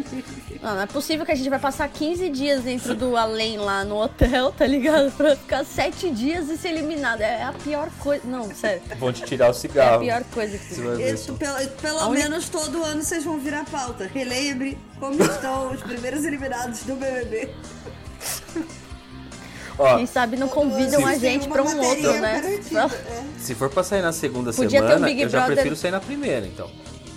Não, 0.63 0.75
não 0.75 0.81
é 0.81 0.87
possível 0.87 1.27
que 1.27 1.33
a 1.33 1.35
gente 1.35 1.51
vai 1.51 1.59
passar 1.59 1.89
15 1.89 2.31
dias 2.31 2.63
dentro 2.63 2.95
do 2.95 3.15
além 3.15 3.59
lá 3.59 3.85
no 3.85 3.97
hotel, 4.03 4.53
tá 4.53 4.67
ligado? 4.67 5.13
Pra 5.13 5.37
ficar 5.37 5.65
7 5.67 6.11
dias 6.13 6.49
e 6.49 6.57
ser 6.57 6.69
eliminado. 6.69 7.21
É 7.21 7.43
a 7.43 7.53
pior 7.53 7.91
coisa. 7.99 8.23
Não, 8.27 8.55
sério. 8.55 8.81
Vão 8.99 9.13
te 9.13 9.23
tirar 9.23 9.47
o 9.47 9.49
É 9.49 9.51
a 9.51 9.55
cigarro. 9.55 10.01
pior 10.01 10.25
coisa 10.33 10.57
que 10.57 10.65
Você 10.65 10.81
vai 10.81 10.97
ver 10.97 11.15
Isso, 11.15 11.35
pelo 11.35 11.69
pelo 11.83 12.09
única- 12.09 12.29
menos 12.31 12.49
todo 12.49 12.83
ano 12.85 13.03
vocês 13.03 13.23
vão 13.23 13.39
virar 13.39 13.67
pauta. 13.67 14.07
Relembre 14.07 14.79
como 14.99 15.23
estão 15.23 15.73
os 15.75 15.83
primeiros 15.83 16.25
eliminados 16.25 16.85
do 16.85 16.95
BBB. 16.97 17.51
Ó, 19.79 19.97
Quem 19.97 20.07
sabe 20.07 20.37
não 20.37 20.47
convidam 20.49 21.05
a 21.07 21.17
gente 21.19 21.49
pra 21.49 21.63
um 21.63 21.81
outro, 21.81 22.13
né? 22.21 22.41
garantida, 22.41 22.85
é. 23.11 23.25
se 23.41 23.55
for 23.55 23.69
pra 23.69 23.83
sair 23.83 24.03
na 24.03 24.13
segunda 24.13 24.53
Podia 24.53 24.81
ter 24.81 24.85
um 24.85 24.89
semana, 24.89 25.07
Big 25.07 25.23
eu 25.23 25.29
já 25.29 25.39
Brother- 25.39 25.55
prefiro 25.57 25.77
sair 25.77 25.91
na 25.91 26.01
primeira, 26.01 26.47
então. 26.47 26.71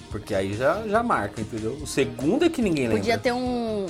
Porque 0.10 0.34
aí 0.34 0.54
já, 0.54 0.82
já 0.88 1.04
marca, 1.04 1.40
entendeu? 1.42 1.74
O 1.82 1.86
segundo 1.86 2.46
é 2.46 2.50
que 2.50 2.62
ninguém 2.62 2.86
lembra. 2.86 2.98
Podia 3.00 3.18
ter 3.18 3.32
um. 3.34 3.86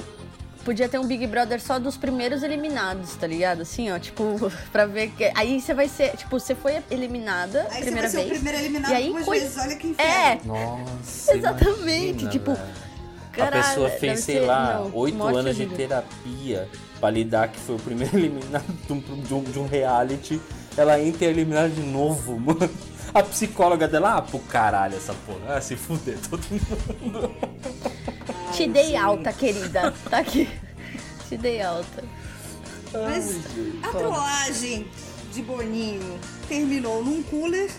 Podia 0.65 0.89
ter 0.89 0.97
um 0.99 1.05
Big 1.07 1.25
Brother 1.27 1.61
só 1.61 1.79
dos 1.79 1.95
primeiros 1.95 2.43
eliminados, 2.43 3.15
tá 3.15 3.25
ligado? 3.25 3.61
Assim, 3.61 3.89
ó, 3.89 3.97
tipo, 3.97 4.23
pra 4.73 4.85
ver 4.85 5.11
que. 5.11 5.31
Aí 5.35 5.61
você 5.61 5.73
vai 5.73 5.87
ser. 5.87 6.17
Tipo, 6.17 6.37
você 6.37 6.53
foi 6.55 6.81
eliminada 6.91 7.67
Aí 7.71 7.83
primeira 7.83 8.09
você 8.09 8.17
vai 8.17 8.23
ser 8.25 8.29
vez. 8.29 8.31
o 8.31 8.33
primeiro 8.43 8.57
eliminado 8.59 8.91
e 8.91 8.95
aí, 8.95 9.07
duas 9.09 9.23
coi- 9.25 9.39
vezes. 9.39 9.57
Olha 9.57 9.75
que 9.77 9.95
É. 9.97 10.39
Nossa, 10.43 11.37
Exatamente, 11.37 12.09
imagina, 12.23 12.29
tipo, 12.31 12.57
caralho, 13.31 13.63
a 13.63 13.67
pessoa 13.69 13.89
fez, 13.91 14.19
sei 14.21 14.39
ser- 14.39 14.45
lá, 14.45 14.85
oito 14.93 15.23
anos 15.23 15.55
de 15.55 15.67
terapia 15.67 16.67
pra 16.99 17.09
lidar 17.09 17.47
que 17.49 17.59
foi 17.59 17.75
o 17.75 17.79
primeiro 17.79 18.15
eliminado 18.17 18.65
de 18.85 18.93
um, 18.93 18.99
de 18.99 19.33
um- 19.33 19.43
de 19.43 19.59
um 19.59 19.67
reality. 19.67 20.41
Ela 20.75 20.99
entra 21.01 21.25
e 21.25 21.27
é 21.27 21.31
eliminada 21.31 21.69
de 21.69 21.81
novo, 21.81 22.37
mano. 22.39 22.69
A 23.13 23.23
psicóloga 23.23 23.87
dela, 23.87 24.17
ah, 24.17 24.21
pro 24.21 24.37
caralho 24.39 24.95
essa 24.95 25.13
porra. 25.25 25.55
Ah, 25.55 25.61
se 25.61 25.75
fuder 25.75 26.17
todo 26.29 26.43
mundo. 26.51 27.31
Te 28.53 28.67
dei 28.67 28.95
alta, 28.95 29.31
querida. 29.33 29.93
Tá 30.09 30.19
aqui. 30.19 30.47
Te 31.29 31.37
dei 31.37 31.61
alta. 31.61 32.03
Mas 32.93 33.35
a 33.83 33.89
trollagem 33.89 34.87
de 35.33 35.41
Boninho 35.41 36.19
terminou 36.47 37.03
num 37.03 37.21
cooler 37.23 37.69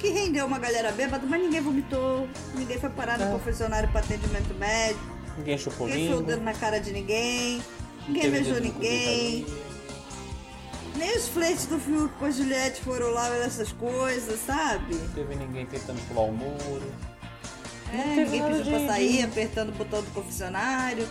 que 0.00 0.08
rendeu 0.10 0.46
uma 0.46 0.58
galera 0.58 0.92
bêbada, 0.92 1.24
mas 1.26 1.40
ninguém 1.40 1.60
vomitou, 1.60 2.28
ninguém 2.54 2.78
foi 2.78 2.90
parar 2.90 3.18
no 3.18 3.32
confessionário 3.32 3.88
para 3.90 4.00
atendimento 4.00 4.54
médico, 4.54 5.00
Ninguém 5.36 5.58
chupou 5.58 5.88
ninguém 5.88 6.24
foi 6.24 6.36
na 6.36 6.52
cara 6.52 6.78
de 6.80 6.92
ninguém, 6.92 7.60
ninguém 8.08 8.30
beijou 8.30 8.60
ninguém. 8.60 9.46
Nem 10.96 11.16
os 11.16 11.28
flertes 11.28 11.66
do 11.66 11.78
Fiuk 11.78 12.12
com 12.18 12.24
a 12.24 12.30
Juliette 12.30 12.80
foram 12.82 13.10
lá 13.10 13.28
essas 13.36 13.70
coisas, 13.72 14.40
sabe? 14.44 14.96
Não 14.96 15.08
teve 15.10 15.34
ninguém 15.36 15.64
tentando 15.66 16.00
pular 16.08 16.22
o 16.22 16.32
muro. 16.32 16.92
É, 17.92 18.02
teve 18.16 18.30
ninguém 18.40 18.42
pediu 18.42 18.64
pra 18.72 18.78
de- 18.80 18.86
sair, 18.86 19.22
apertando 19.22 19.68
o 19.68 19.72
botão 19.72 20.02
do 20.02 20.10
confessionário. 20.10 21.08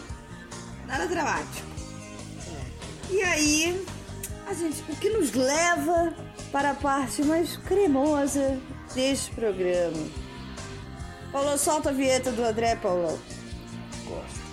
Nada 0.85 1.07
dramático. 1.07 1.65
E 3.09 3.21
aí, 3.21 3.85
a 4.45 4.53
gente, 4.53 4.83
o 4.89 4.95
que 4.97 5.09
nos 5.09 5.31
leva 5.33 6.13
para 6.51 6.71
a 6.71 6.75
parte 6.75 7.23
mais 7.23 7.55
cremosa 7.57 8.59
deste 8.93 9.31
programa? 9.31 10.05
Paulo, 11.31 11.57
solta 11.57 11.89
a 11.89 11.93
vinheta 11.93 12.31
do 12.31 12.43
André, 12.43 12.75
Paulão. 12.75 13.17
Gosto. 14.05 14.46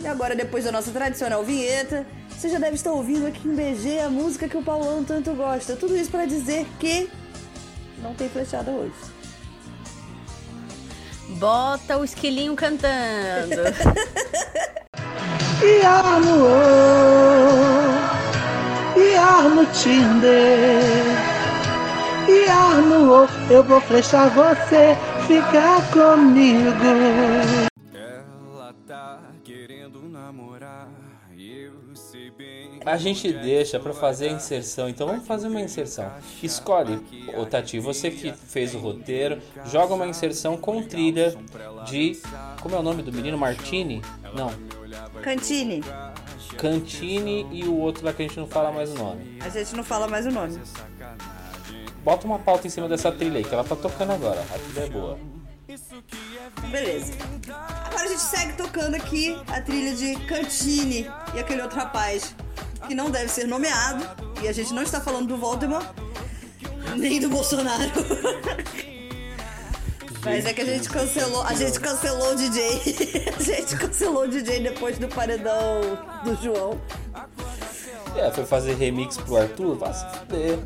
E 0.00 0.06
agora, 0.06 0.36
depois 0.36 0.64
da 0.64 0.72
nossa 0.72 0.90
tradicional 0.90 1.42
vinheta, 1.42 2.06
você 2.30 2.48
já 2.48 2.58
deve 2.58 2.76
estar 2.76 2.92
ouvindo 2.92 3.26
aqui 3.26 3.48
em 3.48 3.54
BG 3.54 3.98
a 3.98 4.08
música 4.08 4.48
que 4.48 4.56
o 4.56 4.62
Paulão 4.62 5.02
tanto 5.02 5.32
gosta. 5.32 5.74
Tudo 5.74 5.96
isso 5.96 6.10
para 6.10 6.24
dizer 6.24 6.66
que 6.78 7.10
não 8.00 8.14
tem 8.14 8.28
flechada 8.28 8.70
hoje. 8.70 8.94
Bota 11.30 11.98
o 11.98 12.04
esquilinho 12.04 12.54
cantando. 12.54 13.56
Iar 15.60 16.20
no 16.20 16.44
O, 16.44 16.58
Iar 18.96 19.48
no 19.48 19.66
Tinder, 19.66 20.80
Iar 22.28 22.76
no 22.82 23.24
O, 23.24 23.28
eu 23.50 23.64
vou 23.64 23.80
flechar 23.80 24.30
você, 24.30 24.96
ficar 25.26 25.82
comigo. 25.90 26.70
A 32.88 32.96
gente 32.96 33.30
deixa 33.30 33.78
pra 33.78 33.92
fazer 33.92 34.30
a 34.30 34.32
inserção, 34.32 34.88
então 34.88 35.06
vamos 35.06 35.26
fazer 35.26 35.46
uma 35.46 35.60
inserção. 35.60 36.10
Escolhe, 36.42 36.98
ô 37.36 37.44
Tati, 37.44 37.78
você 37.78 38.10
que 38.10 38.32
fez 38.32 38.74
o 38.74 38.78
roteiro, 38.78 39.42
joga 39.66 39.92
uma 39.92 40.06
inserção 40.06 40.56
com 40.56 40.82
trilha 40.82 41.36
de. 41.86 42.18
Como 42.62 42.74
é 42.74 42.78
o 42.78 42.82
nome 42.82 43.02
do 43.02 43.12
menino? 43.12 43.36
Martini? 43.36 44.00
Não. 44.34 44.50
Cantine, 45.22 45.84
Cantini 46.56 47.46
e 47.52 47.64
o 47.64 47.76
outro 47.76 48.06
lá 48.06 48.12
que 48.14 48.22
a 48.22 48.26
gente 48.26 48.40
não 48.40 48.46
fala 48.46 48.72
mais 48.72 48.90
o 48.90 48.94
nome. 48.94 49.38
a 49.38 49.50
gente 49.50 49.76
não 49.76 49.84
fala 49.84 50.08
mais 50.08 50.24
o 50.24 50.30
nome. 50.30 50.58
Bota 52.02 52.26
uma 52.26 52.38
pauta 52.38 52.66
em 52.66 52.70
cima 52.70 52.88
dessa 52.88 53.12
trilha 53.12 53.36
aí, 53.36 53.44
que 53.44 53.52
ela 53.52 53.64
tá 53.64 53.76
tocando 53.76 54.12
agora. 54.12 54.40
A 54.40 54.58
trilha 54.58 54.86
é 54.86 54.88
boa. 54.88 55.18
Beleza. 56.70 57.12
Agora 57.84 58.02
a 58.02 58.08
gente 58.08 58.22
segue 58.22 58.54
tocando 58.54 58.94
aqui 58.94 59.38
a 59.46 59.60
trilha 59.60 59.94
de 59.94 60.16
Cantine 60.24 61.06
e 61.34 61.38
aquele 61.38 61.60
outro 61.60 61.78
rapaz 61.78 62.34
que 62.88 62.94
não 62.94 63.10
deve 63.10 63.28
ser 63.28 63.46
nomeado. 63.46 64.04
E 64.42 64.48
a 64.48 64.52
gente 64.52 64.72
não 64.72 64.82
está 64.82 65.00
falando 65.00 65.28
do 65.28 65.36
Voldemort, 65.36 65.86
nem 66.96 67.20
do 67.20 67.28
Bolsonaro. 67.28 67.92
Mas 70.24 70.44
é 70.44 70.52
que 70.52 70.60
a 70.62 70.64
gente 70.64 70.88
cancelou, 70.88 71.42
a 71.46 71.54
gente 71.54 71.78
cancelou 71.78 72.32
o 72.32 72.36
DJ. 72.36 72.82
A 73.38 73.42
gente 73.42 73.76
cancelou 73.76 74.24
o 74.24 74.28
DJ 74.28 74.60
depois 74.60 74.98
do 74.98 75.06
paredão 75.08 75.80
do 76.24 76.34
João. 76.42 76.80
É, 78.16 78.30
foi 78.32 78.44
fazer 78.44 78.74
remix 78.74 79.16
pro 79.16 79.36
Arthur? 79.36 79.76
Vai 79.76 79.92
se 79.92 80.04
fuder. 80.18 80.58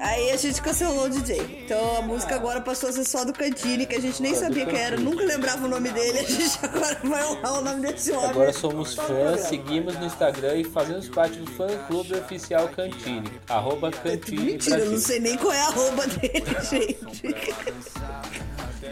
Aí 0.00 0.30
a 0.30 0.36
gente 0.36 0.60
cancelou 0.62 1.06
o 1.06 1.10
DJ. 1.10 1.62
Então 1.64 1.96
a 1.98 2.02
música 2.02 2.34
agora 2.34 2.60
passou 2.60 2.88
a 2.88 2.92
ser 2.92 3.04
só 3.04 3.24
do 3.24 3.32
Cantine, 3.32 3.86
que 3.86 3.96
a 3.96 4.00
gente 4.00 4.22
nem 4.22 4.34
sabia 4.34 4.64
quem 4.66 4.78
era, 4.78 4.96
nunca 4.96 5.24
lembrava 5.24 5.66
o 5.66 5.68
nome 5.68 5.90
dele. 5.90 6.18
A 6.20 6.22
gente 6.22 6.58
agora 6.62 6.98
vai 7.02 7.24
honrar 7.26 7.58
o 7.58 7.62
nome 7.62 7.80
desse 7.86 8.12
homem. 8.12 8.30
Agora 8.30 8.52
somos 8.52 8.94
fãs, 8.94 9.40
seguimos 9.40 9.96
no 9.96 10.06
Instagram 10.06 10.56
e 10.56 10.64
fazemos 10.64 11.08
parte 11.08 11.38
do 11.38 11.50
fã 11.52 11.66
clube 11.86 12.14
oficial 12.14 12.68
Cantine. 12.68 13.28
Arroba 13.48 13.90
Cantine 13.90 14.42
Mentira, 14.52 14.78
eu 14.78 14.90
não 14.90 14.98
sei 14.98 15.20
nem 15.20 15.36
qual 15.36 15.52
é 15.52 15.60
a 15.60 15.66
arroba 15.66 16.06
dele, 16.06 16.44
gente. 16.68 17.34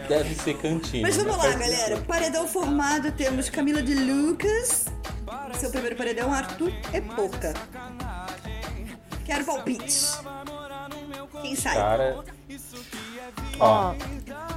Deve 0.07 0.35
ser 0.35 0.57
Cantine. 0.57 1.01
Mas 1.01 1.17
vamos 1.17 1.37
lá, 1.37 1.51
galera. 1.53 1.97
Paredão 2.07 2.47
formado, 2.47 3.11
temos 3.11 3.49
Camila 3.49 3.81
de 3.81 3.93
Lucas. 3.93 4.85
Seu 5.57 5.69
primeiro 5.69 5.95
paredão, 5.95 6.31
Arthur 6.31 6.71
é 6.93 7.01
pouca. 7.01 7.53
Quero 9.25 9.43
palpite. 9.43 10.05
Quem 11.41 11.55
sai? 11.55 11.75
Cara. 11.75 12.23
Ó, 13.59 13.93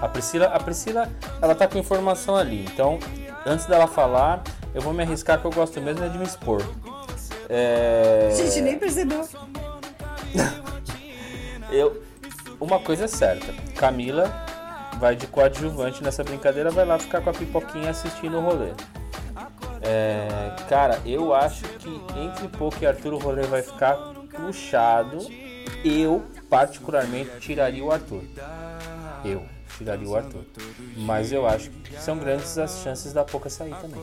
a 0.01 0.09
Priscila, 0.09 0.47
a 0.47 0.61
Priscila, 0.61 1.09
ela 1.41 1.55
tá 1.55 1.67
com 1.67 1.79
informação 1.79 2.37
ali. 2.37 2.65
Então, 2.65 2.99
antes 3.47 3.67
dela 3.67 3.87
falar, 3.87 4.43
eu 4.75 4.81
vou 4.81 4.93
me 4.93 5.03
arriscar 5.03 5.41
que 5.41 5.47
eu 5.47 5.51
gosto 5.51 5.81
mesmo 5.81 6.05
é 6.05 6.09
de 6.09 6.19
me 6.19 6.25
expor. 6.25 6.63
É... 7.49 8.31
Gente 8.37 8.61
nem 8.61 8.79
percebeu. 8.79 9.27
Eu, 11.73 12.03
uma 12.59 12.81
coisa 12.81 13.05
é 13.05 13.07
certa, 13.07 13.53
Camila 13.77 14.29
vai 15.01 15.17
de 15.17 15.27
coadjuvante 15.27 16.05
nessa 16.05 16.23
brincadeira, 16.23 16.71
vai 16.71 16.85
lá 16.85 16.99
ficar 16.99 17.23
com 17.23 17.31
a 17.31 17.33
pipoquinha 17.33 17.91
assistindo 17.91 18.37
o 18.37 18.41
rolê. 18.41 18.73
É, 19.81 20.53
cara, 20.69 21.01
eu 21.07 21.35
acho 21.35 21.65
que 21.79 21.89
entre 22.19 22.49
Poco 22.49 22.77
e 22.83 22.87
Arthur 22.87 23.15
o 23.15 23.19
rolê 23.19 23.43
vai 23.45 23.63
ficar 23.63 23.97
puxado. 24.37 25.19
Eu, 25.85 26.25
particularmente, 26.49 27.31
tiraria 27.41 27.85
o 27.85 27.91
Arthur. 27.91 28.23
Eu 29.25 29.45
tiraria 29.77 30.09
o 30.09 30.17
Arthur. 30.17 30.45
Mas 30.97 31.33
eu 31.33 31.47
acho 31.47 31.71
que 31.71 31.99
são 32.01 32.19
grandes 32.19 32.59
as 32.59 32.83
chances 32.83 33.13
da 33.13 33.25
Poca 33.25 33.49
sair 33.49 33.75
também. 33.77 34.01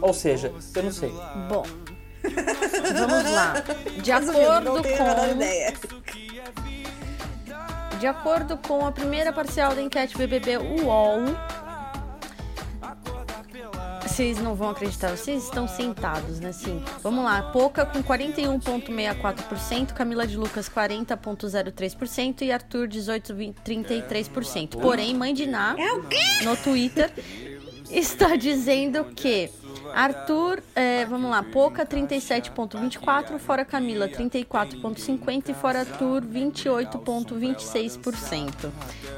Ou 0.00 0.12
seja, 0.12 0.52
eu 0.74 0.82
não 0.82 0.92
sei. 0.92 1.10
Bom, 1.48 1.64
vamos 2.98 3.30
lá. 3.30 3.54
De 4.02 4.10
não 4.10 4.18
acordo 4.18 4.82
tenho 4.82 4.96
com 4.96 5.30
ideia. 5.30 5.74
De 8.00 8.06
acordo 8.06 8.56
com 8.58 8.86
a 8.86 8.92
primeira 8.92 9.32
parcial 9.32 9.74
da 9.74 9.82
enquete 9.82 10.16
BBB 10.16 10.58
UOL, 10.58 11.20
vocês 14.18 14.38
não 14.38 14.52
vão 14.56 14.70
acreditar, 14.70 15.16
vocês 15.16 15.44
estão 15.44 15.68
sentados, 15.68 16.40
né? 16.40 16.50
Sim. 16.50 16.82
Vamos 17.04 17.24
lá. 17.24 17.40
Poca 17.52 17.86
com 17.86 18.02
41,64%, 18.02 19.92
Camila 19.92 20.26
de 20.26 20.36
Lucas 20.36 20.68
40,03% 20.68 22.42
e 22.42 22.50
Arthur 22.50 22.88
18,33%. 22.88 24.80
Porém, 24.80 25.14
Mãe 25.14 25.32
de 25.32 25.46
Ná, 25.46 25.76
no 26.42 26.56
Twitter, 26.56 27.12
está 27.88 28.34
dizendo 28.34 29.04
que 29.04 29.48
Arthur, 29.94 30.62
é, 30.74 31.04
vamos 31.06 31.30
lá, 31.30 31.42
Poca 31.42 31.84
37,24%, 31.86 33.38
fora 33.38 33.64
Camila 33.64 34.08
34,50% 34.08 35.48
e 35.50 35.54
fora 35.54 35.80
Arthur 35.80 36.22
28,26%. 36.24 38.70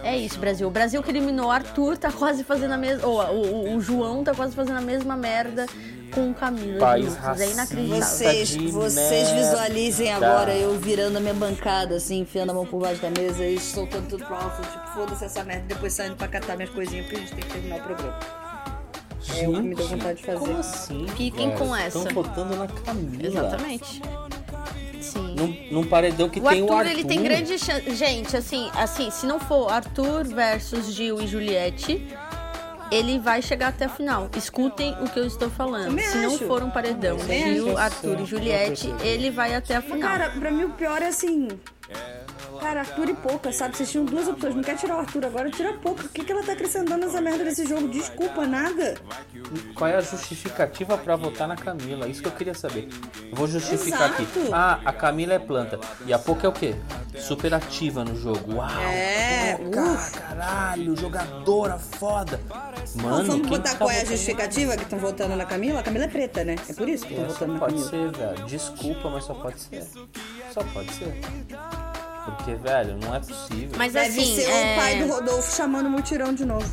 É 0.03 0.17
isso, 0.17 0.39
Brasil. 0.39 0.67
O 0.69 0.71
Brasil 0.71 1.03
que 1.03 1.11
eliminou 1.11 1.51
Arthur 1.51 1.99
tá 1.99 2.11
quase 2.11 2.43
fazendo 2.45 2.73
a 2.73 2.79
mesma. 2.79 3.07
Ou 3.07 3.21
o, 3.21 3.73
o- 3.73 3.77
o 3.77 3.81
João 3.81 4.23
tá 4.25 4.35
quase 4.35 4.55
fazendo 4.55 4.79
a 4.79 4.83
mesma 4.83 5.17
merda 5.17 5.67
com 6.13 6.33
Camila. 6.35 6.73
de 6.75 6.79
País. 6.79 7.17
É 7.41 7.51
inacreditável. 7.51 8.03
Vocês, 8.03 8.57
vocês 8.73 9.31
visualizem 9.31 10.13
agora 10.13 10.55
eu 10.55 10.77
virando 10.79 11.19
a 11.19 11.21
minha 11.21 11.35
bancada, 11.35 11.97
assim, 11.97 12.21
enfiando 12.21 12.51
a 12.51 12.55
mão 12.55 12.67
por 12.67 12.81
baixo 12.81 13.01
da 13.01 13.11
mesa 13.11 13.45
e 13.45 13.59
soltando 13.61 14.09
tudo 14.09 14.25
pro 14.25 14.35
alto, 14.35 14.61
tipo, 14.63 14.87
foda-se 14.95 15.25
essa 15.25 15.45
merda, 15.45 15.65
depois 15.69 15.93
saindo 15.93 16.17
pra 16.17 16.27
catar 16.29 16.57
minhas 16.57 16.71
coisinhas, 16.71 17.07
porque 17.07 17.17
a 17.17 17.21
gente 17.21 17.35
tem 17.35 17.45
que 17.45 17.51
terminar 17.53 17.77
o 17.77 17.81
programa. 17.83 18.40
É 19.39 19.49
o 19.49 19.53
que 19.53 19.61
me 19.61 19.75
deu 19.75 19.87
vontade 19.89 20.19
de 20.19 20.25
fazer. 20.25 20.39
Como 20.39 20.59
assim? 20.59 21.07
Fiquem 21.17 21.51
com 21.53 21.75
essa. 21.77 21.99
Estão 21.99 22.15
votando 22.23 22.57
na 22.57 22.67
Camila. 22.67 23.27
Exatamente. 23.27 24.03
Sim. 25.01 25.35
Num, 25.37 25.81
num 25.81 25.87
paredão 25.87 26.29
que 26.29 26.41
O 26.41 26.43
tem 26.43 26.61
Arthur, 26.61 26.75
o 26.75 26.77
Arthur. 26.77 26.91
ele 26.91 27.05
tem 27.05 27.23
grande 27.23 27.59
chance. 27.59 27.95
Gente, 27.95 28.37
assim, 28.37 28.71
assim, 28.75 29.11
se 29.11 29.27
não 29.27 29.41
for 29.41 29.71
Arthur 29.73 30.25
versus 30.25 30.93
Gil 30.93 31.21
e 31.21 31.27
Juliette, 31.27 32.07
ele 32.93 33.19
vai 33.19 33.41
chegar 33.41 33.69
até 33.69 33.87
a 33.87 33.89
final. 33.89 34.29
Escutem 34.37 34.95
o 35.01 35.09
que 35.09 35.19
eu 35.19 35.27
estou 35.27 35.49
falando. 35.49 35.87
Também 35.87 36.07
se 36.07 36.19
não 36.19 36.35
acho. 36.35 36.47
for 36.47 36.63
um 36.63 36.71
paredão 36.71 37.19
Gil. 37.19 37.79
Arthur 37.79 38.21
e 38.21 38.25
Juliette, 38.27 38.93
ele 39.03 39.31
vai 39.31 39.55
até 39.55 39.77
a 39.77 39.83
final. 39.83 40.01
cara, 40.01 40.31
pra 40.31 40.51
mim 40.51 40.65
o 40.65 40.71
pior 40.71 41.01
é 41.01 41.07
assim. 41.09 41.49
Cara, 42.61 42.81
Arthur 42.81 43.09
e 43.11 43.15
Pouca, 43.15 43.53
sabe? 43.53 43.77
Vocês 43.77 43.91
tinham 43.91 44.05
duas 44.05 44.29
opções. 44.29 44.55
Não 44.55 44.63
quer 44.63 44.77
tirar 44.77 44.97
o 44.97 45.01
Arthur 45.01 45.25
agora, 45.27 45.51
tira 45.51 45.71
a 45.71 45.75
Pouca. 45.75 46.05
O 46.05 46.09
que, 46.09 46.25
que 46.25 46.33
ela 46.33 46.43
tá 46.43 46.53
acrescentando 46.53 46.99
nessa 47.07 47.21
merda 47.21 47.45
desse 47.45 47.67
jogo? 47.67 47.89
Desculpa, 47.89 48.47
nada. 48.47 48.95
Qual 49.75 49.89
é 49.89 49.97
a 49.97 50.01
justificativa 50.01 50.97
pra 50.99 51.17
votar 51.17 51.49
na 51.49 51.57
Camila? 51.57 52.07
Isso 52.09 52.21
que 52.23 52.29
eu 52.29 52.33
queria 52.33 52.55
saber. 52.55 52.89
Vou 53.33 53.47
justificar 53.47 54.09
Exato. 54.09 54.23
aqui. 54.23 54.51
Ah, 54.53 54.81
a 54.85 54.93
Camila 54.93 55.35
é 55.35 55.39
planta. 55.39 55.79
E 56.07 56.13
a 56.13 56.19
Poca 56.19 56.47
é 56.47 56.51
o 56.51 56.53
quê? 56.53 56.75
Super 57.19 57.55
ativa 57.55 58.05
no 58.05 58.15
jogo. 58.15 58.55
Uau! 58.57 58.69
É, 58.83 59.57
Poca, 59.57 60.21
caralho, 60.21 60.97
jogadora 60.97 61.79
foda. 61.79 62.41
Mano, 62.97 63.19
Não, 63.19 63.25
vamos 63.25 63.47
botar 63.49 63.71
tá 63.73 63.77
qual 63.77 63.91
é 63.91 64.01
a 64.01 64.05
justificativa 64.05 64.77
que 64.77 64.83
estão 64.83 64.99
votando 64.99 65.37
na 65.37 65.45
Camila? 65.45 65.81
A 65.81 65.83
Camila 65.83 66.05
é 66.05 66.09
preta, 66.09 66.45
né? 66.45 66.57
É 66.69 66.73
por 66.73 66.89
isso 66.89 67.07
que 67.07 67.15
estão 67.15 67.29
votando 67.29 67.53
na 67.55 67.59
pode 67.59 67.75
Camila. 67.75 67.91
ser, 67.91 68.11
velho. 68.19 68.47
Desculpa, 68.47 69.11
mas 69.11 69.25
só 69.25 69.35
pode 69.35 69.61
ser. 69.61 69.85
Só 70.53 70.63
pode 70.73 70.93
ser. 70.95 71.21
Porque, 72.37 72.55
velho, 72.55 72.97
não 73.03 73.15
é 73.15 73.19
possível. 73.21 73.71
Mas 73.77 73.93
Deve 73.93 74.09
assim, 74.21 74.35
ser 74.37 74.49
é... 74.51 74.73
o 74.75 74.77
pai 74.81 74.99
do 75.03 75.07
Rodolfo 75.13 75.57
chamando 75.57 75.87
o 75.87 75.91
mutirão 75.91 76.33
de 76.35 76.45
novo. 76.45 76.69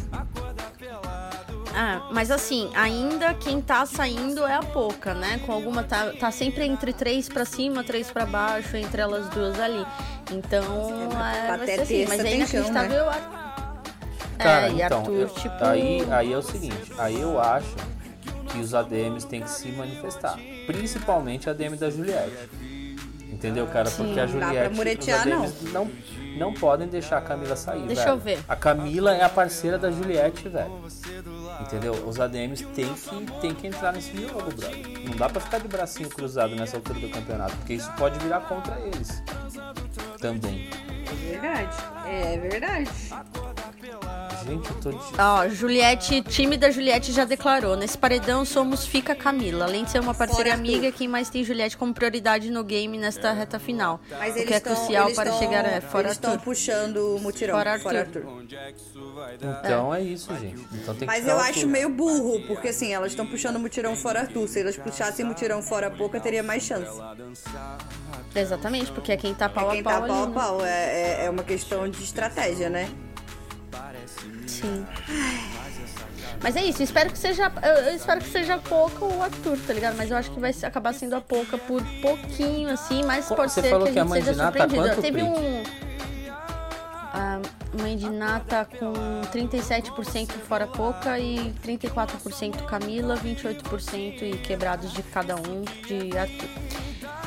Ah, 1.80 2.08
mas 2.12 2.32
assim, 2.32 2.72
ainda 2.74 3.34
quem 3.36 3.62
tá 3.62 3.86
saindo 3.86 4.46
é 4.48 4.56
a 4.56 4.64
Poca, 4.64 5.14
né? 5.14 5.40
Com 5.46 5.52
alguma 5.52 5.84
tá, 5.84 6.12
tá 6.20 6.32
sempre 6.32 6.66
entre 6.66 6.92
três 6.92 7.30
pra 7.30 7.46
cima, 7.46 7.84
três 7.84 8.10
pra 8.10 8.26
baixo, 8.26 8.76
entre 8.78 9.00
elas 9.00 9.30
duas 9.30 9.60
ali. 9.60 9.86
Então, 10.32 11.12
É, 11.24 11.54
é, 11.54 11.58
vai 11.58 11.68
ser 11.68 11.82
assim, 11.82 12.06
mas 12.08 12.20
é 12.20 12.24
né? 12.24 12.36
inacreditável. 12.36 13.10
Ar- 13.10 13.38
Cara, 14.40 14.68
é, 14.68 14.72
e 14.72 14.82
então, 14.82 15.00
Arthur, 15.00 15.14
eu- 15.14 15.30
tipo. 15.30 15.56
aí, 15.66 16.08
aí 16.12 16.34
é 16.34 16.38
o 16.38 16.42
seguinte, 16.42 16.92
aí 16.98 17.20
eu 17.20 17.40
acho 17.40 17.76
que 18.52 18.60
os 18.60 18.74
ADMs 18.74 19.26
têm 19.28 19.42
que 19.42 19.50
se 19.50 19.68
manifestar. 19.72 20.38
Principalmente 20.66 21.48
a 21.48 21.52
ADM 21.52 21.76
da 21.76 21.90
Juliette. 21.92 22.50
Entendeu, 23.38 23.68
cara? 23.68 23.90
Porque 23.92 24.20
a 24.20 24.26
Não 24.26 24.34
Juliette. 24.34 24.76
muretear, 24.76 25.28
os 25.28 25.32
ADMs 25.34 25.72
não. 25.72 25.92
não 26.38 26.54
podem 26.56 26.88
deixar 26.88 27.20
a 27.20 27.22
Camila 27.22 27.56
sair. 27.56 27.84
Deixa 27.86 28.02
velho. 28.02 28.14
eu 28.14 28.18
ver. 28.18 28.40
A 28.48 28.56
Camila 28.56 29.14
é 29.16 29.24
a 29.24 29.30
parceira 29.30 29.78
da 29.78 29.92
Juliette, 29.92 30.50
velho. 30.50 30.72
Entendeu? 31.62 31.94
Os 32.08 32.20
ADMs 32.20 32.66
têm 32.74 32.92
que, 32.92 33.32
têm 33.40 33.54
que 33.54 33.68
entrar 33.68 33.94
nesse 33.94 34.12
jogo, 34.20 34.42
brother. 34.56 34.76
Não 35.06 35.16
dá 35.16 35.30
pra 35.30 35.40
ficar 35.40 35.60
de 35.60 35.68
bracinho 35.68 36.10
cruzado 36.10 36.56
nessa 36.56 36.78
altura 36.78 37.00
do 37.00 37.10
campeonato, 37.10 37.56
porque 37.58 37.74
isso 37.76 37.92
pode 37.94 38.18
virar 38.18 38.40
contra 38.42 38.76
eles. 38.80 39.22
Também. 40.20 40.68
É 41.06 41.30
verdade. 41.30 41.78
É 42.08 42.38
verdade. 42.40 42.90
Gente, 44.46 44.70
eu 44.70 44.76
tô 44.80 44.92
de. 44.92 44.98
Ó, 45.20 45.48
Juliette, 45.50 46.22
time 46.22 46.58
da 46.58 46.70
Juliette 46.72 47.12
já 47.12 47.26
declarou. 47.26 47.76
Nesse 47.76 47.98
paredão 47.98 48.46
somos 48.46 48.86
Fica 48.86 49.16
Camila. 49.16 49.66
Além 49.66 49.84
de 49.84 49.92
ser 49.92 50.00
uma 50.00 50.14
parceira 50.14 50.52
Fora 50.52 50.52
Arthur. 50.62 50.76
amiga, 50.76 50.92
quem 50.92 51.08
mais 51.08 51.30
tem 51.30 51.44
Juliette 51.44 51.76
como 51.78 51.94
prioridade 51.94 52.50
no 52.52 52.64
game 52.64 52.98
nesta 52.98 53.32
reta 53.34 53.60
final. 53.60 54.00
Mas 54.12 54.36
o 54.36 54.46
que 54.46 54.54
é 54.54 54.60
tão- 54.60 54.76
crucial 54.76 55.12
para 55.12 55.30
tão- 55.32 55.40
chegar 55.40 55.66
é 55.66 55.82
fora 55.82 56.08
Eles 56.08 56.14
estão 56.14 56.32
Arthur. 56.32 56.44
puxando 56.44 57.16
o 57.16 57.20
mutirão. 57.20 57.56
Fora 57.56 57.80
Fora 57.80 58.00
Arthur. 58.02 58.24
Arthur. 58.28 58.44
Então 59.64 59.94
é 59.94 60.02
isso, 60.02 60.34
gente. 60.36 60.66
Então 60.74 60.94
tem 60.96 61.00
que 61.00 61.06
Mas 61.06 61.28
eu 61.28 61.38
acho 61.38 61.48
Arthur. 61.60 61.68
meio 61.68 61.90
burro, 61.90 62.42
porque 62.48 62.70
assim, 62.70 62.94
elas 62.94 63.12
estão 63.12 63.26
puxando 63.26 63.56
o 63.56 63.60
mutirão 63.60 63.96
fora 63.96 64.22
Arthur. 64.22 64.48
Se 64.48 64.62
elas 64.62 64.78
puxassem 64.78 65.26
o 65.26 65.28
mutirão 65.28 65.62
fora 65.62 65.88
a 65.88 65.92
pouca, 65.92 66.20
teria 66.20 66.44
mais 66.44 66.64
chance. 66.64 66.98
Exatamente, 68.36 68.92
porque 68.92 69.12
é 69.12 69.18
quem 69.18 69.34
tá 69.34 69.50
pau 69.50 69.68
É 69.68 69.72
a 69.72 69.74
quem 69.74 69.84
pau 69.84 69.94
tá 70.02 70.08
pau 70.08 70.16
a 70.16 70.22
ali, 70.24 70.28
né? 70.28 70.34
pau. 70.34 70.66
É, 70.66 70.70
é, 71.22 71.26
é 71.26 71.30
uma 71.30 71.44
questão 71.44 71.90
de 71.90 72.04
estratégia, 72.04 72.70
né? 72.70 72.90
Sim. 74.48 74.86
Mas 76.42 76.56
é 76.56 76.64
isso, 76.64 76.84
espero 76.84 77.10
que 77.12 77.18
seja. 77.18 77.52
Eu 77.88 77.96
espero 77.96 78.22
que 78.22 78.30
seja 78.30 78.58
pouco 78.60 79.06
o 79.06 79.24
Arthur, 79.24 79.58
tá 79.66 79.74
ligado? 79.74 79.96
Mas 79.98 80.12
eu 80.12 80.18
acho 80.18 80.32
que 80.32 80.40
vai 80.40 80.54
acabar 80.64 80.94
sendo 80.94 81.16
a 81.16 81.22
pouca 81.22 81.58
por 81.58 81.82
pouquinho, 82.02 82.70
assim, 82.70 83.04
mas 83.04 83.26
pode 83.28 83.52
você 83.52 83.62
ser 83.62 83.70
falou 83.70 83.88
que 83.88 83.94
que 83.94 84.00
a 84.00 84.04
a 84.04 84.06
gente 84.06 84.24
seja 84.26 84.36
tá 84.36 84.44
surpreendido. 84.52 84.84
quanto, 84.84 85.02
Teve 85.02 85.24
um. 85.24 85.64
A 87.14 87.40
mãe 87.82 87.98
de 87.98 88.08
Ná 88.10 88.40
tá 88.42 88.66
com 88.66 88.94
37% 89.34 90.32
fora 90.48 90.68
pouca 90.68 91.18
e 91.18 91.52
34% 91.66 92.64
Camila, 92.66 93.16
28% 93.18 94.22
e 94.22 94.38
quebrados 94.38 94.94
de 94.94 95.02
cada 95.02 95.36
um 95.36 95.62
de 95.88 96.16
Arthur. 96.16 96.50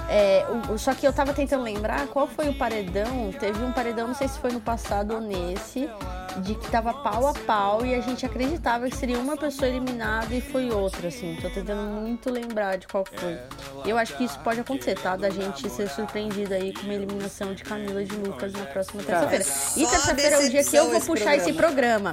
É, 0.09 0.45
o- 0.69 0.79
só 0.79 0.93
que 0.95 1.07
eu 1.07 1.13
tava 1.13 1.33
tentando 1.33 1.63
lembrar 1.65 2.07
qual 2.09 2.27
foi 2.29 2.49
o 2.49 2.55
paredão. 2.55 3.33
Teve 3.39 3.63
um 3.65 3.73
paredão, 3.73 4.09
não 4.09 4.15
sei 4.15 4.29
se 4.29 4.39
foi 4.39 4.53
no 4.53 4.61
passado 4.61 5.15
ou 5.15 5.21
nesse, 5.21 5.89
de 6.39 6.55
que 6.55 6.71
tava 6.71 6.93
pau 6.95 7.27
a 7.27 7.35
pau 7.35 7.85
e 7.85 7.95
a 7.95 8.01
gente 8.01 8.25
acreditava 8.25 8.89
que 8.89 8.97
seria 8.97 9.19
uma 9.19 9.37
pessoa 9.37 9.69
eliminada 9.69 10.35
e 10.35 10.41
foi 10.41 10.71
outra, 10.71 11.09
assim. 11.09 11.37
Tô 11.41 11.51
tentando 11.51 11.83
muito 12.01 12.31
lembrar 12.31 12.77
de 12.79 12.87
qual 12.87 13.05
foi. 13.05 13.39
Eu 13.85 13.99
acho 13.99 14.17
que 14.17 14.25
isso 14.25 14.39
pode 14.41 14.61
acontecer, 14.61 14.99
tá? 14.99 15.17
Da 15.17 15.31
gente 15.31 15.69
ser 15.69 15.89
surpreendido 15.89 16.55
aí 16.55 16.73
com 16.73 16.83
uma 16.83 16.95
eliminação 16.95 17.55
de 17.55 17.63
Camila 17.63 18.03
e 18.03 18.07
de 18.07 18.17
Lucas 18.17 18.53
na 18.53 18.65
próxima 18.67 19.03
terça-feira. 19.03 19.45
E 19.77 19.87
terça-feira 19.87 20.37
é 20.37 20.47
o 20.47 20.51
dia 20.51 20.65
que 20.65 20.77
eu 20.77 20.91
vou 20.91 21.01
puxar 21.01 21.37
esse 21.37 21.53
programa. 21.53 22.13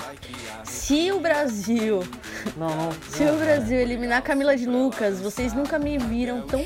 Se 0.64 1.12
o 1.12 1.20
Brasil 1.20 2.04
Não, 2.56 2.70
não. 2.70 2.92
se 3.10 3.24
o 3.24 3.38
Brasil 3.38 3.78
eliminar 3.78 4.22
Camila 4.22 4.56
de 4.56 4.66
Lucas, 4.66 5.20
vocês 5.22 5.54
nunca 5.54 5.78
me 5.80 5.98
viram 5.98 6.42
tão. 6.42 6.66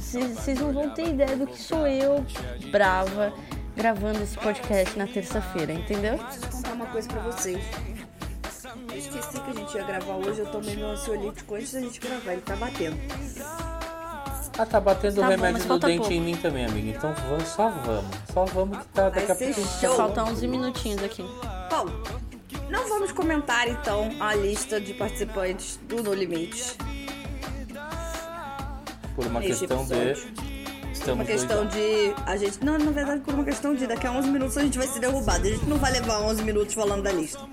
Vocês 0.00 0.60
não 0.60 0.72
vão 0.72 0.90
ter 0.90 1.08
ideia 1.08 1.36
do 1.36 1.46
que 1.46 1.60
sou 1.60 1.86
eu, 1.88 2.24
brava, 2.70 3.32
gravando 3.76 4.22
esse 4.22 4.36
podcast 4.38 4.96
na 4.98 5.06
terça-feira, 5.06 5.72
entendeu? 5.72 6.18
Preciso 6.18 6.48
contar 6.50 6.72
uma 6.72 6.86
coisa 6.86 7.08
pra 7.08 7.20
vocês. 7.22 7.62
Eu 8.90 8.98
esqueci 8.98 9.40
que 9.40 9.50
a 9.50 9.54
gente 9.54 9.74
ia 9.76 9.84
gravar 9.84 10.14
hoje, 10.14 10.40
eu 10.40 10.46
tomei 10.46 10.76
meu 10.76 10.88
ansiolítico 10.90 11.54
antes 11.54 11.72
da 11.72 11.80
gente 11.80 12.00
gravar, 12.00 12.32
ele 12.32 12.42
tá 12.42 12.56
batendo. 12.56 12.96
Ah, 14.56 14.64
tá 14.66 14.80
batendo 14.80 15.16
Tá 15.16 15.20
o 15.20 15.24
bom, 15.24 15.30
remédio 15.30 15.52
mas 15.58 15.64
do 15.66 15.78
dente 15.80 15.98
pouco. 15.98 16.12
em 16.12 16.20
mim 16.20 16.36
também, 16.36 16.64
amiga. 16.64 16.96
Então 16.96 17.12
vamos, 17.28 17.48
só 17.48 17.68
vamos. 17.70 18.16
Só 18.32 18.44
vamos 18.44 18.78
que 18.78 18.84
tá 18.86 19.08
daqui 19.10 19.32
a 19.32 19.34
pouco. 19.34 19.96
Faltam 19.96 20.28
11 20.28 20.46
minutinhos 20.46 21.02
aqui. 21.02 21.22
Bom, 21.70 21.86
não 22.70 22.88
vamos 22.88 23.10
comentar 23.10 23.66
então 23.68 24.10
a 24.20 24.32
lista 24.34 24.80
de 24.80 24.94
participantes 24.94 25.78
do 25.88 26.02
No 26.04 26.14
Limite. 26.14 26.76
Por 29.16 29.26
uma 29.26 29.40
Neste 29.40 29.60
questão 29.66 29.82
episódio. 29.82 30.14
de 30.14 30.53
Estamos 31.04 31.20
uma 31.20 31.26
questão 31.26 31.66
de. 31.66 32.14
A 32.24 32.34
gente. 32.34 32.64
Não, 32.64 32.78
na 32.78 32.90
verdade, 32.90 33.20
por 33.20 33.34
uma 33.34 33.44
questão 33.44 33.74
de 33.74 33.86
daqui 33.86 34.06
a 34.06 34.12
11 34.12 34.30
minutos 34.30 34.56
a 34.56 34.62
gente 34.62 34.78
vai 34.78 34.88
ser 34.88 35.00
derrubado. 35.00 35.46
A 35.46 35.50
gente 35.50 35.66
não 35.66 35.76
vai 35.76 35.92
levar 35.92 36.20
11 36.20 36.42
minutos 36.42 36.72
falando 36.72 37.02
da 37.02 37.12
lista. 37.12 37.46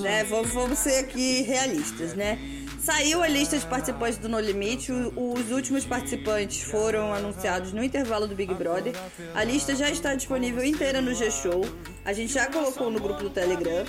Né? 0.00 0.22
Vamos, 0.22 0.52
vamos 0.52 0.78
ser 0.78 0.98
aqui 0.98 1.42
realistas, 1.42 2.14
né? 2.14 2.38
Saiu 2.78 3.20
a 3.20 3.26
lista 3.26 3.58
de 3.58 3.66
participantes 3.66 4.18
do 4.18 4.28
No 4.28 4.38
Limite. 4.38 4.92
Os 4.92 5.50
últimos 5.50 5.84
participantes 5.84 6.62
foram 6.62 7.12
anunciados 7.12 7.72
no 7.72 7.82
intervalo 7.82 8.28
do 8.28 8.34
Big 8.36 8.54
Brother. 8.54 8.94
A 9.34 9.42
lista 9.42 9.74
já 9.74 9.90
está 9.90 10.14
disponível 10.14 10.64
inteira 10.64 11.00
no 11.00 11.12
G-Show. 11.14 11.66
A 12.04 12.12
gente 12.12 12.32
já 12.32 12.46
colocou 12.46 12.92
no 12.92 13.00
grupo 13.00 13.24
do 13.24 13.30
Telegram. 13.30 13.84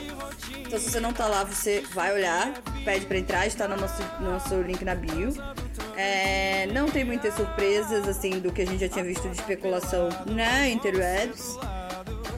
Então, 0.66 0.80
se 0.80 0.90
você 0.90 1.00
não 1.00 1.14
tá 1.14 1.28
lá, 1.28 1.44
você 1.44 1.84
vai 1.94 2.12
olhar, 2.12 2.54
pede 2.84 3.06
pra 3.06 3.20
entrar, 3.20 3.46
está 3.46 3.68
no 3.68 3.78
nosso, 3.78 4.02
no 4.20 4.32
nosso 4.32 4.56
link 4.62 4.84
na 4.84 4.96
bio. 4.96 5.32
É, 5.98 6.68
não 6.68 6.88
tem 6.88 7.04
muitas 7.06 7.34
surpresas, 7.36 8.08
assim, 8.08 8.40
do 8.40 8.52
que 8.52 8.62
a 8.62 8.66
gente 8.66 8.80
já 8.80 8.90
tinha 8.90 9.04
visto 9.04 9.28
de 9.30 9.36
especulação 9.36 10.10
na 10.26 10.68
Interwebs. 10.68 11.58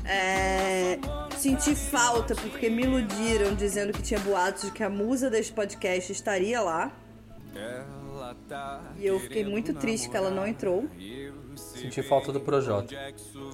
É, 0.06 1.00
senti 1.38 1.76
falta 1.76 2.36
porque 2.36 2.70
me 2.70 2.84
iludiram 2.84 3.54
dizendo 3.56 3.92
que 3.92 4.02
tinha 4.02 4.20
boatos 4.20 4.64
de 4.64 4.72
que 4.72 4.84
a 4.84 4.90
musa 4.90 5.30
desse 5.30 5.52
podcast 5.52 6.12
estaria 6.12 6.62
lá. 6.62 6.92
Tá 8.48 8.82
E 8.98 9.06
eu 9.06 9.20
fiquei 9.20 9.44
muito 9.44 9.74
triste 9.74 10.10
que 10.10 10.18
ela 10.18 10.30
não 10.30 10.46
entrou. 10.46 10.86
Senti 11.88 12.04
falta 12.04 12.34
do 12.34 12.40
Projota. 12.42 12.94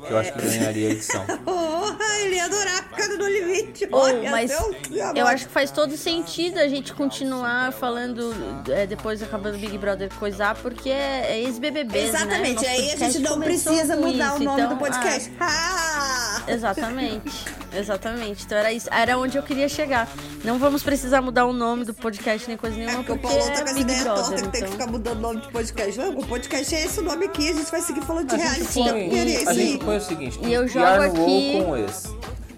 Que 0.06 0.12
eu 0.12 0.18
acho 0.18 0.34
que 0.34 0.42
ganharia 0.42 0.88
a 0.88 0.92
edição. 0.92 1.24
Porra, 1.46 2.20
ele 2.22 2.36
ia 2.36 2.46
adorar 2.46 2.90
por 2.90 2.98
causa 2.98 3.16
do 3.18 3.28
limite. 3.28 3.88
Olha, 3.92 4.32
mas 4.32 4.52
o- 4.60 4.76
eu 5.16 5.28
acho 5.28 5.46
que 5.48 5.54
faz 5.54 5.70
todo 5.70 5.96
sentido 5.96 6.58
a 6.58 6.68
gente 6.68 6.94
continuar 6.94 7.72
falando 7.72 8.34
é, 8.72 8.88
depois 8.88 9.22
acabando 9.22 9.56
o 9.56 9.60
Big 9.60 9.78
Brother 9.78 10.10
coisar, 10.16 10.56
porque 10.56 10.90
é, 10.90 11.28
é 11.34 11.40
ex-BBBs, 11.44 11.94
né? 11.94 12.08
Exatamente, 12.10 12.54
Nosso 12.56 12.68
aí 12.68 12.92
a 12.92 12.96
gente 12.98 13.20
não 13.20 13.40
precisa 13.40 13.96
com 13.96 14.02
mudar 14.08 14.28
isso, 14.34 14.36
o 14.42 14.44
nome 14.46 14.62
então, 14.64 14.74
do 14.74 14.80
podcast. 14.80 15.32
Ah! 15.40 16.42
ah, 16.48 16.52
exatamente, 16.52 17.46
exatamente. 17.74 18.44
Então 18.46 18.58
era 18.58 18.74
isso, 18.74 18.90
era 18.92 19.18
onde 19.18 19.38
eu 19.38 19.44
queria 19.44 19.70
chegar. 19.70 20.10
Não 20.44 20.58
vamos 20.60 20.82
precisar 20.84 21.22
mudar 21.22 21.46
o 21.46 21.54
nome 21.54 21.86
do 21.86 21.94
podcast 21.94 22.48
nem 22.48 22.58
coisa 22.58 22.76
É 22.76 22.80
nenhuma, 22.80 22.98
porque 23.04 23.12
o 23.14 23.18
porque 23.18 23.36
Paulo 23.38 23.52
tá 23.52 23.54
com 23.54 23.60
é 23.60 23.64
essa 23.64 23.74
Big 23.76 23.82
ideia 23.92 24.04
torta 24.04 24.36
que 24.36 24.42
tem 24.42 24.52
que 24.52 24.58
Então... 24.58 24.72
ficar 24.72 24.88
mudando 24.88 25.18
o 25.18 25.22
nome 25.22 25.42
de 25.42 25.52
podcast. 25.52 26.00
Não, 26.00 26.10
o 26.18 26.26
podcast 26.28 26.76
é 26.76 26.86
esse 26.86 27.00
o 27.00 27.04
nome 27.04 27.26
aqui, 27.26 27.50
a 27.50 27.54
gente 27.54 27.72
vai 27.72 27.82
seguir 27.82 28.02
falando 28.02 28.23
de 28.26 28.36
reality. 28.36 28.80
então, 28.80 29.10
queria 29.10 29.50
a 29.50 29.54
gente 29.54 29.84
põe 29.84 29.98
o 29.98 30.02
seguinte: 30.02 30.40
E 30.44 30.54
eu 30.54 30.68
jogo 30.68 30.86
Yarn 30.86 31.06
aqui- 31.06 31.64
com 31.64 31.78
esse. 31.78 32.10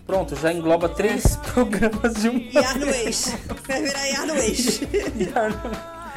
Pronto, 0.05 0.35
já 0.35 0.53
engloba 0.53 0.87
três 0.87 1.35
programas 1.53 2.13
de 2.15 2.29
um. 2.29 2.37
Yarn 2.53 2.85
Ways. 2.85 3.33
Vai 3.67 3.81
virar 3.81 4.05
Yarn 4.05 4.31
Ways. 4.31 4.81
Yarn 5.19 5.53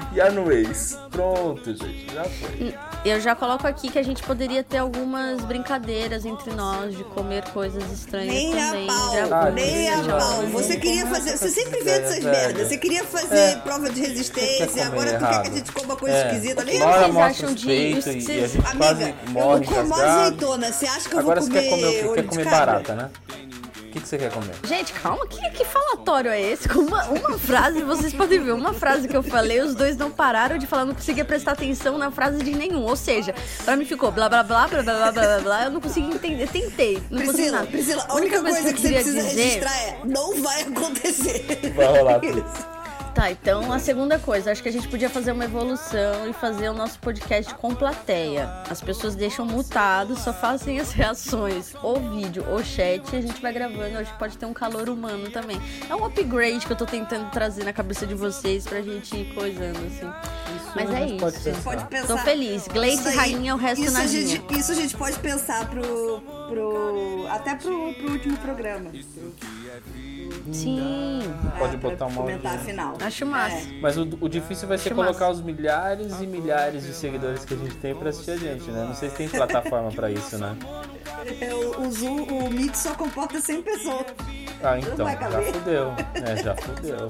Ways. 0.46 0.98
Pronto, 1.10 1.64
gente, 1.74 2.12
já 2.14 2.24
foi. 2.24 2.74
Eu 3.04 3.20
já 3.20 3.34
coloco 3.34 3.66
aqui 3.66 3.90
que 3.90 3.98
a 3.98 4.02
gente 4.02 4.22
poderia 4.22 4.62
ter 4.64 4.78
algumas 4.78 5.40
brincadeiras 5.42 6.24
entre 6.24 6.52
nós 6.52 6.96
de 6.96 7.04
comer 7.04 7.44
coisas 7.50 7.82
estranhas 7.92 8.34
Nem 8.34 8.50
também. 8.52 8.88
a 8.88 8.92
pau, 8.92 9.12
gravando 9.12 9.52
nem 9.54 9.88
a 9.88 10.02
pau. 10.18 10.42
Você 10.52 10.76
queria 10.76 11.06
fazer. 11.06 11.36
Você 11.36 11.48
sempre 11.50 11.80
vê 11.82 11.90
essas 11.90 12.24
merdas. 12.24 12.68
Você 12.68 12.78
queria 12.78 13.04
fazer 13.04 13.36
É. 13.38 13.56
prova 13.56 13.88
de 13.90 14.00
Você 14.00 14.06
resistência, 14.08 14.66
quer 14.66 14.82
agora 14.82 15.06
comer 15.06 15.18
tu 15.18 15.26
quer 15.28 15.42
que 15.42 15.48
a 15.48 15.52
gente 15.58 15.72
coma 15.72 15.96
coisa 15.96 16.16
É. 16.16 16.26
esquisita. 16.26 16.64
Nem 16.64 16.82
hora 16.82 17.00
vocês 17.06 17.16
acham 17.16 17.54
de- 17.54 17.66
peitos 17.66 18.06
isso 18.06 18.30
e, 18.30 18.34
e 18.40 18.44
a 18.44 18.48
vocês- 18.48 18.66
Amiga, 18.66 19.14
eu 19.26 19.32
morre 19.32 19.66
como 19.66 19.94
azeitona. 19.94 20.72
Você 20.72 20.86
acha 20.86 21.08
que 21.08 21.14
eu 21.14 21.18
Agora 21.20 21.40
vou 21.40 21.50
você 21.50 21.60
comer 21.60 21.68
quer 21.68 21.70
comer 21.70 21.86
o 21.86 21.90
quê? 21.92 22.04
olho 22.08 22.14
Quer 22.14 22.24
comer 22.28 22.44
barata, 22.44 22.94
né? 22.94 23.10
O 23.88 23.90
que, 23.90 24.00
que 24.00 24.06
você 24.08 24.18
quer 24.18 24.30
comer? 24.30 24.54
Gente, 24.64 24.92
calma, 24.92 25.26
que, 25.26 25.50
que 25.50 25.64
falatório 25.64 26.30
é 26.30 26.38
esse? 26.38 26.68
Com 26.68 26.80
uma, 26.80 27.04
uma 27.06 27.38
frase, 27.38 27.82
vocês 27.82 28.12
podem 28.12 28.38
ver, 28.38 28.52
uma 28.52 28.74
frase 28.74 29.08
que 29.08 29.16
eu 29.16 29.22
falei, 29.22 29.60
os 29.62 29.74
dois 29.74 29.96
não 29.96 30.10
pararam 30.10 30.58
de 30.58 30.66
falar, 30.66 30.84
não 30.84 30.94
conseguia 30.94 31.24
prestar 31.24 31.52
atenção 31.52 31.96
na 31.96 32.10
frase 32.10 32.44
de 32.44 32.54
nenhum. 32.54 32.82
Ou 32.84 32.94
seja, 32.96 33.34
pra 33.64 33.76
mim 33.76 33.86
ficou 33.86 34.12
blá 34.12 34.28
blá 34.28 34.42
blá 34.42 34.68
blá 34.68 34.82
blá 34.82 34.94
blá 34.94 35.12
blá 35.12 35.40
blá, 35.40 35.64
eu 35.64 35.70
não 35.70 35.80
consegui 35.80 36.08
entender. 36.14 36.48
Tentei, 36.48 37.02
não 37.10 37.22
consegui 37.22 37.32
Priscila, 37.32 37.56
nada. 37.58 37.66
Priscila, 37.66 38.06
a 38.08 38.14
única 38.14 38.40
coisa, 38.42 38.60
que, 38.60 38.68
eu 38.68 38.72
você 38.72 38.82
queria 38.82 39.00
precisa 39.00 39.22
dizer. 39.26 39.42
registrar 39.42 39.76
é: 39.78 40.00
não 40.04 40.42
vai 40.42 40.62
acontecer. 40.62 41.72
Vai 41.74 41.86
rolar 41.86 42.20
tudo. 42.20 42.77
Tá, 43.18 43.32
então 43.32 43.72
a 43.72 43.80
segunda 43.80 44.16
coisa, 44.16 44.52
acho 44.52 44.62
que 44.62 44.68
a 44.68 44.72
gente 44.72 44.86
podia 44.86 45.10
fazer 45.10 45.32
uma 45.32 45.44
evolução 45.44 46.28
e 46.30 46.32
fazer 46.32 46.68
o 46.68 46.72
nosso 46.72 47.00
podcast 47.00 47.52
com 47.56 47.74
plateia. 47.74 48.48
As 48.70 48.80
pessoas 48.80 49.16
deixam 49.16 49.44
mutado, 49.44 50.16
só 50.16 50.32
fazem 50.32 50.78
as 50.78 50.92
reações, 50.94 51.74
ou 51.82 51.98
vídeo, 52.12 52.46
ou 52.48 52.62
chat, 52.62 53.02
e 53.12 53.16
a 53.16 53.20
gente 53.20 53.42
vai 53.42 53.52
gravando. 53.52 53.98
Acho 53.98 54.12
que 54.12 54.18
pode 54.20 54.38
ter 54.38 54.46
um 54.46 54.52
calor 54.52 54.88
humano 54.88 55.28
também. 55.30 55.60
É 55.90 55.96
um 55.96 56.04
upgrade 56.04 56.64
que 56.64 56.72
eu 56.72 56.76
tô 56.76 56.86
tentando 56.86 57.28
trazer 57.32 57.64
na 57.64 57.72
cabeça 57.72 58.06
de 58.06 58.14
vocês 58.14 58.64
pra 58.64 58.80
gente 58.82 59.16
ir 59.16 59.34
coisando, 59.34 59.80
assim. 59.84 60.08
Mas 60.76 60.88
a 60.88 61.00
é 61.00 61.16
pode 61.18 61.34
isso. 61.38 61.42
pensar. 61.44 61.62
Pode 61.64 61.84
pensar. 61.86 62.06
Tô 62.06 62.18
feliz. 62.18 62.68
Gleice, 62.68 62.98
Isso 63.00 63.08
aí- 63.08 63.16
rainha, 63.16 63.54
o 63.56 63.58
resto 63.58 63.82
isso 63.82 63.92
na 63.94 63.98
a 64.00 64.04
linha. 64.04 64.26
gente, 64.28 64.54
Isso 64.56 64.70
a 64.70 64.74
gente 64.76 64.96
pode 64.96 65.18
pensar 65.18 65.68
pro. 65.68 66.20
pro 66.48 67.26
até 67.30 67.56
pro, 67.56 67.94
pro 67.94 68.12
último 68.12 68.36
programa. 68.36 68.90
Sim, 70.52 71.20
Pode 71.58 71.74
É, 71.74 71.78
botar 71.78 72.06
uma 72.06 72.22
comentar 72.22 72.58
final. 72.60 72.96
Acho 73.08 73.26
massa. 73.26 73.56
É. 73.68 73.80
Mas 73.80 73.96
o, 73.96 74.08
o 74.20 74.28
difícil 74.28 74.68
vai 74.68 74.78
ser 74.78 74.88
Acho 74.90 74.94
colocar 74.96 75.26
massa. 75.26 75.40
os 75.40 75.40
milhares 75.42 76.20
e 76.20 76.26
milhares 76.26 76.84
de 76.86 76.92
seguidores 76.94 77.44
que 77.44 77.54
a 77.54 77.56
gente 77.56 77.74
tem 77.76 77.94
pra 77.94 78.10
assistir 78.10 78.30
a 78.32 78.36
gente, 78.36 78.70
né? 78.70 78.84
Não 78.86 78.94
sei 78.94 79.10
se 79.10 79.16
tem 79.16 79.28
plataforma 79.28 79.90
pra 79.90 80.10
isso, 80.10 80.38
né? 80.38 80.56
É, 81.40 81.52
o, 81.54 81.82
o 81.82 81.90
Zoom, 81.90 82.22
o 82.22 82.50
Meet 82.50 82.74
só 82.74 82.94
comporta 82.94 83.40
100 83.40 83.62
pessoas. 83.62 84.06
Ah, 84.62 84.78
então, 84.78 85.06
já 85.08 85.42
fudeu. 85.52 85.94
É, 86.14 86.36
já 86.42 86.54
fudeu. 86.56 87.08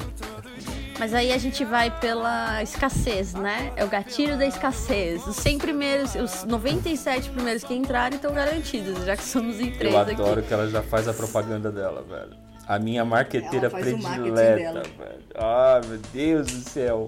Mas 0.98 1.14
aí 1.14 1.32
a 1.32 1.38
gente 1.38 1.64
vai 1.64 1.90
pela 2.00 2.60
escassez, 2.62 3.32
né? 3.32 3.72
É 3.76 3.84
o 3.84 3.88
gatilho 3.88 4.36
da 4.36 4.44
escassez. 4.44 5.24
Os 5.26 5.36
100 5.36 5.58
primeiros, 5.58 6.14
os 6.16 6.42
97 6.44 7.30
primeiros 7.30 7.62
que 7.62 7.72
entrarem 7.72 8.16
estão 8.16 8.34
garantidos, 8.34 9.04
já 9.04 9.16
que 9.16 9.22
somos 9.22 9.60
em 9.60 9.70
três 9.70 9.94
Eu 9.94 10.00
aqui. 10.00 10.12
adoro 10.12 10.42
que 10.42 10.52
ela 10.52 10.68
já 10.68 10.82
faz 10.82 11.06
a 11.06 11.14
propaganda 11.14 11.70
dela, 11.70 12.02
velho. 12.02 12.36
A 12.68 12.78
minha 12.78 13.02
marqueteira 13.04 13.70
predileta, 13.70 14.82
velho. 14.82 15.22
Ah, 15.34 15.80
meu 15.86 15.98
Deus 16.12 16.46
do 16.48 16.68
céu. 16.68 17.06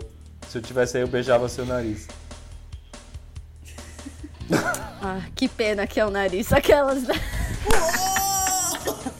Se 0.48 0.56
eu 0.56 0.62
tivesse 0.62 0.96
aí, 0.96 1.02
eu 1.02 1.08
beijava 1.08 1.48
seu 1.48 1.66
nariz. 1.66 2.08
Ah, 5.02 5.22
que 5.34 5.48
pena 5.48 5.86
que 5.86 5.98
é 6.00 6.04
o 6.04 6.10
nariz. 6.10 6.52
Aquelas. 6.52 7.04
né? 7.04 7.14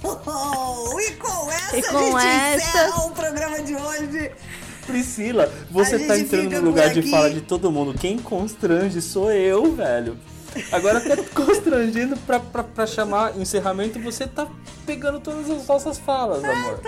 Oh, 0.03 1.01
e 1.01 1.13
com 1.13 1.51
essa 1.53 1.77
E 1.79 1.83
com 1.83 2.17
a 2.17 2.21
gente 2.21 2.27
essa- 2.57 2.69
encerra 2.85 3.05
o 3.07 3.11
programa 3.13 3.63
de 3.63 3.75
hoje. 3.77 4.31
Priscila, 4.87 5.51
você 5.71 6.01
tá 6.07 6.19
entrando 6.19 6.51
no 6.61 6.63
lugar 6.63 6.91
de 6.91 7.03
fala 7.11 7.31
de 7.31 7.41
todo 7.43 7.71
mundo. 7.71 7.95
Quem 7.99 8.19
constrange 8.19 9.01
sou 9.01 9.31
eu, 9.31 9.75
velho. 9.75 10.19
Agora 10.73 11.01
tá 11.01 11.17
constrangendo 11.35 12.17
pra, 12.19 12.41
pra, 12.41 12.63
pra 12.63 12.87
chamar 12.87 13.39
encerramento, 13.39 14.01
você 14.01 14.27
tá 14.27 14.47
pegando 14.85 15.21
todas 15.21 15.49
as 15.51 15.67
nossas 15.67 15.99
falas, 15.99 16.43
amor. 16.45 16.81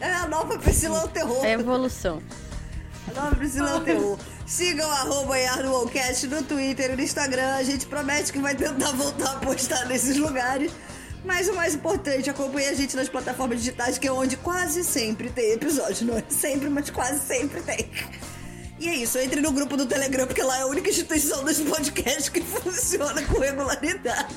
É 0.00 0.12
a 0.12 0.26
nova 0.26 0.58
Priscila 0.58 0.98
é 0.98 1.04
o 1.04 1.08
terror. 1.08 1.44
É 1.44 1.52
evolução. 1.52 2.22
A 3.08 3.20
nova 3.20 3.36
Priscila 3.36 3.70
é 3.70 3.74
o 3.74 3.80
terror. 3.80 4.18
Sigam 4.46 4.90
arroba 4.90 5.38
YardoWallCast 5.38 6.26
no 6.26 6.42
Twitter 6.42 6.92
e 6.92 6.96
no 6.96 7.02
Instagram. 7.02 7.54
A 7.54 7.62
gente 7.62 7.86
promete 7.86 8.32
que 8.32 8.38
vai 8.38 8.54
tentar 8.54 8.90
voltar 8.92 9.32
a 9.32 9.36
postar 9.36 9.86
nesses 9.86 10.16
lugares. 10.16 10.72
Mas 11.24 11.48
o 11.48 11.54
mais 11.54 11.74
importante, 11.74 12.28
acompanhe 12.28 12.68
a 12.68 12.74
gente 12.74 12.96
nas 12.96 13.08
plataformas 13.08 13.58
digitais, 13.58 13.96
que 13.96 14.08
é 14.08 14.12
onde 14.12 14.36
quase 14.36 14.82
sempre 14.82 15.30
tem 15.30 15.52
episódio. 15.52 16.06
Não 16.06 16.18
é 16.18 16.24
sempre, 16.28 16.68
mas 16.68 16.90
quase 16.90 17.20
sempre 17.20 17.62
tem. 17.62 17.88
E 18.82 18.88
é 18.88 18.96
isso, 18.96 19.16
entre 19.16 19.40
no 19.40 19.52
grupo 19.52 19.76
do 19.76 19.86
Telegram, 19.86 20.26
porque 20.26 20.42
lá 20.42 20.58
é 20.58 20.62
a 20.62 20.66
única 20.66 20.90
instituição 20.90 21.44
desse 21.44 21.62
podcast 21.62 22.28
que 22.28 22.40
funciona 22.42 23.22
com 23.22 23.38
regularidade. 23.38 24.34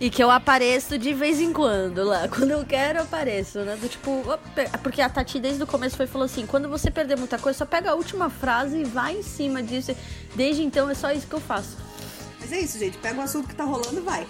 E 0.00 0.10
que 0.10 0.20
eu 0.20 0.28
apareço 0.28 0.98
de 0.98 1.14
vez 1.14 1.40
em 1.40 1.52
quando 1.52 2.02
lá. 2.02 2.26
Quando 2.26 2.50
eu 2.50 2.64
quero, 2.64 2.98
eu 2.98 3.04
apareço, 3.04 3.60
né? 3.60 3.76
Do 3.76 3.88
tipo. 3.88 4.10
opa, 4.28 4.78
Porque 4.82 5.00
a 5.00 5.08
Tati 5.08 5.38
desde 5.38 5.62
o 5.62 5.68
começo 5.68 5.96
foi 5.96 6.08
falou 6.08 6.24
assim: 6.24 6.44
quando 6.46 6.68
você 6.68 6.90
perder 6.90 7.16
muita 7.16 7.38
coisa, 7.38 7.58
só 7.58 7.64
pega 7.64 7.92
a 7.92 7.94
última 7.94 8.28
frase 8.28 8.78
e 8.78 8.84
vai 8.84 9.18
em 9.18 9.22
cima 9.22 9.62
disso. 9.62 9.94
Desde 10.34 10.64
então 10.64 10.90
é 10.90 10.94
só 10.94 11.12
isso 11.12 11.28
que 11.28 11.34
eu 11.34 11.40
faço. 11.40 11.76
Mas 12.40 12.50
é 12.50 12.58
isso, 12.58 12.76
gente. 12.76 12.98
Pega 12.98 13.20
o 13.20 13.22
assunto 13.22 13.46
que 13.46 13.54
tá 13.54 13.62
rolando 13.62 13.98
e 13.98 14.02
vai. 14.02 14.26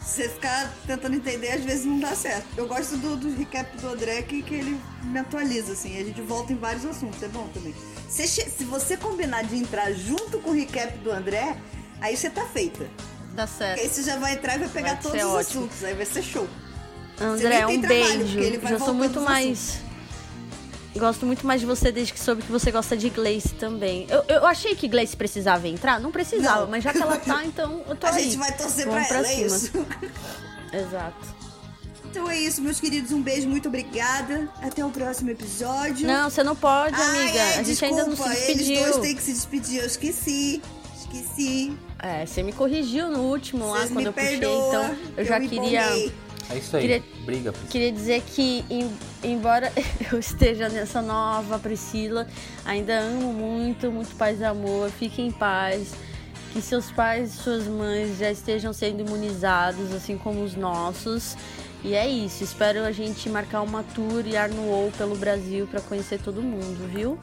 Se 0.00 0.24
você 0.24 0.28
ficar 0.28 0.68
tentando 0.84 1.14
entender, 1.14 1.52
às 1.52 1.62
vezes 1.62 1.84
não 1.84 2.00
dá 2.00 2.12
certo. 2.16 2.48
Eu 2.56 2.66
gosto 2.66 2.96
do, 2.96 3.16
do 3.16 3.36
recap 3.36 3.80
do 3.80 3.86
André 3.86 4.22
que, 4.22 4.42
que 4.42 4.56
ele 4.56 4.80
me 5.04 5.20
atualiza, 5.20 5.74
assim. 5.74 5.96
A 5.96 6.04
gente 6.04 6.20
volta 6.22 6.52
em 6.52 6.56
vários 6.56 6.84
assuntos, 6.84 7.22
é 7.22 7.28
bom 7.28 7.46
também. 7.54 7.72
Se, 8.12 8.26
se 8.26 8.64
você 8.64 8.96
combinar 8.96 9.42
de 9.42 9.56
entrar 9.56 9.90
junto 9.92 10.38
com 10.40 10.50
o 10.50 10.52
recap 10.52 10.98
do 10.98 11.10
André, 11.10 11.56
aí 11.98 12.14
você 12.14 12.28
tá 12.28 12.44
feita. 12.44 12.86
Dá 13.34 13.46
certo. 13.46 13.80
Aí 13.80 13.88
você 13.88 14.02
já 14.02 14.18
vai 14.18 14.34
entrar 14.34 14.56
e 14.56 14.58
vai 14.58 14.68
pegar 14.68 14.92
Vai 14.94 15.02
todos 15.02 15.18
os 15.18 15.26
ótimo. 15.30 15.38
assuntos. 15.64 15.82
Aí 15.84 15.94
vai 15.94 16.04
ser 16.04 16.22
show. 16.22 16.46
André, 17.18 17.66
um 17.66 17.80
trabalho, 17.80 18.18
beijo. 18.26 18.58
porque 18.60 18.66
Já 18.68 18.78
sou 18.78 18.92
muito 18.92 19.18
mais. 19.22 19.78
Gosto 20.94 21.24
muito 21.24 21.46
mais 21.46 21.62
de 21.62 21.66
você 21.66 21.90
desde 21.90 22.12
que 22.12 22.20
soube 22.20 22.42
que 22.42 22.52
você 22.52 22.70
gosta 22.70 22.94
de 22.94 23.08
Gleice 23.08 23.54
também. 23.54 24.06
Eu, 24.10 24.22
eu 24.28 24.46
achei 24.46 24.74
que 24.76 24.86
Gleice 24.86 25.16
precisava 25.16 25.66
entrar, 25.66 25.98
não 25.98 26.12
precisava, 26.12 26.62
Não. 26.62 26.70
mas 26.70 26.84
já 26.84 26.92
que 26.92 27.00
ela 27.00 27.16
tá, 27.16 27.42
então 27.46 27.82
eu 27.88 27.96
tô 27.96 28.06
A 28.06 28.10
aí. 28.10 28.24
gente 28.24 28.36
vai 28.36 28.54
torcer 28.54 28.84
Vamos 28.86 29.08
pra 29.08 29.16
ela, 29.20 29.26
é 29.26 29.34
cima. 29.34 29.46
isso. 29.46 29.86
Exato. 30.70 31.41
Então 32.12 32.28
é 32.30 32.38
isso, 32.38 32.60
meus 32.60 32.78
queridos. 32.78 33.10
Um 33.10 33.22
beijo, 33.22 33.48
muito 33.48 33.68
obrigada. 33.68 34.46
Até 34.60 34.84
o 34.84 34.90
próximo 34.90 35.30
episódio. 35.30 36.06
Não, 36.06 36.28
você 36.28 36.44
não 36.44 36.54
pode, 36.54 36.94
Ai, 36.94 37.22
amiga. 37.22 37.38
é, 37.38 37.58
a 37.58 37.62
gente 37.62 37.82
ainda 37.82 38.04
não 38.04 38.14
se 38.14 38.22
desculpa, 38.22 38.34
Eles 38.34 38.46
dois 38.66 38.68
despediu. 38.78 39.00
têm 39.00 39.16
que 39.16 39.22
se 39.22 39.32
despedir, 39.32 39.80
eu 39.80 39.86
esqueci. 39.86 40.62
Esqueci. 40.94 41.72
É, 41.98 42.26
você 42.26 42.42
me 42.42 42.52
corrigiu 42.52 43.08
no 43.10 43.20
último 43.20 43.66
lá 43.70 43.78
Vocês 43.78 43.90
quando 43.92 43.98
me 43.98 44.04
eu 44.08 44.12
puxei, 44.12 44.34
então 44.36 44.96
eu 45.16 45.24
já 45.24 45.38
me 45.40 45.48
queria. 45.48 45.84
empolguei. 45.86 46.12
É 46.50 46.56
isso 46.58 46.76
aí. 46.76 46.82
Queria- 46.82 47.02
Briga, 47.24 47.52
Priscila. 47.52 47.70
Queria 47.72 47.92
dizer 47.92 48.22
que, 48.26 48.64
em- 48.68 48.90
embora 49.24 49.72
eu 50.12 50.18
esteja 50.18 50.68
nessa 50.68 51.00
nova 51.00 51.58
Priscila, 51.58 52.26
ainda 52.64 52.98
amo 52.98 53.32
muito, 53.32 53.90
muito 53.90 54.14
paz 54.16 54.38
e 54.40 54.44
amor. 54.44 54.90
Fiquem 54.90 55.28
em 55.28 55.32
paz. 55.32 55.88
Que 56.52 56.60
seus 56.60 56.90
pais 56.90 57.32
e 57.32 57.36
suas 57.38 57.66
mães 57.66 58.18
já 58.18 58.30
estejam 58.30 58.74
sendo 58.74 59.00
imunizados, 59.00 59.90
assim 59.94 60.18
como 60.18 60.42
os 60.44 60.54
nossos. 60.54 61.34
E 61.84 61.94
é 61.94 62.08
isso. 62.08 62.44
Espero 62.44 62.84
a 62.84 62.92
gente 62.92 63.28
marcar 63.28 63.62
uma 63.62 63.82
tour 63.82 64.24
e 64.26 64.36
Arnoou 64.36 64.92
pelo 64.92 65.16
Brasil 65.16 65.66
para 65.66 65.80
conhecer 65.80 66.20
todo 66.20 66.40
mundo, 66.40 66.88
viu? 66.88 67.18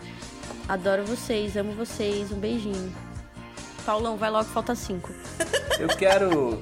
Adoro 0.68 1.06
vocês, 1.06 1.56
amo 1.56 1.72
vocês. 1.74 2.32
Um 2.32 2.40
beijinho. 2.40 2.94
Paulão, 3.86 4.18
vai 4.18 4.30
logo, 4.30 4.50
falta 4.50 4.76
cinco. 4.76 5.12
Eu 5.80 5.88
quero. 5.88 6.62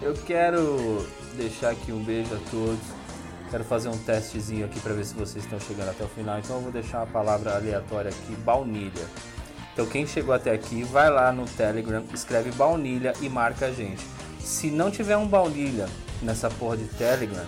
Eu 0.00 0.14
quero 0.14 1.06
deixar 1.36 1.70
aqui 1.70 1.92
um 1.92 2.02
beijo 2.02 2.34
a 2.34 2.38
todos. 2.50 2.96
Quero 3.50 3.64
fazer 3.64 3.88
um 3.88 3.98
testezinho 3.98 4.64
aqui 4.66 4.80
para 4.80 4.92
ver 4.94 5.04
se 5.04 5.14
vocês 5.14 5.44
estão 5.44 5.60
chegando 5.60 5.90
até 5.90 6.04
o 6.04 6.08
final. 6.08 6.38
Então 6.38 6.56
eu 6.56 6.62
vou 6.62 6.72
deixar 6.72 6.98
uma 6.98 7.06
palavra 7.06 7.54
aleatória 7.54 8.10
aqui, 8.10 8.34
baunilha. 8.36 9.06
Então 9.72 9.86
quem 9.86 10.06
chegou 10.06 10.34
até 10.34 10.52
aqui, 10.52 10.82
vai 10.82 11.10
lá 11.10 11.30
no 11.30 11.44
Telegram, 11.44 12.02
escreve 12.12 12.50
baunilha 12.52 13.12
e 13.20 13.28
marca 13.28 13.66
a 13.66 13.70
gente. 13.70 14.04
Se 14.40 14.70
não 14.70 14.90
tiver 14.90 15.16
um 15.16 15.26
baunilha 15.26 15.86
nessa 16.22 16.48
porra 16.50 16.76
de 16.76 16.84
Telegram, 16.84 17.46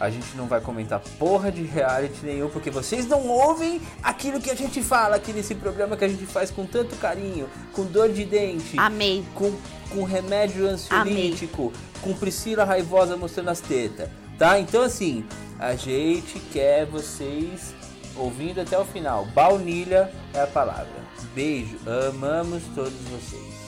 a 0.00 0.08
gente 0.08 0.34
não 0.34 0.46
vai 0.46 0.62
comentar 0.62 0.98
porra 1.18 1.52
de 1.52 1.62
reality 1.62 2.24
nenhum, 2.24 2.48
porque 2.48 2.70
vocês 2.70 3.06
não 3.06 3.28
ouvem 3.28 3.80
aquilo 4.02 4.40
que 4.40 4.50
a 4.50 4.54
gente 4.54 4.82
fala 4.82 5.16
aqui 5.16 5.30
nesse 5.30 5.54
programa 5.54 5.94
que 5.96 6.04
a 6.04 6.08
gente 6.08 6.24
faz 6.24 6.50
com 6.50 6.64
tanto 6.64 6.96
carinho, 6.96 7.48
com 7.72 7.84
dor 7.84 8.08
de 8.08 8.24
dente 8.24 8.78
Amei. 8.78 9.22
com, 9.34 9.52
com 9.90 10.02
remédio 10.04 10.66
ansiolítico, 10.66 11.70
com 12.00 12.14
Priscila 12.14 12.64
raivosa 12.64 13.14
mostrando 13.14 13.50
as 13.50 13.60
tetas, 13.60 14.08
tá? 14.38 14.58
Então 14.58 14.82
assim, 14.82 15.22
a 15.58 15.74
gente 15.74 16.40
quer 16.50 16.86
vocês 16.86 17.74
ouvindo 18.16 18.60
até 18.60 18.78
o 18.78 18.84
final. 18.86 19.26
Baunilha 19.26 20.10
é 20.32 20.40
a 20.40 20.46
palavra. 20.46 21.00
Beijo, 21.34 21.78
amamos 22.08 22.62
todos 22.74 22.94
vocês. 23.10 23.59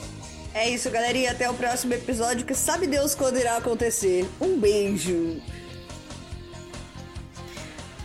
É 0.53 0.69
isso, 0.69 0.89
galerinha. 0.89 1.31
Até 1.31 1.49
o 1.49 1.53
próximo 1.53 1.93
episódio, 1.93 2.45
que 2.45 2.53
sabe 2.53 2.87
Deus 2.87 3.15
quando 3.15 3.37
irá 3.37 3.57
acontecer. 3.57 4.27
Um 4.39 4.59
beijo. 4.59 5.41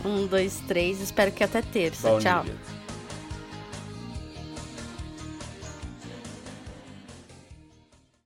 Um, 0.03 0.25
dois, 0.25 0.59
três. 0.67 0.99
Espero 0.99 1.31
que 1.31 1.43
até 1.43 1.61
terça. 1.61 2.19
Tchau. 2.19 2.43
Baunilha. 2.43 2.78